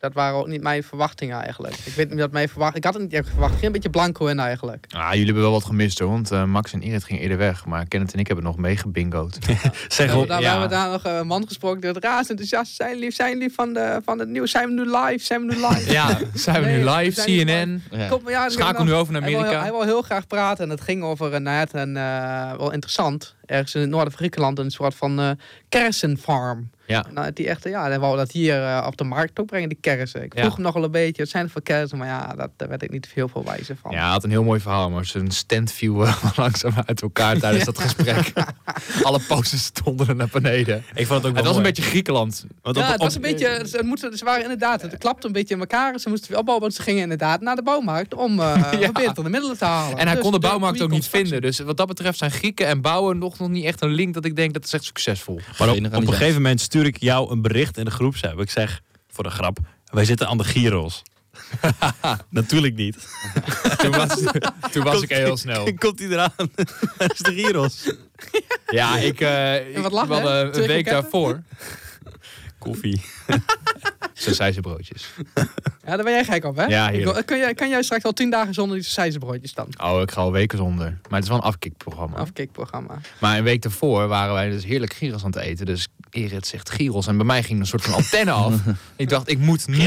Ja, 0.00 0.08
dat 0.08 0.12
waren 0.12 0.38
ook 0.38 0.46
niet 0.46 0.62
mijn 0.62 0.82
verwachtingen 0.82 1.42
eigenlijk. 1.42 1.74
Ik 1.84 1.92
weet 1.94 2.10
niet 2.10 2.18
wat 2.20 2.30
mijn 2.32 2.48
verwacht. 2.48 2.76
Ik 2.76 2.84
had 2.84 2.92
het 2.94 3.02
niet 3.02 3.12
echt 3.12 3.28
verwacht. 3.28 3.52
Ik 3.52 3.58
ging 3.58 3.66
een 3.66 3.72
beetje 3.72 3.90
blanco 3.90 4.26
in 4.26 4.38
eigenlijk. 4.38 4.86
Ah, 4.90 5.08
jullie 5.10 5.24
hebben 5.24 5.42
wel 5.42 5.52
wat 5.52 5.64
gemist 5.64 5.98
hoor. 5.98 6.08
Want 6.10 6.30
eh, 6.30 6.44
Max 6.44 6.72
en 6.72 6.82
Irit 6.82 7.04
gingen 7.04 7.22
eerder 7.22 7.38
weg. 7.38 7.64
Maar 7.66 7.86
Kenneth 7.88 8.12
en 8.12 8.18
ik 8.18 8.26
hebben 8.26 8.44
nog 8.44 8.56
meegebingoed. 8.56 9.38
Zeg 9.88 10.12
We 10.12 10.18
op. 10.18 10.28
hebben 10.28 10.40
ja. 10.40 10.52
daar, 10.52 10.60
we 10.60 10.68
daar 10.68 10.90
nog 10.90 11.04
eh, 11.04 11.16
een 11.16 11.26
man 11.26 11.46
gesproken 11.46 11.80
die 11.80 11.90
het 11.90 12.04
razend 12.04 12.28
enthousiast 12.30 12.74
zijn. 12.74 12.98
Lief, 12.98 13.14
zijn 13.14 13.38
lief 13.38 13.54
van, 13.54 13.72
de, 13.72 14.00
van 14.04 14.18
het 14.18 14.28
nieuws. 14.28 14.50
Zijn 14.50 14.66
we 14.68 14.72
nu 14.72 14.96
live? 14.96 15.24
Zijn 15.24 15.46
we 15.46 15.54
nu 15.54 15.66
live? 15.66 15.92
ja, 15.92 16.18
zijn 16.34 16.62
we 16.62 16.68
Nee, 16.68 16.82
nu 16.84 16.90
live? 16.90 17.22
CNN. 17.22 17.82
Ja. 17.90 18.08
Kom, 18.08 18.28
ja, 18.28 18.48
Schakel 18.48 18.84
nu 18.84 18.92
over 18.94 19.12
naar 19.12 19.22
Hij 19.22 19.30
wil, 19.30 19.40
Amerika. 19.40 19.62
hij 19.62 19.70
wil 19.70 19.82
heel 19.82 20.02
graag 20.02 20.26
praten 20.26 20.64
en 20.64 20.70
het 20.70 20.80
ging 20.80 21.02
over 21.02 21.34
een, 21.34 21.42
net 21.42 21.74
een 21.74 21.96
eh, 21.96 22.52
wel 22.56 22.72
interessant. 22.72 23.34
Ergens 23.46 23.74
in 23.74 23.80
het 23.80 23.90
noorden 23.90 24.10
van 24.10 24.18
Griekenland 24.18 24.58
een 24.58 24.70
soort 24.70 24.94
van 24.94 25.20
eh 25.20 25.30
kersenfarm. 25.68 26.70
Ja. 26.90 27.04
Nou, 27.14 27.32
die 27.32 27.48
echte, 27.48 27.68
ja, 27.68 27.82
hij 27.86 27.98
wou 28.00 28.16
dat 28.16 28.30
hier 28.32 28.62
eh, 28.64 28.84
op 28.86 28.96
de 28.96 29.04
markt 29.04 29.40
ook 29.40 29.46
brengen, 29.46 29.68
die 29.68 29.78
kersen. 29.80 30.22
Ik 30.22 30.32
vroeg 30.32 30.44
Ja. 30.48 30.54
hem 30.54 30.62
nog 30.64 30.74
wel 30.74 30.84
een 30.84 30.90
beetje, 30.90 31.22
wat 31.22 31.30
zijn 31.30 31.42
het 31.44 31.52
voor 31.52 31.62
kersen? 31.62 31.98
Maar 31.98 32.06
ja, 32.06 32.34
dat, 32.36 32.50
daar 32.56 32.68
werd 32.68 32.82
ik 32.82 32.90
niet 32.90 33.08
veel 33.12 33.28
voor 33.28 33.44
wijzer 33.44 33.76
van. 33.82 33.90
Ja, 33.90 34.00
hij 34.02 34.08
had 34.10 34.24
een 34.24 34.30
heel 34.30 34.44
mooi 34.44 34.60
verhaal, 34.60 34.90
maar 34.90 35.04
zijn 35.04 35.30
stand 35.30 35.72
viel 35.72 36.06
eh, 36.06 36.22
langzaam 36.36 36.72
uit 36.86 37.02
elkaar 37.02 37.38
tijdens 37.38 37.64
dat 37.64 37.78
gesprek. 37.78 38.32
Alle 39.02 39.20
posters 39.28 39.64
stonden 39.64 40.08
er 40.08 40.16
naar 40.16 40.28
beneden. 40.32 40.84
Ik 40.94 41.06
vond 41.06 41.08
het 41.08 41.16
ook 41.18 41.22
wel 41.22 41.34
Het 41.34 41.44
was 41.44 41.56
een 41.56 41.62
beetje 41.62 41.82
Griekenland. 41.82 42.44
Want 42.62 42.76
Ja, 42.76 42.82
op- 42.86 42.92
het 42.92 43.00
was 43.02 43.14
een 43.14 43.20
beetje, 43.20 43.64
ze, 43.68 43.80
moeten, 43.84 44.18
ze 44.18 44.24
waren 44.24 44.42
inderdaad, 44.42 44.82
het 44.82 44.98
klapte 44.98 45.26
een 45.26 45.32
beetje 45.32 45.54
in 45.54 45.60
elkaar. 45.60 45.98
Ze 45.98 46.08
moesten 46.08 46.28
weer 46.30 46.38
opbouwen, 46.38 46.66
want 46.66 46.76
ze 46.78 46.82
gingen 46.82 47.02
inderdaad 47.02 47.40
naar 47.40 47.56
de 47.56 47.62
bouwmarkt 47.62 48.14
om 48.14 48.38
uh, 48.40 48.62
Ja. 48.80 48.92
betere 48.92 49.28
middelen 49.28 49.58
te 49.58 49.64
halen. 49.64 49.98
En 49.98 50.06
hij 50.06 50.14
Dus 50.14 50.22
kon 50.22 50.32
de 50.32 50.38
de 50.40 50.46
bouwmarkt 50.46 50.80
ook 50.82 50.90
niet 50.90 51.06
vinden. 51.06 51.40
Dus 51.40 51.58
wat 51.58 51.76
dat 51.76 51.86
betreft 51.86 52.18
zijn 52.18 52.30
Grieken 52.30 52.66
en 52.66 52.80
bouwen 52.80 53.18
nog, 53.18 53.38
nog 53.38 53.48
niet 53.48 53.64
echt 53.64 53.82
een 53.82 53.88
link 53.92 54.14
dat 54.14 54.24
ik 54.24 54.36
denk 54.36 54.52
dat 54.54 54.64
is 54.64 54.72
echt 54.72 54.84
succesvol. 54.84 55.40
Maar 55.58 55.68
op, 55.68 55.76
een 55.76 56.06
gegeven 56.08 56.34
moment 56.34 56.60
stuur 56.80 56.94
ik 56.94 57.00
jou 57.00 57.30
een 57.30 57.42
bericht 57.42 57.76
in 57.78 57.84
de 57.84 57.90
groepsapp. 57.90 58.40
Ik 58.40 58.50
zeg, 58.50 58.80
voor 59.08 59.24
de 59.24 59.30
grap, 59.30 59.58
wij 59.92 60.04
zitten 60.04 60.28
aan 60.28 60.38
de 60.38 60.44
gyros. 60.44 61.02
Natuurlijk 62.30 62.74
niet. 62.74 62.96
Toen 63.78 63.90
was, 63.90 64.22
toen 64.72 64.82
was 64.84 65.02
ik 65.02 65.08
heel 65.08 65.36
snel. 65.36 65.74
Komt 65.78 65.98
hij 65.98 66.08
eraan? 66.08 66.32
Dat 66.98 67.12
is 67.12 67.18
de 67.18 67.34
gyros. 67.34 67.94
Ja, 68.66 68.98
ik, 68.98 69.20
eh 69.20 69.68
ik 69.68 69.76
een 69.76 70.66
week 70.66 70.84
daarvoor. 70.84 71.42
Koffie. 72.58 73.02
Zo 74.12 74.32
zei 74.32 74.52
ze 74.52 74.60
broodjes. 74.60 75.10
Ja, 75.84 75.96
daar 75.96 76.04
ben 76.04 76.12
jij 76.12 76.24
gek 76.24 76.44
op, 76.44 76.56
hè? 76.56 76.64
Ja, 76.64 76.88
Ik 76.88 76.94
heerlijk. 76.94 77.14
wil- 77.14 77.24
kan, 77.24 77.38
jij, 77.38 77.54
kan 77.54 77.68
jij 77.68 77.82
straks 77.82 78.04
al 78.04 78.12
tien 78.12 78.30
dagen 78.30 78.54
zonder 78.54 78.76
die 78.76 78.84
sausijzenbroodjes 78.84 79.54
dan? 79.54 79.68
Oh, 79.82 80.00
ik 80.00 80.10
ga 80.10 80.20
al 80.20 80.32
weken 80.32 80.58
zonder. 80.58 80.86
Maar 80.86 81.12
het 81.20 81.22
is 81.22 81.28
wel 81.28 81.38
een 81.38 81.44
afkikprogramma. 81.44 82.16
Afkikprogramma. 82.16 82.98
Maar 83.20 83.38
een 83.38 83.44
week 83.44 83.62
daarvoor 83.62 84.08
waren 84.08 84.34
wij 84.34 84.50
dus 84.50 84.64
heerlijk 84.64 84.92
gyros 84.92 85.24
aan 85.24 85.30
het 85.30 85.40
eten. 85.40 85.66
Dus 85.66 85.88
Erit 86.10 86.46
zegt 86.46 86.70
gyros. 86.70 87.06
En 87.06 87.16
bij 87.16 87.26
mij 87.26 87.42
ging 87.42 87.60
een 87.60 87.66
soort 87.66 87.82
van 87.82 87.94
antenne 87.94 88.30
af. 88.30 88.54
ik 88.96 89.08
dacht, 89.08 89.28
ik 89.30 89.38
moet 89.38 89.66
nu, 89.66 89.78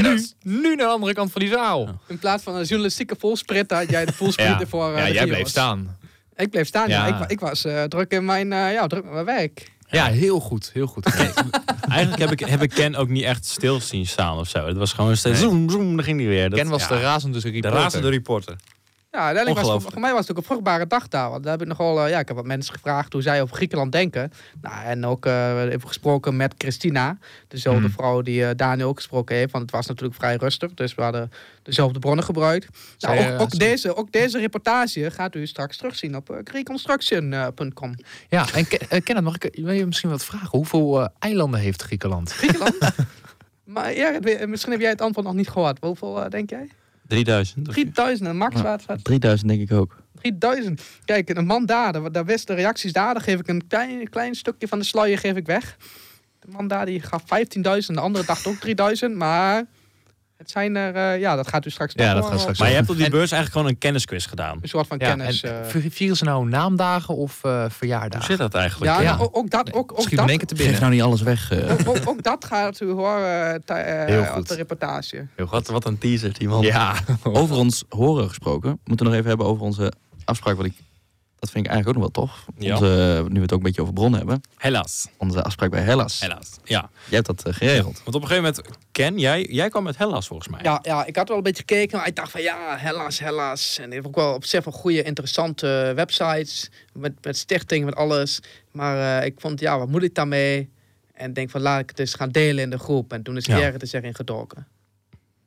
nu 0.42 0.74
naar 0.74 0.86
de 0.86 0.92
andere 0.92 1.12
kant 1.12 1.32
van 1.32 1.40
die 1.40 1.50
zaal. 1.50 2.00
In 2.06 2.18
plaats 2.18 2.42
van 2.42 2.54
een 2.54 2.64
journalistieke 2.64 3.16
volspritter 3.18 3.76
had 3.76 3.90
jij 3.90 4.04
de 4.04 4.12
volspritter 4.22 4.68
voor 4.68 4.92
eh, 4.94 4.98
ja 4.98 5.06
de 5.06 5.12
jij 5.12 5.26
bleef 5.26 5.48
staan. 5.48 5.96
Ik 6.36 6.50
bleef 6.50 6.66
staan, 6.66 6.88
ja. 6.88 7.06
Ja. 7.06 7.22
Ik, 7.22 7.30
ik 7.30 7.40
was 7.40 7.64
eh, 7.64 7.82
druk 7.82 8.12
in 8.12 8.24
mijn, 8.24 8.52
eh, 8.52 8.72
ja, 8.72 8.86
druk 8.86 9.04
met 9.04 9.12
mijn 9.12 9.24
werk. 9.24 9.72
Ja, 9.88 10.06
heel 10.06 10.40
goed. 10.40 10.70
Heel 10.72 10.86
goed. 10.86 11.06
Eigenlijk 11.88 12.18
heb 12.20 12.30
ik, 12.32 12.40
heb 12.48 12.62
ik 12.62 12.70
Ken 12.70 12.94
ook 12.94 13.08
niet 13.08 13.22
echt 13.22 13.44
stil 13.46 13.80
zien 13.80 14.06
staan 14.06 14.38
of 14.38 14.48
zo. 14.48 14.66
Het 14.66 14.76
was 14.76 14.92
gewoon 14.92 15.16
steeds 15.16 15.40
Nee. 15.40 15.48
zoom, 15.48 15.70
zoom, 15.70 15.96
dan 15.96 16.04
ging 16.04 16.18
hij 16.20 16.28
weer. 16.28 16.50
Dat, 16.50 16.58
Ken 16.58 16.68
was 16.68 16.82
ja, 16.82 16.88
de 16.88 17.00
razende 17.00 17.40
de 17.40 17.50
reporter. 17.50 17.80
razende 17.80 18.08
reporter. 18.08 18.56
Ja, 19.14 19.20
uiteindelijk 19.24 19.66
was 19.66 19.82
het, 19.82 19.92
voor 19.92 20.00
mij 20.00 20.10
was 20.12 20.20
het 20.20 20.30
ook 20.30 20.36
een 20.36 20.42
vruchtbare 20.42 20.86
dag 20.86 21.08
daar. 21.08 21.30
Want 21.30 21.42
daar 21.42 21.52
heb 21.52 21.62
ik 21.62 21.68
nogal, 21.68 22.04
eh, 22.04 22.10
ja, 22.10 22.18
ik 22.18 22.28
heb 22.28 22.36
wat 22.36 22.46
mensen 22.46 22.74
gevraagd 22.74 23.12
hoe 23.12 23.22
zij 23.22 23.42
over 23.42 23.56
Griekenland 23.56 23.92
denken. 23.92 24.32
Nou, 24.60 24.84
en 24.84 25.06
ook 25.06 25.26
eh, 25.26 25.62
even 25.62 25.88
gesproken 25.88 26.36
met 26.36 26.54
Christina, 26.58 27.18
dezelfde 27.48 27.80
Hmm. 27.82 27.90
vrouw 27.90 28.22
die 28.22 28.44
eh, 28.46 28.50
Daniel 28.56 28.88
ook 28.88 28.96
gesproken 28.96 29.36
heeft. 29.36 29.52
Want 29.52 29.64
het 29.64 29.72
was 29.72 29.86
natuurlijk 29.86 30.14
vrij 30.14 30.36
rustig, 30.36 30.74
dus 30.74 30.94
we 30.94 31.02
hadden 31.02 31.30
dezelfde 31.62 31.98
bronnen 31.98 32.24
gebruikt. 32.24 32.68
Nou, 32.98 33.32
ook, 33.34 33.40
ook, 33.40 33.50
ze- 33.50 33.58
deze, 33.58 33.96
ook 33.96 34.12
deze 34.12 34.38
reportage 34.38 35.10
gaat 35.10 35.34
u 35.34 35.46
straks 35.46 35.76
terugzien 35.76 36.16
op 36.16 36.30
uh, 36.30 36.36
reconstruction.com. 36.44 37.94
Ja, 38.28 38.46
en 38.54 38.66
Ken- 38.68 39.02
Kenneth, 39.02 39.24
mag 39.24 39.38
ik 39.38 39.58
wil 39.62 39.72
je 39.74 39.86
misschien 39.86 40.10
wat 40.10 40.24
vragen? 40.24 40.48
Hoeveel 40.50 41.08
eilanden 41.18 41.60
heeft 41.60 41.82
Griekenland? 41.82 42.32
Griekenland? 42.32 42.76
maar 43.64 43.94
ja, 43.94 44.18
misschien 44.46 44.72
heb 44.72 44.80
jij 44.80 44.90
het 44.90 45.00
antwoord 45.00 45.26
nog 45.26 45.36
niet 45.36 45.48
gehoord. 45.48 45.78
Hoeveel 45.80 46.26
denk 46.30 46.50
jij? 46.50 46.68
3000. 47.14 47.68
of- 47.68 47.74
3000, 47.74 48.28
en 48.28 48.36
max 48.36 48.62
wat 48.62 48.84
3000 49.02 49.48
denk 49.48 49.60
ik 49.60 49.72
ook. 49.72 50.02
3000. 50.20 50.82
Kijk, 51.04 51.28
een 51.28 51.46
man 51.46 51.66
daar, 51.66 51.92
daar, 51.92 52.12
daar 52.12 52.24
wist 52.24 52.46
de 52.46 52.54
reacties 52.54 52.92
daar, 52.92 53.14
daar 53.14 53.22
geef 53.22 53.38
ik 53.40 53.48
een 53.48 53.66
klein, 53.66 54.08
klein 54.08 54.34
stukje 54.34 54.68
van 54.68 54.78
de 54.78 54.84
sluier 54.84 55.18
geef 55.18 55.36
ik 55.36 55.46
weg. 55.46 55.76
De 56.40 56.46
man 56.50 56.68
daar 56.68 56.86
die 56.86 57.00
gaf 57.00 57.22
15.000, 57.22 57.94
de 57.94 58.00
andere 58.00 58.24
dacht 58.24 58.46
ook 58.46 58.56
3000, 58.56 59.14
maar 59.14 59.64
het 60.44 60.52
zijn 60.52 60.76
er, 60.76 60.94
eh, 60.94 61.20
ja, 61.20 61.36
dat 61.36 61.48
gaat 61.48 61.66
u 61.66 61.70
straks 61.70 61.92
Ja, 61.96 62.12
toch 62.12 62.20
dat 62.22 62.30
gaat 62.30 62.40
straks 62.40 62.58
Maar 62.58 62.68
je 62.68 62.74
hebt 62.74 62.90
op 62.90 62.96
die 62.96 63.10
beurs 63.10 63.30
eigenlijk 63.30 63.52
gewoon 63.52 63.66
een 63.66 63.78
kennisquiz 63.78 64.28
gedaan. 64.28 64.58
Een 64.62 64.68
soort 64.68 64.86
van 64.86 64.98
Ja, 65.00 65.08
kennis. 65.08 65.42
en, 65.42 65.64
eh. 65.72 65.82
vieren 65.90 66.16
ze 66.16 66.24
nou 66.24 66.48
naamdagen 66.48 67.14
of 67.16 67.38
eh 67.44 67.60
Hoe 67.60 67.70
verjaardagen? 67.70 68.26
zit 68.26 68.38
dat 68.38 68.54
eigenlijk? 68.54 68.92
ja, 68.92 69.00
ja. 69.00 69.16
nou, 69.16 69.28
ook, 69.32 69.50
dat, 69.50 69.72
ook, 69.72 69.92
ook, 69.92 70.00
Schiet 70.00 70.18
één 70.18 70.26
dat, 70.38 70.48
te 70.48 70.54
Geef 70.56 70.64
binnen. 70.64 70.80
nou 70.80 70.92
niet 70.92 71.02
alles 71.02 71.22
weg. 71.22 71.50
eh. 71.52 71.70
ook, 71.72 71.88
ook, 71.88 72.08
ook 72.08 72.22
dat 72.22 72.44
gaat 72.44 72.80
u 72.80 72.90
horen 72.90 73.52
eh, 73.54 73.60
tij- 73.64 73.84
eh, 73.84 74.06
Heel 74.06 74.20
op 74.20 74.26
goed. 74.26 74.48
de 74.48 74.54
reportage. 74.54 75.26
Wat, 75.36 75.66
wat 75.68 75.84
een 75.84 75.98
teaser, 75.98 76.32
die 76.38 76.48
man. 76.48 76.62
Ja. 76.62 76.94
over 77.22 77.56
ons 77.56 77.84
horen 77.88 78.28
gesproken. 78.28 78.70
We 78.70 78.78
moeten 78.84 79.06
nog 79.06 79.14
even 79.14 79.28
hebben 79.28 79.46
over 79.46 79.62
onze 79.62 79.92
afspraak. 80.24 80.56
Wat 80.56 80.66
ik, 80.66 80.74
dat 81.44 81.52
vind 81.52 81.64
ik 81.64 81.72
eigenlijk 81.72 81.88
ook 81.88 82.12
nog 82.12 82.12
wel 82.14 82.26
tof. 82.26 82.44
Ja. 82.58 82.72
Onze, 82.72 83.24
nu 83.28 83.34
we 83.34 83.40
het 83.40 83.52
ook 83.52 83.58
een 83.58 83.64
beetje 83.64 83.80
over 83.80 83.94
bronnen 83.94 84.18
hebben. 84.18 84.40
Helaas. 84.56 85.08
Onze 85.16 85.42
afspraak 85.42 85.70
bij 85.70 85.80
Hellas. 85.80 86.20
Helaas. 86.20 86.50
Ja. 86.64 86.90
Jij 87.08 87.14
hebt 87.20 87.26
dat 87.26 87.42
eh, 87.42 87.54
geregeld. 87.54 88.02
Want 88.04 88.16
op 88.16 88.22
een 88.22 88.28
gegeven 88.28 88.52
moment, 88.54 88.76
Ken, 88.92 89.18
jij, 89.18 89.46
jij 89.50 89.68
kwam 89.68 89.82
met 89.82 89.96
Hellas 89.96 90.26
volgens 90.26 90.48
mij. 90.48 90.60
Ja, 90.62 90.78
ja, 90.82 91.04
ik 91.04 91.16
had 91.16 91.28
wel 91.28 91.36
een 91.36 91.42
beetje 91.42 91.64
gekeken, 91.66 91.98
maar 91.98 92.06
ik 92.06 92.16
dacht 92.16 92.30
van 92.30 92.42
ja, 92.42 92.76
helaas, 92.76 93.18
helaas. 93.18 93.78
En 93.78 93.84
die 93.84 93.94
heeft 93.94 94.06
ook 94.06 94.14
wel 94.14 94.34
op 94.34 94.44
zich 94.44 94.64
wel 94.64 94.74
goede, 94.74 95.02
interessante 95.02 95.92
websites. 95.94 96.70
Met, 96.92 97.12
met 97.22 97.36
stichting, 97.36 97.84
met 97.84 97.94
alles. 97.94 98.40
Maar 98.70 99.20
eh, 99.20 99.26
ik 99.26 99.34
vond, 99.40 99.60
ja, 99.60 99.78
wat 99.78 99.88
moet 99.88 100.02
ik 100.02 100.14
daarmee? 100.14 100.70
En 101.14 101.28
ik 101.28 101.34
denk 101.34 101.50
van 101.50 101.60
laat 101.60 101.80
ik 101.80 101.88
het 101.88 101.98
eens 101.98 102.14
gaan 102.14 102.30
delen 102.30 102.62
in 102.62 102.70
de 102.70 102.78
groep. 102.78 103.12
En 103.12 103.22
toen 103.22 103.36
is 103.36 103.46
Ja. 103.46 103.56
Gerrit 103.56 103.82
er 103.82 103.98
erin 103.98 104.14
gedoken. 104.14 104.66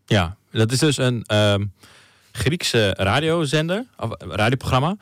Ja, 0.06 0.38
dat 0.52 0.72
is 0.72 0.80
dus 0.80 0.98
een 0.98 1.24
ehm, 1.24 1.66
Griekse 2.32 2.94
radiozender, 2.98 3.86
of 3.98 4.12
eh, 4.12 4.28
radioprogramma, 4.30 4.98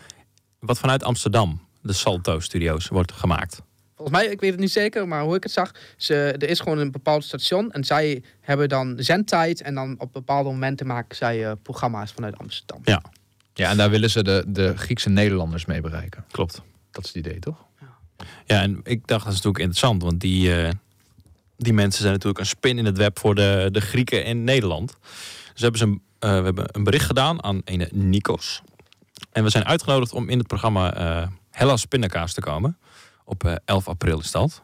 wat 0.65 0.79
vanuit 0.79 1.03
Amsterdam, 1.03 1.61
de 1.81 1.93
Salto 1.93 2.39
Studios, 2.39 2.87
wordt 2.87 3.11
gemaakt. 3.11 3.61
Volgens 3.95 4.17
mij, 4.17 4.27
ik 4.27 4.39
weet 4.39 4.51
het 4.51 4.59
niet 4.59 4.71
zeker, 4.71 5.07
maar 5.07 5.23
hoe 5.23 5.35
ik 5.35 5.43
het 5.43 5.51
zag, 5.51 5.71
ze, 5.97 6.15
er 6.15 6.49
is 6.49 6.59
gewoon 6.59 6.77
een 6.77 6.91
bepaald 6.91 7.23
station. 7.23 7.71
En 7.71 7.83
zij 7.83 8.23
hebben 8.41 8.69
dan 8.69 8.95
zendtijd. 8.97 9.61
En 9.61 9.75
dan 9.75 9.95
op 9.97 10.13
bepaalde 10.13 10.49
momenten 10.49 10.87
maken 10.87 11.15
zij 11.15 11.45
eh, 11.45 11.51
programma's 11.61 12.11
vanuit 12.11 12.37
Amsterdam. 12.37 12.81
Ja. 12.83 13.01
ja, 13.53 13.69
en 13.69 13.77
daar 13.77 13.89
willen 13.89 14.09
ze 14.09 14.23
de, 14.23 14.43
de 14.47 14.77
Griekse 14.77 15.09
Nederlanders 15.09 15.65
mee 15.65 15.81
bereiken. 15.81 16.25
Klopt. 16.31 16.61
Dat 16.91 17.03
is 17.03 17.13
het 17.13 17.25
idee, 17.25 17.39
toch? 17.39 17.65
Ja, 18.45 18.61
en 18.61 18.79
ik 18.83 19.07
dacht 19.07 19.23
dat 19.23 19.33
is 19.33 19.41
natuurlijk 19.41 19.57
interessant, 19.57 20.01
want 20.01 20.19
die, 20.19 20.55
eh, 20.55 20.71
die 21.57 21.73
mensen 21.73 22.01
zijn 22.01 22.13
natuurlijk 22.13 22.39
een 22.39 22.45
spin 22.45 22.77
in 22.77 22.85
het 22.85 22.97
web 22.97 23.19
voor 23.19 23.35
de, 23.35 23.69
de 23.71 23.81
Grieken 23.81 24.25
in 24.25 24.43
Nederland. 24.43 24.97
Dus 25.53 25.61
hebben 25.61 25.79
ze 25.79 25.85
een, 25.85 26.01
eh, 26.19 26.37
we 26.37 26.43
hebben 26.43 26.65
een 26.71 26.83
bericht 26.83 27.05
gedaan 27.05 27.43
aan 27.43 27.61
een 27.65 27.87
Nikos. 27.91 28.61
En 29.35 29.43
we 29.43 29.49
zijn 29.49 29.65
uitgenodigd 29.65 30.13
om 30.13 30.29
in 30.29 30.37
het 30.37 30.47
programma 30.47 30.93
eh 30.93 31.27
Hellas 31.51 31.85
Pindakaas 31.85 32.33
te 32.33 32.41
komen. 32.41 32.77
Op 33.23 33.43
eh, 33.43 33.55
11 33.65 33.87
april 33.87 34.19
is 34.19 34.31
dat. 34.31 34.61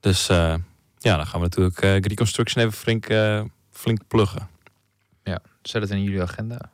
Dus 0.00 0.28
eh, 0.28 0.54
ja, 0.98 1.16
dan 1.16 1.26
gaan 1.26 1.40
we 1.40 1.46
natuurlijk 1.46 1.80
eh 1.80 1.90
Greek 1.90 2.16
Construction 2.16 2.64
even 2.64 2.78
flink, 2.78 3.06
eh, 3.06 3.44
flink 3.70 4.06
pluggen. 4.08 4.48
Ja, 5.22 5.40
zet 5.62 5.82
het 5.82 5.90
in 5.90 6.02
jullie 6.02 6.22
agenda. 6.22 6.70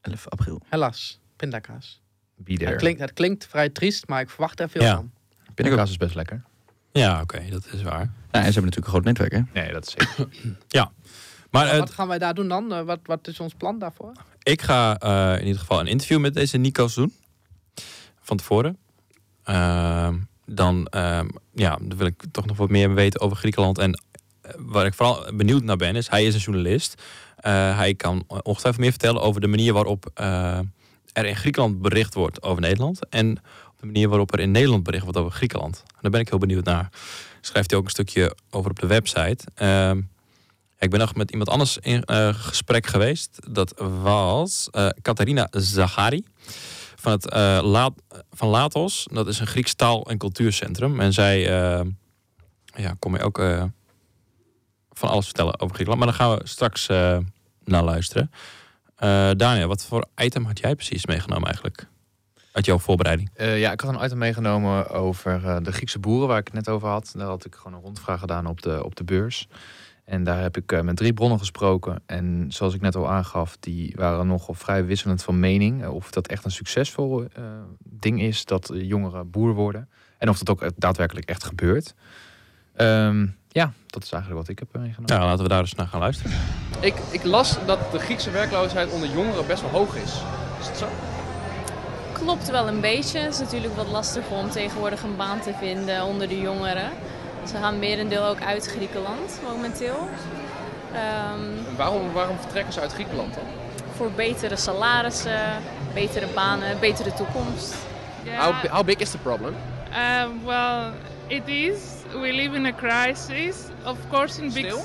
11 0.00 0.28
april. 0.28 0.60
Helaas, 0.68 1.20
pindakaas. 1.36 2.00
Het 2.44 2.76
klinkt, 2.76 3.00
het 3.00 3.12
klinkt 3.12 3.46
vrij 3.46 3.68
triest, 3.68 4.08
maar 4.08 4.20
ik 4.20 4.30
verwacht 4.30 4.60
er 4.60 4.68
veel 4.68 4.82
Ja. 4.82 4.94
van. 4.94 5.10
Pindakaas 5.54 5.90
is 5.90 5.96
best 5.96 6.14
lekker. 6.14 6.44
Ja, 6.92 7.20
oké, 7.20 7.48
dat 7.50 7.66
is 7.72 7.82
waar. 7.82 8.12
Nou, 8.30 8.44
en 8.44 8.52
ze 8.52 8.60
hebben 8.60 8.64
natuurlijk 8.64 8.76
een 8.86 8.92
groot 8.92 9.04
netwerk, 9.04 9.32
hè? 9.32 9.40
Nee, 9.60 9.72
dat 9.72 9.86
is 9.86 9.92
zeker. 9.92 10.88
Maar 11.50 11.66
eh, 11.66 11.78
wat 11.78 11.90
gaan 11.90 12.08
wij 12.08 12.18
daar 12.18 12.34
doen 12.34 12.48
dan? 12.48 12.72
Eh, 12.72 12.82
wat, 12.82 12.98
wat 13.02 13.28
is 13.28 13.40
ons 13.40 13.54
plan 13.54 13.78
daarvoor? 13.78 14.12
Ik 14.48 14.62
ga 14.62 14.98
eh, 14.98 15.40
in 15.40 15.46
ieder 15.46 15.60
geval 15.60 15.80
een 15.80 15.86
interview 15.86 16.18
met 16.18 16.34
deze 16.34 16.56
Nico's 16.56 16.94
doen. 16.94 17.12
Van 18.20 18.36
tevoren. 18.36 18.78
Ehm, 19.44 20.16
dan, 20.46 20.86
ehm, 20.86 21.28
ja, 21.54 21.78
wil 21.96 22.06
ik 22.06 22.22
toch 22.32 22.46
nog 22.46 22.56
wat 22.56 22.68
meer 22.68 22.94
weten 22.94 23.20
over 23.20 23.36
Griekenland. 23.36 23.78
En 23.78 24.02
eh, 24.40 24.52
waar 24.58 24.86
ik 24.86 24.94
vooral 24.94 25.24
benieuwd 25.34 25.62
naar 25.62 25.76
ben, 25.76 25.96
is 25.96 26.08
hij 26.08 26.24
is 26.24 26.34
een 26.34 26.40
journalist. 26.40 27.02
Eh, 27.36 27.76
hij 27.76 27.94
kan 27.94 28.24
ongetwijfeld 28.26 28.78
meer 28.78 28.90
vertellen 28.90 29.22
over 29.22 29.40
de 29.40 29.46
manier 29.46 29.72
waarop 29.72 30.10
er 31.12 31.24
in 31.24 31.36
Griekenland 31.36 31.80
bericht 31.82 32.14
wordt 32.14 32.42
over 32.42 32.60
Nederland. 32.60 33.08
En 33.08 33.30
op 33.68 33.80
de 33.80 33.86
manier 33.86 34.08
waarop 34.08 34.32
er 34.32 34.40
in 34.40 34.50
Nederland 34.50 34.82
bericht 34.82 35.02
wordt 35.02 35.18
over 35.18 35.32
Griekenland. 35.32 35.82
Daar 36.00 36.10
ben 36.10 36.20
ik 36.20 36.28
heel 36.28 36.38
benieuwd 36.38 36.64
naar. 36.64 36.88
Schrijft 37.40 37.70
hij 37.70 37.78
ook 37.78 37.84
een 37.84 37.90
stukje 37.90 38.36
over 38.50 38.70
op 38.70 38.78
de 38.78 38.86
website. 38.86 39.44
Ik 40.78 40.90
ben 40.90 40.98
nog 41.00 41.14
met 41.14 41.30
iemand 41.30 41.48
anders 41.48 41.78
in 41.78 42.02
eh, 42.02 42.34
gesprek 42.34 42.86
geweest. 42.86 43.38
Dat 43.52 43.74
was 44.02 44.68
eh 44.70 44.88
Catharina 45.02 45.48
Zagari 45.50 46.24
van, 46.96 47.12
het, 47.12 47.30
eh, 47.30 47.58
La- 47.62 47.90
van 48.30 48.48
Latos. 48.48 49.06
Dat 49.12 49.28
is 49.28 49.38
een 49.38 49.46
Grieks 49.46 49.74
taal- 49.74 50.06
en 50.06 50.18
cultuurcentrum. 50.18 51.00
En 51.00 51.12
zij 51.12 51.40
ja, 52.76 52.94
kon 52.98 53.10
mij 53.10 53.22
ook 53.22 53.38
van 54.90 55.08
alles 55.08 55.24
vertellen 55.24 55.60
over 55.60 55.74
Griekenland. 55.74 55.98
Maar 55.98 56.18
daar 56.18 56.26
gaan 56.28 56.38
we 56.38 56.46
straks 56.48 56.86
naar 57.64 57.84
luisteren. 57.84 58.30
Daniel, 59.38 59.68
wat 59.68 59.84
voor 59.84 60.06
item 60.16 60.44
had 60.44 60.58
jij 60.58 60.74
precies 60.74 61.06
meegenomen 61.06 61.44
eigenlijk? 61.46 61.86
Uit 62.52 62.66
jouw 62.66 62.78
voorbereiding? 62.78 63.30
Ja, 63.36 63.72
ik 63.72 63.80
had 63.80 63.94
een 63.94 64.04
item 64.04 64.18
meegenomen 64.18 64.90
over 64.90 65.62
de 65.62 65.72
Griekse 65.72 65.98
boeren 65.98 66.28
waar 66.28 66.38
ik 66.38 66.44
het 66.44 66.54
net 66.54 66.68
over 66.68 66.88
had. 66.88 67.12
Daar 67.16 67.26
had 67.26 67.44
ik 67.44 67.54
gewoon 67.54 67.74
een 67.74 67.84
rondvraag 67.84 68.20
gedaan 68.20 68.46
op 68.46 68.62
de, 68.62 68.84
op 68.84 68.96
de 68.96 69.04
beurs. 69.04 69.48
En 70.08 70.24
daar 70.24 70.40
heb 70.42 70.56
ik 70.56 70.72
eh, 70.72 70.80
met 70.80 70.96
drie 70.96 71.12
bronnen 71.12 71.38
gesproken. 71.38 72.02
En 72.06 72.46
zoals 72.48 72.74
ik 72.74 72.80
net 72.80 72.96
al 72.96 73.08
aangaf, 73.10 73.56
die 73.60 73.92
waren 73.96 74.26
nogal 74.26 74.54
vrij 74.54 74.84
wisselend 74.84 75.22
van 75.22 75.38
mening. 75.40 75.82
eh, 75.82 75.94
Of 75.94 76.10
dat 76.10 76.26
echt 76.26 76.44
een 76.44 76.50
succesvol 76.50 77.22
eh, 77.22 77.42
ding 77.84 78.22
is 78.22 78.44
dat 78.44 78.70
jongeren 78.74 79.30
boer 79.30 79.54
worden. 79.54 79.88
En 80.18 80.28
of 80.28 80.38
dat 80.38 80.50
ook 80.50 80.70
daadwerkelijk 80.76 81.28
echt 81.28 81.44
gebeurt. 81.44 81.94
Ehm, 82.76 83.26
ja, 83.48 83.72
dat 83.86 84.02
is 84.02 84.12
eigenlijk 84.12 84.42
wat 84.42 84.50
ik 84.50 84.58
heb 84.58 84.68
meegenomen. 84.82 85.16
Ja, 85.16 85.24
laten 85.24 85.42
we 85.42 85.48
daar 85.48 85.60
eens 85.60 85.74
naar 85.74 85.86
gaan 85.86 86.00
luisteren. 86.00 86.32
Ik, 86.80 86.94
ik 87.10 87.24
las 87.24 87.58
dat 87.66 87.92
de 87.92 87.98
Griekse 87.98 88.30
werkloosheid 88.30 88.92
onder 88.92 89.08
jongeren 89.10 89.46
best 89.46 89.62
wel 89.62 89.70
hoog 89.70 89.96
is. 89.96 90.12
Is 90.60 90.66
het 90.66 90.76
zo? 90.76 90.86
Klopt 92.12 92.50
wel 92.50 92.68
een 92.68 92.80
beetje. 92.80 93.18
Het 93.18 93.32
is 93.32 93.38
natuurlijk 93.40 93.74
wat 93.74 93.88
lastiger 93.88 94.36
om 94.36 94.50
tegenwoordig 94.50 95.02
een 95.02 95.16
baan 95.16 95.40
te 95.40 95.52
vinden 95.58 96.04
onder 96.04 96.28
de 96.28 96.40
jongeren. 96.40 96.90
Ze 97.50 97.56
gaan 97.56 97.78
merendeel 97.78 98.24
ook 98.24 98.40
uit 98.42 98.66
Griekenland 98.66 99.40
momenteel. 99.44 100.08
Ehm, 100.92 101.76
Waarom, 101.76 102.12
waarom 102.12 102.38
vertrekken 102.38 102.72
ze 102.72 102.80
uit 102.80 102.92
Griekenland 102.92 103.34
dan? 103.34 103.42
voor 103.96 104.10
betere 104.10 104.56
salarissen, 104.56 105.40
betere 105.94 106.26
banen, 106.34 106.78
betere 106.80 107.12
toekomst. 107.14 107.74
How, 108.36 108.60
bi- 108.62 108.68
how 108.68 108.84
big 108.84 108.96
is 108.98 109.10
the 109.10 109.18
problem? 109.18 109.54
Um, 110.24 110.44
well, 110.44 110.92
it 111.26 111.48
is. 111.48 111.78
We 112.12 112.32
live 112.32 112.54
in 112.56 112.66
a 112.66 112.72
crisis, 112.72 113.56
of 113.84 113.96
course, 114.10 114.42
in 114.42 114.52
big. 114.52 114.64
Still? 114.70 114.84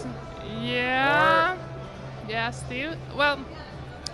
Yeah. 0.61 1.51
Yeah, 2.27 2.51
still. 2.51 2.89
Well, 3.15 3.37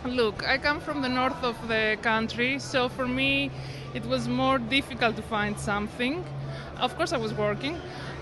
look, 0.06 0.44
I 0.56 0.58
come 0.58 0.82
from 0.82 1.02
the 1.02 1.10
north 1.10 1.44
of 1.44 1.56
the 1.68 1.98
country, 2.02 2.60
so 2.60 2.90
for 2.90 3.08
me, 3.08 3.50
it 3.94 4.06
was 4.06 4.28
more 4.28 4.60
difficult 4.70 5.16
to 5.16 5.22
find 5.22 5.60
something. 5.60 6.24
Of 6.82 6.96
course, 6.98 7.16
I 7.16 7.20
was 7.20 7.34
working, 7.34 7.76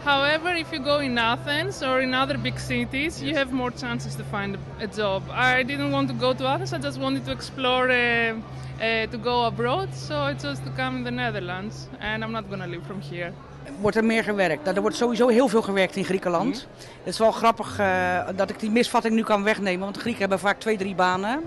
However, 0.03 0.53
if 0.55 0.71
you 0.71 0.79
go 0.79 0.99
in 0.99 1.17
Athens 1.17 1.83
or 1.83 2.01
in 2.01 2.13
other 2.13 2.37
big 2.37 2.59
cities, 2.59 3.21
you 3.21 3.35
have 3.35 3.51
more 3.51 3.71
chances 3.71 4.15
to 4.15 4.23
find 4.23 4.57
a, 4.79 4.87
job. 4.87 5.23
I 5.29 5.63
didn't 5.63 5.91
want 5.91 6.07
to 6.07 6.13
go 6.13 6.33
to 6.33 6.45
Athens, 6.45 6.73
I 6.73 6.79
just 6.79 6.99
wanted 6.99 7.25
to 7.25 7.31
explore, 7.31 7.89
uh, 7.91 8.33
uh, 8.81 9.07
to 9.11 9.17
go 9.17 9.45
abroad, 9.45 9.89
so 9.93 10.15
I 10.15 10.33
chose 10.33 10.59
to 10.59 10.71
come 10.75 10.97
in 10.97 11.03
the 11.03 11.11
Netherlands, 11.11 11.87
and 11.99 12.23
I'm 12.23 12.31
not 12.31 12.49
gonna 12.49 12.67
live 12.67 12.85
from 12.85 13.01
here. 13.01 13.33
Wordt 13.79 13.97
er 13.97 14.05
meer 14.05 14.23
gewerkt? 14.23 14.63
Nou, 14.63 14.75
er 14.75 14.81
wordt 14.81 14.95
sowieso 14.95 15.27
heel 15.27 15.47
veel 15.47 15.61
gewerkt 15.61 15.95
in 15.95 16.05
Griekenland. 16.05 16.67
Het 16.77 17.13
is 17.13 17.17
wel 17.17 17.31
grappig 17.31 17.79
eh, 17.79 18.27
dat 18.35 18.49
ik 18.49 18.59
die 18.59 18.71
misvatting 18.71 19.13
nu 19.13 19.23
kan 19.23 19.43
wegnemen, 19.43 19.79
want 19.79 19.93
de 19.93 19.99
Grieken 19.99 20.21
hebben 20.21 20.39
vaak 20.39 20.59
twee, 20.59 20.77
drie 20.77 20.95
banen. 20.95 21.43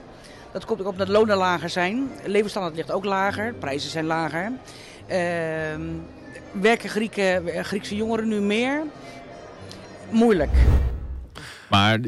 Dat 0.52 0.64
komt 0.64 0.80
ook 0.80 0.86
op 0.86 0.98
dat 0.98 1.08
lonen 1.08 1.36
lager 1.36 1.68
zijn. 1.68 2.10
Levensstandaard 2.24 2.76
ligt 2.76 2.92
ook 2.92 3.04
lager, 3.04 3.52
prijzen 3.52 3.90
zijn 3.90 4.06
lager. 4.06 4.52
Ehm, 5.06 5.80
werken 6.52 6.88
Grieken, 6.88 7.64
Griekse 7.64 7.96
jongeren 7.96 8.28
nu 8.28 8.40
meer? 8.40 8.82
Moeilijk. 10.10 10.50
Maar 11.68 11.98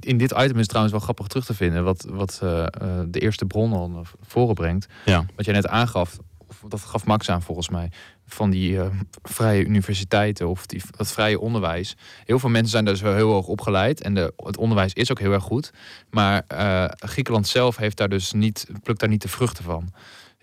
in 0.00 0.18
dit 0.18 0.30
item 0.30 0.58
is 0.58 0.66
trouwens 0.66 0.94
wel 0.94 1.02
grappig 1.02 1.26
terug 1.26 1.44
te 1.44 1.54
vinden. 1.54 1.84
Wat, 1.84 2.06
wat 2.10 2.40
eh, 2.42 2.62
eh, 2.62 2.68
de 3.08 3.20
eerste 3.20 3.44
bron 3.44 3.72
al 3.72 3.90
naar 3.90 4.10
voren 4.20 4.54
brengt. 4.54 4.86
Ja. 5.04 5.24
Wat 5.36 5.44
jij 5.44 5.54
net 5.54 5.66
aangaf, 5.66 6.18
of 6.60 6.70
dat 6.70 6.80
gaf 6.80 7.04
Max 7.04 7.28
aan 7.30 7.42
volgens 7.42 7.68
mij. 7.68 7.90
Van 8.26 8.50
die 8.50 8.80
eh, 8.80 8.86
vrije 9.22 9.64
universiteiten 9.64 10.48
of 10.48 10.66
die, 10.66 10.82
dat 10.90 11.12
vrije 11.12 11.40
onderwijs. 11.40 11.96
Heel 12.24 12.38
veel 12.38 12.50
mensen 12.50 12.70
zijn 12.70 12.84
daar 12.84 12.92
dus 12.92 13.02
wel 13.02 13.14
heel 13.14 13.32
hoog 13.32 13.46
opgeleid. 13.46 14.00
En 14.00 14.14
de, 14.14 14.32
het 14.36 14.56
onderwijs 14.56 14.92
is 14.92 15.10
ook 15.10 15.18
heel 15.18 15.32
erg 15.32 15.42
goed. 15.42 15.70
Maar 16.10 16.44
eh, 16.46 16.84
Griekenland 16.88 17.48
zelf 17.48 17.76
heeft 17.76 17.96
daar 17.96 18.08
dus 18.08 18.32
niet, 18.32 18.66
plukt 18.82 19.00
daar 19.00 19.08
niet 19.08 19.22
de 19.22 19.28
vruchten 19.28 19.64
van. 19.64 19.92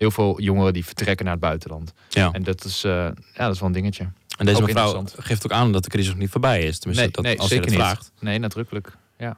Heel 0.00 0.10
veel 0.10 0.40
jongeren 0.40 0.72
die 0.72 0.84
vertrekken 0.84 1.24
naar 1.24 1.34
het 1.34 1.42
buitenland. 1.42 1.92
Ja. 2.08 2.30
En 2.32 2.42
dat 2.42 2.64
is, 2.64 2.84
eh, 2.84 2.92
ja, 2.92 3.12
dat 3.34 3.54
is 3.54 3.58
wel 3.58 3.68
een 3.68 3.74
dingetje. 3.74 4.08
En 4.38 4.46
deze 4.46 4.60
Ook 4.60 4.66
mevrouw 4.66 5.04
geeft 5.16 5.44
ook 5.44 5.52
aan 5.52 5.72
dat 5.72 5.82
de 5.84 5.90
crisis 5.90 6.08
nog 6.10 6.18
niet 6.18 6.30
voorbij 6.30 6.62
is. 6.62 6.78
Tenminste, 6.78 7.04
Nee, 7.04 7.12
dat, 7.14 7.24
nee 7.24 7.38
als 7.38 7.48
zeker 7.48 7.64
je 7.64 7.70
niet. 7.70 7.80
vraagt. 7.80 8.12
Nee, 8.20 8.38
nadrukkelijk. 8.38 8.96
Ja. 9.18 9.36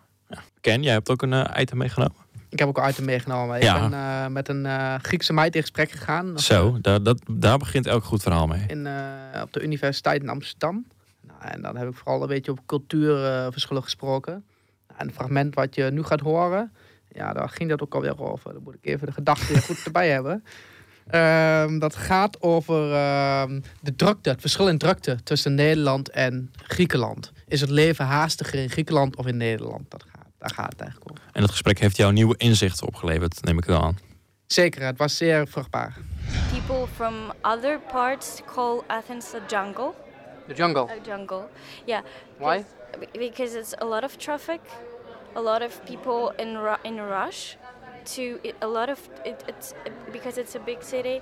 Ken, 0.61 0.83
jij 0.83 0.93
hebt 0.93 1.11
ook 1.11 1.23
een 1.23 1.33
eh, 1.33 1.61
item 1.61 1.79
meegenomen? 1.79 2.17
Ik 2.49 2.59
heb 2.59 2.69
ook 2.69 2.79
een 2.79 2.89
item 2.89 3.05
meegenomen. 3.05 3.61
Ja. 3.61 3.75
Ik 3.75 3.91
ben 3.91 3.99
eh, 3.99 4.27
met 4.27 4.49
een 4.49 4.67
eh, 4.67 4.95
Griekse 5.03 5.33
meid 5.33 5.55
in 5.55 5.61
gesprek 5.61 5.91
gegaan. 5.91 6.39
Zo, 6.39 6.79
daar, 6.81 7.03
dat, 7.03 7.23
daar 7.31 7.59
begint 7.59 7.87
elk 7.87 8.05
goed 8.05 8.23
verhaal 8.23 8.47
mee. 8.47 8.65
in, 8.67 8.87
eh, 8.87 9.43
op 9.43 9.53
de 9.53 9.63
universiteit 9.63 10.23
in 10.23 10.29
Amsterdam. 10.29 10.87
Nou, 11.21 11.41
en 11.43 11.63
dan 11.63 11.77
heb 11.77 11.89
ik 11.89 11.95
vooral 11.95 12.23
een 12.23 12.29
beetje 12.29 12.51
over 12.51 12.65
cultuurverschillen 12.67 13.83
gesproken. 13.83 14.45
Nou, 14.89 15.01
en 15.01 15.07
het 15.07 15.15
fragment 15.17 15.55
wat 15.55 15.75
je 15.75 15.91
nu 15.93 16.03
gaat 16.03 16.21
horen, 16.21 16.73
ja, 17.15 17.33
daar 17.33 17.49
ging 17.49 17.69
dat 17.71 17.83
ook 17.83 17.95
alweer 17.95 18.21
over. 18.21 18.53
Dan 18.53 18.63
moet 18.63 18.75
ik 18.75 18.87
even 18.87 19.07
de 19.07 19.13
gedachten 19.13 19.63
goed 19.63 19.85
erbij 19.85 20.11
hebben. 20.11 20.45
Ehm, 21.07 21.79
dat 21.79 21.97
gaat 21.97 22.43
over 22.43 22.93
ehm, 22.93 23.61
de 23.81 23.97
drukte, 23.97 24.31
het 24.31 24.41
verschil 24.41 24.69
in 24.69 24.79
drukte 24.79 25.23
tussen 25.23 25.55
Nederland 25.55 26.11
en 26.11 26.53
Griekenland. 26.63 27.33
Is 27.49 27.61
het 27.61 27.71
leven 27.71 28.05
haastiger 28.05 28.59
in 28.59 28.71
Griekenland 28.71 29.17
of 29.17 29.27
in 29.27 29.37
Nederland? 29.37 29.91
Dat 29.91 30.03
gaat, 30.13 30.27
daar 30.39 30.51
gaat 30.55 30.73
het 30.73 30.81
eigenlijk 30.81 31.11
over. 31.11 31.25
En 31.33 31.43
het 31.43 31.51
gesprek 31.51 31.79
heeft 31.79 31.97
jou 31.97 32.13
nieuwe 32.13 32.35
inzichten 32.37 32.87
opgeleverd, 32.87 33.45
neem 33.45 33.59
ik 33.59 33.65
wel 33.65 33.83
aan. 33.83 33.99
Zeker, 34.47 34.83
het 34.83 34.99
was 34.99 35.17
zeer 35.17 35.49
vruchtbaar. 35.49 35.97
People 36.51 36.87
from 36.95 37.15
other 37.43 37.81
parts 37.93 38.41
call 38.55 38.81
Athens 38.87 39.35
a 39.35 39.39
jungle. 39.49 39.93
De 40.49 40.55
jungle. 40.55 40.83
A 40.91 40.95
jungle, 41.07 41.45
yeah. 41.85 42.03
Why? 42.39 42.63
Be- 42.99 43.19
Because 43.19 43.59
it's 43.59 43.75
a 43.81 43.85
lot 43.85 44.03
of 44.03 44.17
traffic, 44.17 44.61
a 45.35 45.41
lot 45.41 45.63
of 45.63 45.85
people 45.87 46.31
in 46.39 46.59
ru- 46.59 46.83
in 46.85 46.99
a 46.99 47.07
rush. 47.07 47.57
To 48.17 48.41
it, 48.43 48.57
a 48.61 48.67
lot 48.67 48.91
of 48.91 48.99
it, 49.25 49.45
it's 49.47 49.75
because 50.13 50.37
it's 50.37 50.55
a 50.57 50.59
big 50.59 50.83
city. 50.83 51.21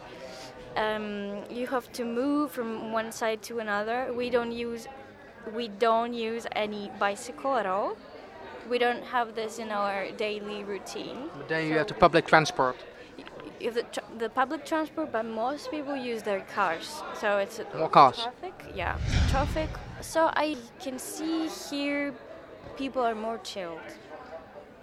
Um, 0.76 1.42
you 1.50 1.66
have 1.66 1.92
to 1.92 2.04
move 2.04 2.52
from 2.52 2.92
one 2.92 3.12
side 3.12 3.42
to 3.42 3.58
another. 3.58 4.12
We 4.14 4.30
don't 4.30 4.52
use 4.52 4.86
we 5.54 5.68
don't 5.68 6.14
use 6.14 6.46
any 6.52 6.90
bicycle 6.98 7.56
at 7.56 7.66
all. 7.66 7.96
We 8.68 8.78
don't 8.78 9.02
have 9.04 9.34
this 9.34 9.58
in 9.58 9.70
our 9.70 10.10
daily 10.12 10.64
routine. 10.64 11.28
But 11.36 11.48
then 11.48 11.68
you 11.68 11.78
have 11.78 11.88
the 11.88 11.94
public 11.94 12.26
transport. 12.26 12.76
If 13.58 13.74
the, 13.74 13.84
the 14.18 14.30
public 14.30 14.64
transport, 14.64 15.12
but 15.12 15.24
most 15.24 15.70
people 15.70 15.96
use 15.96 16.22
their 16.22 16.40
cars. 16.54 17.02
So 17.20 17.38
it's 17.38 17.60
More 17.76 17.88
cars. 17.90 18.16
Traffic, 18.22 18.54
yeah, 18.74 18.96
traffic. 19.30 19.68
So 20.00 20.30
I 20.34 20.56
can 20.78 20.98
see 20.98 21.48
here, 21.48 22.14
people 22.76 23.02
are 23.02 23.14
more 23.14 23.38
chilled. 23.38 23.80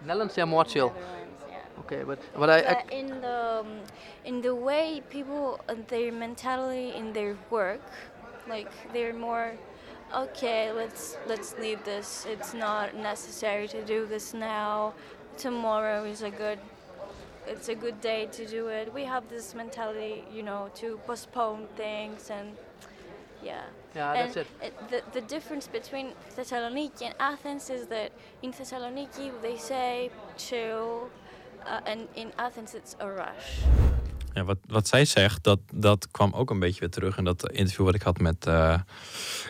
Netherlands, 0.06 0.36
they 0.36 0.42
are 0.42 0.46
more 0.46 0.66
chill. 0.66 0.94
Yeah. 0.96 1.58
Okay, 1.80 2.04
but 2.04 2.20
but 2.38 2.50
I, 2.50 2.60
I 2.60 2.84
in 2.92 3.22
the 3.22 3.60
um, 3.62 3.80
in 4.26 4.42
the 4.42 4.54
way 4.54 5.02
people, 5.10 5.60
uh, 5.70 5.76
their 5.88 6.12
mentality 6.12 6.94
in 6.96 7.14
their 7.14 7.38
work, 7.50 7.82
like 8.48 8.72
they're 8.94 9.14
more. 9.14 9.54
Okay, 10.16 10.72
let's 10.72 11.18
let's 11.28 11.56
leave 11.60 11.84
this. 11.84 12.26
It's 12.30 12.54
not 12.54 12.96
necessary 12.96 13.68
to 13.70 13.84
do 13.84 14.06
this 14.06 14.34
now. 14.34 14.94
Tomorrow 15.38 16.06
is 16.06 16.22
a 16.24 16.32
good 16.32 16.60
it's 17.48 17.70
a 17.70 17.76
good 17.76 18.02
day 18.02 18.28
to 18.32 18.46
do 18.46 18.68
it. 18.68 18.94
We 18.94 19.06
have 19.06 19.30
this 19.30 19.56
mentality, 19.56 20.24
you 20.34 20.44
know, 20.44 20.70
to 20.76 21.00
postpone 21.08 21.68
things 21.76 22.30
and 22.30 22.56
yeah. 23.44 23.64
Yeah, 23.98 24.14
and 24.14 24.34
that's 24.34 24.36
it. 24.36 24.74
the, 24.90 25.02
the 25.12 25.26
difference 25.26 25.68
between 25.72 26.08
Thessaloniki 26.36 27.02
and 27.02 27.16
Athens 27.18 27.70
is 27.70 27.88
that 27.88 28.12
in 28.42 28.52
Thessaloniki 28.52 29.32
they 29.42 29.58
say 29.58 30.10
chill, 30.38 31.10
uh, 31.66 31.90
and 31.92 32.08
in 32.14 32.32
Athens 32.36 32.74
it's 32.74 32.96
a 33.00 33.08
rush. 33.08 33.66
Ja, 34.34 34.44
wat, 34.44 34.58
wat 34.68 34.88
zij 34.88 35.06
zegt, 35.06 35.44
dat, 35.44 35.60
dat 35.74 36.12
kwam 36.12 36.34
ook 36.34 36.50
een 36.50 36.60
beetje 36.60 36.80
weer 36.80 36.90
terug 36.90 37.18
in 37.18 37.24
dat 37.24 37.52
interview 37.52 37.86
wat 37.86 37.96
ik 37.96 38.02
had 38.02 38.20
met 38.20 38.46
eh 38.46 38.80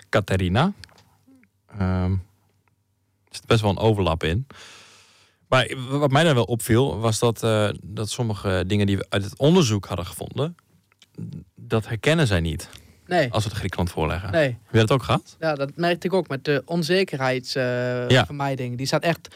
Catharina. 0.09 0.73
Ehm, 1.67 2.11
er 2.11 3.35
zit 3.35 3.45
best 3.45 3.61
wel 3.61 3.69
een 3.69 3.77
overlap 3.77 4.23
in. 4.23 4.47
Maar 5.47 5.75
wat 5.89 6.11
mij 6.11 6.23
daar 6.23 6.33
wel 6.33 6.43
opviel, 6.43 6.99
was 6.99 7.19
dat, 7.19 7.43
eh, 7.43 7.69
dat 7.83 8.09
sommige 8.09 8.63
dingen 8.67 8.85
die 8.85 8.97
we 8.97 9.05
uit 9.09 9.23
het 9.23 9.37
onderzoek 9.37 9.85
hadden 9.85 10.05
gevonden, 10.05 10.55
dat 11.55 11.87
herkennen 11.87 12.27
zij 12.27 12.39
niet 12.39 12.69
Nee, 13.07 13.31
als 13.31 13.43
we 13.43 13.49
het 13.49 13.57
Griekenland 13.57 13.91
voorleggen. 13.91 14.31
nee. 14.31 14.45
Heb 14.47 14.71
je 14.71 14.77
dat 14.77 14.91
ook 14.91 15.03
gehad? 15.03 15.35
Ja, 15.39 15.55
dat 15.55 15.71
merkte 15.75 16.07
ik 16.07 16.13
ook 16.13 16.27
met 16.27 16.45
de 16.45 16.61
onzekerheidsvermijding. 16.65 18.71
Ja. 18.71 18.77
Die 18.77 18.85
staat 18.85 19.03
echt 19.03 19.27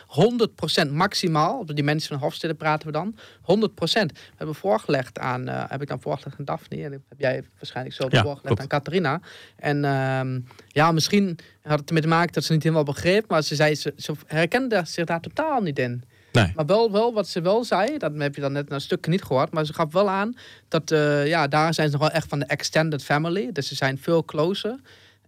100% 0.88 0.92
maximaal. 0.92 1.60
Op 1.60 1.76
die 1.76 1.84
mensen 1.84 2.10
van 2.10 2.18
Hofstede 2.28 2.54
praten 2.54 2.88
we 2.88 2.94
dan. 2.94 3.16
100%. 3.42 4.12
We 4.12 4.18
hebben 4.38 4.56
voorgelegd 4.56 5.20
aan, 5.20 5.48
eh, 5.48 5.64
heb 5.68 5.82
ik 5.82 5.88
dan 5.88 6.02
voorgelegd 6.02 6.40
aan 6.40 6.46
Daphne. 6.46 6.84
En 6.84 6.92
heb 6.92 7.02
jij 7.18 7.44
waarschijnlijk 7.58 7.96
zo 7.96 8.04
Ja, 8.10 8.22
voorgelegd 8.22 8.46
klopt. 8.46 8.62
aan 8.62 8.68
Catharina. 8.68 9.22
En 9.56 9.86
ehm, 9.86 10.40
ja, 10.68 10.92
misschien 10.92 11.38
had 11.64 11.80
het 11.80 11.88
ermee 11.88 12.04
te 12.04 12.10
maken 12.10 12.34
dat 12.34 12.44
ze 12.44 12.54
niet 12.54 12.64
helemaal 12.64 12.84
begreep. 12.84 13.30
Maar 13.30 13.42
ze 13.42 13.56
zei, 13.56 13.76
ze, 13.76 13.94
ze 13.98 14.14
herkende 14.26 14.82
zich 14.86 15.06
daar 15.06 15.20
totaal 15.22 15.62
niet 15.62 15.80
in. 15.80 16.04
Nee. 16.32 16.52
Maar 16.56 16.66
wel, 16.66 16.92
wel 16.92 17.14
wat 17.14 17.28
ze 17.28 17.42
wel 17.42 17.64
zei, 17.64 17.98
dat 17.98 18.12
heb 18.18 18.36
je 18.36 18.42
dan 18.42 18.52
net 18.52 18.72
een 18.72 18.82
stukje 18.82 19.12
niet 19.12 19.24
gehoord, 19.24 19.52
maar 19.52 19.66
ze 19.66 19.74
gaf 19.74 19.94
wel 19.94 20.10
aan 20.10 20.36
dat 20.68 20.92
uh, 20.92 21.28
ja, 21.28 21.48
daar 21.48 21.74
zijn 21.74 21.88
ze 21.88 21.98
nog 21.98 22.08
wel 22.08 22.16
echt 22.16 22.28
van 22.28 22.40
de 22.40 22.46
extended 22.46 23.04
family. 23.04 23.50
Dus 23.52 23.68
ze 23.68 23.76
zijn 23.76 23.98
veel 23.98 24.26
closer. 24.26 24.80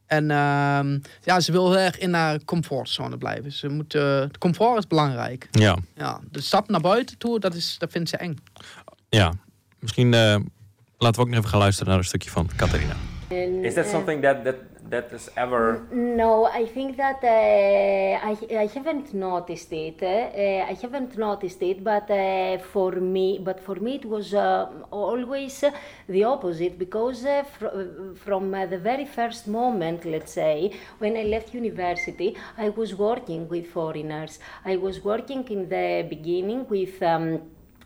En 0.06 0.24
uh, 0.24 0.99
ja, 1.22 1.39
ze 1.39 1.51
wil 1.51 1.72
heel 1.72 1.80
erg 1.80 1.97
in 1.97 2.14
haar 2.14 2.43
comfortzone 2.45 3.18
blijven. 3.18 3.51
Ze 3.51 3.68
moet, 3.70 3.93
uh, 3.93 4.20
het 4.20 4.38
comfort 4.38 4.78
is 4.78 4.88
belangrijk. 4.88 5.47
Ja. 5.51 5.78
ja. 5.95 6.20
De 6.32 6.41
stap 6.41 6.70
naar 6.70 6.82
buiten 6.82 7.18
toe, 7.18 7.39
dat, 7.39 7.54
is, 7.54 7.76
dat 7.80 7.91
vindt 7.91 8.10
ze 8.10 8.18
eng. 8.18 8.38
Ja, 9.10 9.34
misschien 9.80 10.14
uh, 10.14 10.36
laten 10.97 11.22
we 11.22 11.22
ook 11.22 11.28
nog 11.28 11.38
even 11.38 11.49
gaan 11.49 11.60
luisteren 11.60 11.89
naar 11.89 11.97
een 11.97 12.06
stukje 12.06 12.30
van 12.30 12.49
Catharina. 12.56 12.95
Is 13.62 13.74
that 13.74 13.88
something 13.88 14.22
that, 14.22 14.43
that 14.43 14.56
that 14.94 15.08
is 15.18 15.26
ever 15.36 15.64
no 15.91 16.46
i 16.62 16.66
think 16.76 16.98
that 17.04 17.20
uh, 17.24 18.30
I, 18.32 18.34
I 18.64 18.68
haven't 18.76 19.14
noticed 19.14 19.72
it 19.74 20.00
uh, 20.04 20.72
i 20.72 20.76
haven't 20.84 21.18
noticed 21.18 21.62
it 21.72 21.84
but 21.84 22.08
uh, 22.12 22.58
for 22.74 22.91
me 23.16 23.28
but 23.48 23.60
for 23.68 23.76
me 23.86 23.96
it 24.02 24.06
was 24.06 24.34
always 24.34 25.56
the 26.16 26.24
opposite 26.24 26.76
because 26.86 27.26
fr 27.54 27.68
from 28.26 28.44
the 28.74 28.80
very 28.89 29.08
first 29.18 29.44
moment 29.48 30.00
let's 30.14 30.34
say 30.41 30.56
when 31.00 31.14
i 31.22 31.24
left 31.36 31.54
university 31.54 32.30
i 32.58 32.70
was 32.70 32.89
working 32.96 33.41
with 33.54 33.66
foreigners. 33.68 34.39
I 34.66 34.76
was 34.78 35.04
working 35.04 35.44
in 35.50 35.70
the 35.70 36.06
beginning 36.10 36.68
with 36.68 37.02
um, 37.02 37.41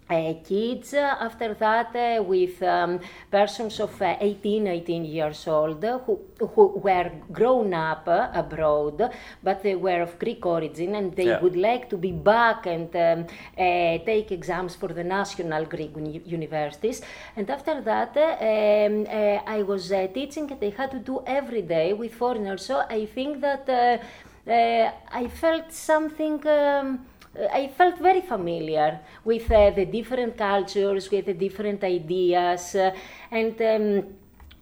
uh, 0.10 0.34
kids. 0.44 0.94
Uh, 0.94 1.16
after 1.20 1.54
that, 1.54 1.94
uh, 1.96 2.24
with 2.24 2.62
um, 2.64 3.00
persons 3.30 3.80
of 3.80 4.02
18, 4.02 4.66
18 4.68 5.04
years 5.06 5.48
old 5.48 5.84
who, 5.84 6.20
who 6.40 6.68
were 6.84 7.12
grown 7.32 7.74
up 7.74 8.08
abroad, 8.08 9.12
but 9.44 9.62
they 9.64 9.76
were 9.76 10.02
of 10.02 10.18
Greek 10.18 10.46
origin 10.46 10.96
and 10.96 11.14
they 11.14 11.26
Yeah. 11.28 11.42
would 11.42 11.58
like 11.58 11.90
to 11.90 11.98
be 11.98 12.12
back 12.14 12.66
and 12.68 12.96
um, 12.96 13.26
take 13.58 14.32
exams 14.32 14.76
for 14.76 14.88
the 14.88 15.04
national 15.04 15.66
Greek 15.66 15.94
uni- 15.96 16.22
universities. 16.26 17.02
And 17.36 17.50
after 17.50 17.82
that, 17.82 18.16
um, 18.18 19.06
I 19.46 19.62
was 19.64 19.90
teaching 20.14 20.50
and 20.52 20.64
I 20.64 20.70
had 20.70 20.92
to 20.92 21.00
do 21.00 21.22
every 21.26 21.62
day 21.64 21.92
with 21.94 22.14
foreigners. 22.14 22.66
So 22.66 22.84
I 22.90 23.06
think 23.06 23.42
that 23.42 23.68
I 24.48 25.28
felt 25.28 25.74
something. 25.74 26.42
I 27.52 27.68
felt 27.68 28.00
very 28.00 28.22
familiar 28.22 29.00
with 29.24 29.52
uh, 29.52 29.72
the 29.72 29.86
different 29.86 30.38
cultures, 30.38 31.12
with 31.12 31.26
the 31.26 31.34
different 31.34 31.84
ideas, 31.84 32.76
uh, 32.76 32.92
and 33.32 33.62
um, 33.62 34.04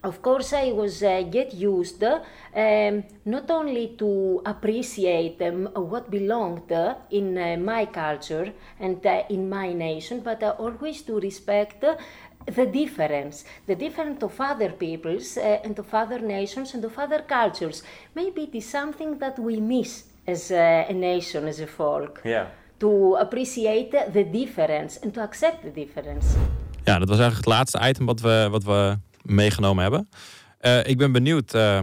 of 0.06 0.22
course, 0.22 0.54
I 0.54 0.72
was 0.72 1.02
uh, 1.02 1.24
get 1.24 1.54
used 1.54 2.04
um, 2.04 3.04
not 3.26 3.50
only 3.50 3.96
to 3.98 4.42
appreciate 4.46 5.42
um, 5.42 5.68
what 5.74 6.12
belonged 6.12 6.72
uh, 6.72 6.96
in 7.10 7.36
uh, 7.38 7.58
my 7.58 7.88
culture 7.88 8.54
and 8.80 9.04
uh, 9.06 9.24
in 9.30 9.50
my 9.50 9.74
nation, 9.74 10.20
but 10.20 10.44
always 10.44 11.02
to 11.04 11.20
respect 11.20 11.82
the 11.82 12.66
difference, 12.68 13.46
the 13.66 13.76
difference 13.76 14.22
of 14.22 14.40
other 14.40 14.70
peoples 14.70 15.38
and 15.38 15.80
of 15.80 15.92
other 15.92 16.20
nations 16.20 16.76
and 16.76 16.86
of 16.86 17.00
other 17.00 17.24
cultures. 17.24 17.82
Maybe 18.14 18.44
it 18.44 18.54
is 18.54 18.66
something 18.70 19.18
that 19.18 19.40
we 19.40 19.60
miss 19.60 20.04
as 20.28 20.52
a 20.52 20.94
nation, 20.94 21.48
as 21.48 21.60
a 21.60 21.68
folk. 21.68 22.22
Yeah. 22.24 22.50
To 22.86 23.18
appreciate 23.18 23.90
the 24.14 24.30
difference 24.32 25.02
and 25.02 25.14
to 25.14 25.22
accept 25.22 25.62
the 25.62 25.72
difference. 25.72 26.36
Ja, 26.84 27.00
dat 27.00 27.10
was 27.10 27.20
eigenlijk 27.20 27.36
het 27.36 27.46
laatste 27.46 27.80
item 27.90 28.06
wat 28.06 28.20
we, 28.22 28.48
wat 28.52 28.64
we 28.64 28.98
meegenomen 29.22 29.82
hebben. 29.82 30.10
Eh, 30.58 30.88
ik 30.88 30.98
ben 30.98 31.12
benieuwd, 31.12 31.54
eh, 31.54 31.80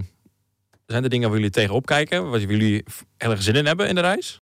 zijn 0.87 1.03
er 1.03 1.09
dingen 1.09 1.29
waar 1.29 1.39
jullie 1.39 1.53
tegenop 1.53 1.87
kijken? 1.87 2.31
Waar 2.31 2.41
jullie 2.41 2.85
erg 3.17 3.43
zin 3.43 3.55
in 3.55 3.67
hebben 3.67 3.89
in 3.89 3.95
de 3.95 4.01
reis? 4.01 4.41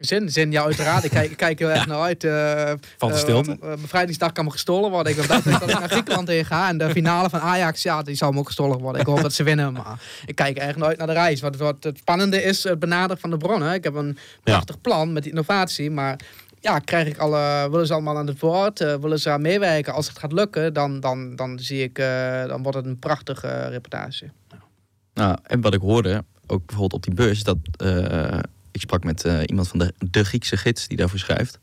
Zin, 0.00 0.30
zin, 0.30 0.50
ja, 0.52 0.64
uiteraard. 0.64 1.04
Ik 1.04 1.10
kijk, 1.10 1.30
ik 1.30 1.36
kijk 1.36 1.58
heel 1.58 1.70
erg 1.70 1.86
naar 1.86 2.00
uit. 2.00 2.24
eh, 2.24 2.64
Valt 2.98 3.12
de 3.12 3.18
eh, 3.18 3.24
stilte? 3.24 3.56
eh, 3.62 3.70
bevrijdingsdag 3.80 4.32
kan 4.32 4.44
me 4.44 4.50
gestolen 4.50 4.90
worden. 4.90 5.16
Ik 5.18 5.26
blij 5.26 5.40
dat 5.42 5.60
ik 5.68 5.78
naar 5.78 5.88
Griekenland 5.88 6.28
heen 6.28 6.44
ga. 6.44 6.68
En 6.68 6.78
de 6.78 6.90
finale 6.90 7.28
van 7.30 7.40
Ajax, 7.40 7.82
ja, 7.82 8.02
die 8.02 8.14
zal 8.14 8.32
me 8.32 8.38
ook 8.38 8.46
gestolen 8.46 8.78
worden. 8.78 9.00
Ik 9.00 9.06
hoop 9.06 9.20
dat 9.20 9.32
ze 9.32 9.42
winnen. 9.42 9.72
Maar 9.72 10.00
ik 10.26 10.34
kijk 10.34 10.56
erg 10.56 10.76
naar 10.76 10.88
uit 10.88 10.98
naar 10.98 11.06
de 11.06 11.12
reis. 11.12 11.40
Wat, 11.40 11.56
wat 11.56 11.76
het 11.84 11.98
spannende 11.98 12.42
is, 12.42 12.64
het 12.64 12.78
benaderen 12.78 13.18
van 13.18 13.30
de 13.30 13.36
bronnen. 13.36 13.72
Ik 13.74 13.84
heb 13.84 13.94
een 13.94 14.18
prachtig 14.42 14.80
plan 14.80 15.12
met 15.12 15.26
innovatie. 15.26 15.90
Maar 15.90 16.18
ja, 16.60 16.78
krijg 16.78 17.06
ik 17.08 17.18
alle, 17.18 17.68
willen 17.70 17.86
ze 17.86 17.92
allemaal 17.92 18.16
aan 18.18 18.26
het 18.26 18.40
woord? 18.40 18.78
willen 18.78 19.20
ze 19.20 19.30
aan 19.30 19.42
meewerken? 19.42 19.92
Als 19.94 20.08
het 20.08 20.18
gaat 20.18 20.32
lukken, 20.32 20.72
dan, 20.72 21.00
dan, 21.00 21.36
dan 21.36 21.58
zie 21.58 21.82
ik, 21.82 21.94
dan 22.46 22.62
wordt 22.62 22.78
het 22.78 22.86
een 22.86 22.98
prachtige 22.98 23.68
reportage. 23.68 24.30
Nou, 25.14 25.36
en 25.42 25.60
wat 25.60 25.74
ik 25.74 25.80
hoorde, 25.80 26.24
ook 26.46 26.66
bijvoorbeeld 26.66 26.92
op 26.92 27.02
die 27.02 27.14
beurs, 27.14 27.30
is 27.38 27.44
dat 27.44 27.56
ik 28.72 28.80
sprak 28.80 29.04
met 29.04 29.24
eh, 29.24 29.40
iemand 29.46 29.68
van 29.68 29.78
de, 29.78 29.94
de 29.98 30.24
Griekse 30.24 30.56
gids 30.56 30.88
die 30.88 30.96
daarvoor 30.96 31.18
schrijft. 31.18 31.58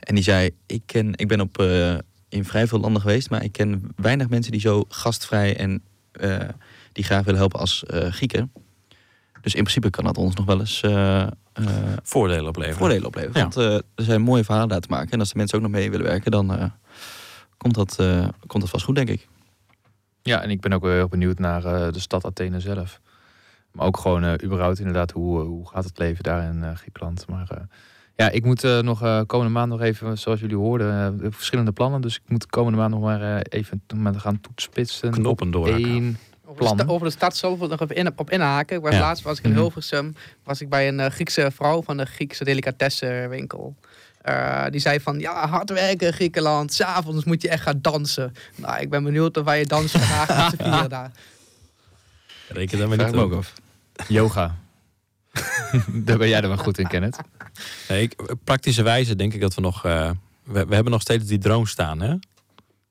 En 0.00 0.14
die 0.14 0.24
zei: 0.24 0.50
Ik, 0.66 0.82
ken, 0.86 1.12
ik 1.16 1.28
ben 1.28 1.40
op, 1.40 1.58
eh, 1.58 1.94
in 2.28 2.44
vrij 2.44 2.66
veel 2.66 2.80
landen 2.80 3.02
geweest, 3.02 3.30
maar 3.30 3.44
ik 3.44 3.52
ken 3.52 3.92
weinig 3.96 4.28
mensen 4.28 4.52
die 4.52 4.60
zo 4.60 4.84
gastvrij 4.88 5.56
en 5.56 5.82
eh, 6.12 6.48
die 6.92 7.04
graag 7.04 7.24
willen 7.24 7.40
helpen 7.40 7.60
als 7.60 7.84
Grieken. 7.88 8.52
Dus 9.40 9.54
in 9.54 9.62
principe 9.62 9.90
kan 9.90 10.04
dat 10.04 10.16
ons 10.16 10.34
nog 10.34 10.46
wel 10.46 10.60
eens 10.60 10.80
Voordelen 12.02 12.46
opleveren. 12.48 12.78
voordelen 12.78 13.06
opleveren. 13.06 13.36
Ja. 13.36 13.48
Want 13.48 13.84
er 13.94 14.04
zijn 14.04 14.22
mooie 14.22 14.44
verhalen 14.44 14.68
daar 14.68 14.80
te 14.80 14.88
maken. 14.90 15.10
En 15.10 15.20
als 15.20 15.30
de 15.30 15.36
mensen 15.36 15.56
ook 15.56 15.62
nog 15.62 15.72
mee 15.72 15.90
willen 15.90 16.06
werken, 16.06 16.30
dan 16.30 16.72
komt, 17.56 17.74
dat, 17.74 17.96
komt 18.46 18.62
dat 18.62 18.70
vast 18.70 18.84
goed, 18.84 18.94
denk 18.94 19.08
ik. 19.08 19.28
Ja, 20.22 20.42
en 20.42 20.50
ik 20.50 20.60
ben 20.60 20.72
ook 20.72 20.84
heel 20.84 21.08
benieuwd 21.08 21.38
naar 21.38 21.62
de 21.92 22.00
stad 22.00 22.24
Athene 22.24 22.60
zelf. 22.60 23.00
Maar 23.78 23.86
ook 23.86 23.96
gewoon 23.96 24.24
eh, 24.24 24.32
überhaupt 24.44 24.78
inderdaad, 24.78 25.10
hoe, 25.10 25.40
eh, 25.40 25.46
hoe 25.46 25.68
gaat 25.68 25.84
het 25.84 25.98
leven 25.98 26.22
daar 26.22 26.42
in 26.54 26.62
eh, 26.64 26.74
Griekenland. 26.74 27.24
Maar 27.28 27.46
eh, 27.50 27.56
ja, 28.16 28.30
ik 28.30 28.44
moet 28.44 28.64
eh, 28.64 28.78
nog 28.78 29.02
eh, 29.02 29.20
komende 29.26 29.52
maand 29.52 29.70
nog 29.70 29.80
even, 29.80 30.18
zoals 30.18 30.40
jullie 30.40 30.56
hoorden, 30.56 31.20
verschillende 31.32 31.72
plannen. 31.72 32.00
Dus 32.00 32.14
ik 32.14 32.22
moet 32.26 32.40
de 32.40 32.48
komende 32.48 32.78
maand 32.78 32.90
nog 32.92 33.00
maar 33.00 33.22
eh, 33.36 33.40
even 33.60 33.82
maar 33.96 34.14
gaan 34.14 34.40
toetspitsen. 34.40 35.10
Knoppen 35.10 35.52
één 35.52 36.18
Over 36.46 36.76
de, 36.76 36.88
over 36.88 37.06
de 37.06 37.12
stad 37.12 37.36
zelf 37.36 37.58
nog 37.58 37.80
even 37.80 37.96
in, 37.96 38.12
op 38.18 38.30
inhaken. 38.30 38.76
Ik 38.76 38.82
was 38.82 38.94
Ja. 38.94 39.00
Laatst 39.00 39.24
was 39.24 39.38
ik 39.38 39.44
in 39.44 39.50
Mhm. 39.50 39.58
Hilversum. 39.60 40.14
Was 40.44 40.60
ik 40.60 40.68
bij 40.68 40.88
een 40.88 41.00
eh, 41.00 41.10
Griekse 41.10 41.50
vrouw 41.54 41.82
van 41.82 41.96
de 41.96 42.04
Griekse 42.04 42.44
delicatessenwinkel. 42.44 43.74
Eh, 44.22 44.64
die 44.70 44.80
zei 44.80 45.00
van, 45.00 45.18
ja, 45.18 45.48
hard 45.48 45.70
werken 45.70 46.12
Griekenland. 46.12 46.72
S'avonds 46.72 47.24
moet 47.24 47.42
je 47.42 47.48
echt 47.48 47.62
gaan 47.62 47.78
dansen. 47.82 48.32
Nou, 48.56 48.80
ik 48.80 48.90
ben 48.90 49.04
benieuwd 49.04 49.36
of 49.36 49.44
wij 49.44 49.64
dansen 49.64 50.00
vandaag 50.00 50.28
met 50.28 50.50
z'n 50.50 50.62
vieren 50.70 50.88
daar. 50.90 51.10
Reken 52.48 52.78
daar 52.78 52.88
maar 52.88 52.96
niet 53.06 53.14
ook 53.16 53.32
af. 53.32 53.52
Yoga. 54.08 54.56
daar 55.92 56.18
ben 56.18 56.28
jij 56.28 56.40
er 56.40 56.48
wel 56.48 56.56
goed 56.56 56.78
in, 56.78 56.86
Kenneth. 56.88 57.16
Nee, 57.88 58.02
ik, 58.02 58.34
praktische 58.44 58.82
wijze 58.82 59.16
denk 59.16 59.34
ik 59.34 59.40
dat 59.40 59.54
we 59.54 59.60
nog... 59.60 59.84
eh, 59.84 60.10
we, 60.44 60.66
we 60.66 60.74
hebben 60.74 60.92
nog 60.92 61.00
steeds 61.00 61.24
die 61.24 61.38
drone 61.38 61.66
staan, 61.66 62.00
hè? 62.00 62.14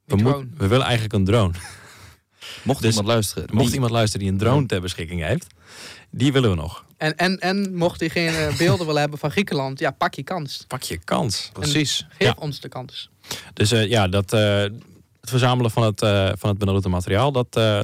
We, 0.05 0.45
we 0.57 0.67
willen 0.67 0.85
eigenlijk 0.85 1.13
een 1.13 1.25
drone. 1.25 1.53
Mocht 2.63 2.81
Dus 2.81 2.89
iemand 2.89 3.07
luisteren. 3.07 3.47
Mocht 3.51 3.65
die- 3.65 3.73
iemand 3.73 3.91
luisteren 3.91 4.25
die 4.25 4.33
een 4.33 4.39
drone 4.39 4.65
ter 4.65 4.81
beschikking 4.81 5.21
heeft, 5.23 5.47
die 6.09 6.31
willen 6.33 6.49
we 6.49 6.55
nog. 6.55 6.85
En, 6.97 7.15
en, 7.17 7.39
en 7.39 7.75
mocht 7.75 7.99
diegene 7.99 8.51
beelden 8.57 8.85
willen 8.85 9.01
hebben 9.01 9.19
van 9.19 9.31
Griekenland, 9.31 9.79
ja, 9.79 9.91
pak 9.91 10.13
je 10.13 10.23
kans. 10.23 10.63
Pak 10.67 10.81
je 10.83 10.97
kans. 10.97 11.49
Precies. 11.53 12.05
Geef 12.09 12.27
Ja. 12.27 12.35
ons 12.39 12.59
de 12.59 12.69
kans. 12.69 13.09
Dus 13.53 13.71
eh, 13.71 13.89
ja, 13.89 14.07
dat, 14.07 14.33
eh, 14.33 14.59
het 14.61 14.73
verzamelen 15.21 15.71
van 15.71 15.83
het, 15.83 16.01
eh, 16.01 16.29
van 16.37 16.49
het 16.49 16.57
benodigde 16.57 16.89
materiaal, 16.89 17.31
dat, 17.31 17.55
eh, 17.55 17.79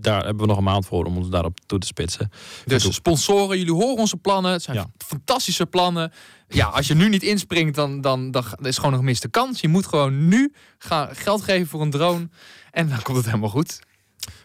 daar 0.00 0.24
hebben 0.24 0.42
we 0.42 0.46
nog 0.48 0.56
een 0.58 0.64
maand 0.64 0.86
voor 0.86 1.04
om 1.04 1.16
ons 1.16 1.28
daarop 1.28 1.58
toe 1.66 1.78
te 1.78 1.86
spitsen. 1.86 2.30
Dus 2.64 2.94
sponsoren, 2.94 3.58
jullie 3.58 3.72
horen 3.72 3.96
onze 3.96 4.16
plannen. 4.16 4.52
Het 4.52 4.62
zijn 4.62 4.76
Ja. 4.76 4.86
fantastische 4.98 5.66
plannen. 5.66 6.12
Ja, 6.48 6.66
als 6.66 6.86
je 6.86 6.94
nu 6.94 7.08
niet 7.08 7.22
inspringt, 7.22 7.74
dan, 7.74 8.00
dan, 8.00 8.30
dan, 8.30 8.44
dan 8.56 8.66
is 8.66 8.76
gewoon 8.76 8.90
nog 8.90 9.00
een 9.00 9.06
miste 9.06 9.28
kans. 9.28 9.60
Je 9.60 9.68
moet 9.68 9.86
gewoon 9.86 10.28
nu 10.28 10.52
gaan 10.78 11.08
geld 11.16 11.42
geven 11.42 11.66
voor 11.66 11.80
een 11.82 11.90
drone. 11.90 12.28
En 12.70 12.88
dan 12.88 13.02
komt 13.02 13.16
het 13.16 13.26
helemaal 13.26 13.48
goed. 13.48 13.78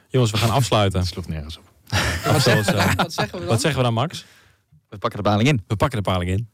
Jongens, 0.10 0.32
we 0.32 0.38
gaan 0.38 0.50
afsluiten. 0.50 1.00
Het 1.00 1.10
sloeg 1.10 1.28
nergens 1.28 1.58
op. 1.58 1.64
Of 2.36 2.42
zoals, 2.42 2.66
eh, 2.68 2.94
Wat 2.96 3.14
zeggen 3.14 3.34
we 3.34 3.40
dan? 3.40 3.48
wat 3.48 3.62
zeggen 3.62 3.80
we 3.80 3.86
dan, 3.86 3.94
Max? 3.94 4.26
We 4.90 4.98
pakken 4.98 5.24
de 5.24 5.30
paling 5.30 5.48
in. 5.50 5.64
We 5.68 5.76
pakken 5.76 6.04
de 6.04 6.10
paling 6.10 6.30
in. 6.32 6.50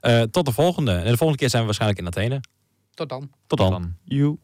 Eh, 0.00 0.22
tot 0.22 0.44
de 0.46 0.52
volgende. 0.52 0.92
En 0.92 1.04
de 1.10 1.16
volgende 1.16 1.36
keer 1.36 1.48
zijn 1.50 1.60
we 1.60 1.66
waarschijnlijk 1.66 2.00
in 2.00 2.06
Athene. 2.06 2.40
Tot 2.94 3.08
dan. 3.08 3.30
Tot 3.46 3.58
dan. 3.58 3.70
Dan. 3.70 3.94
Joe. 4.04 4.38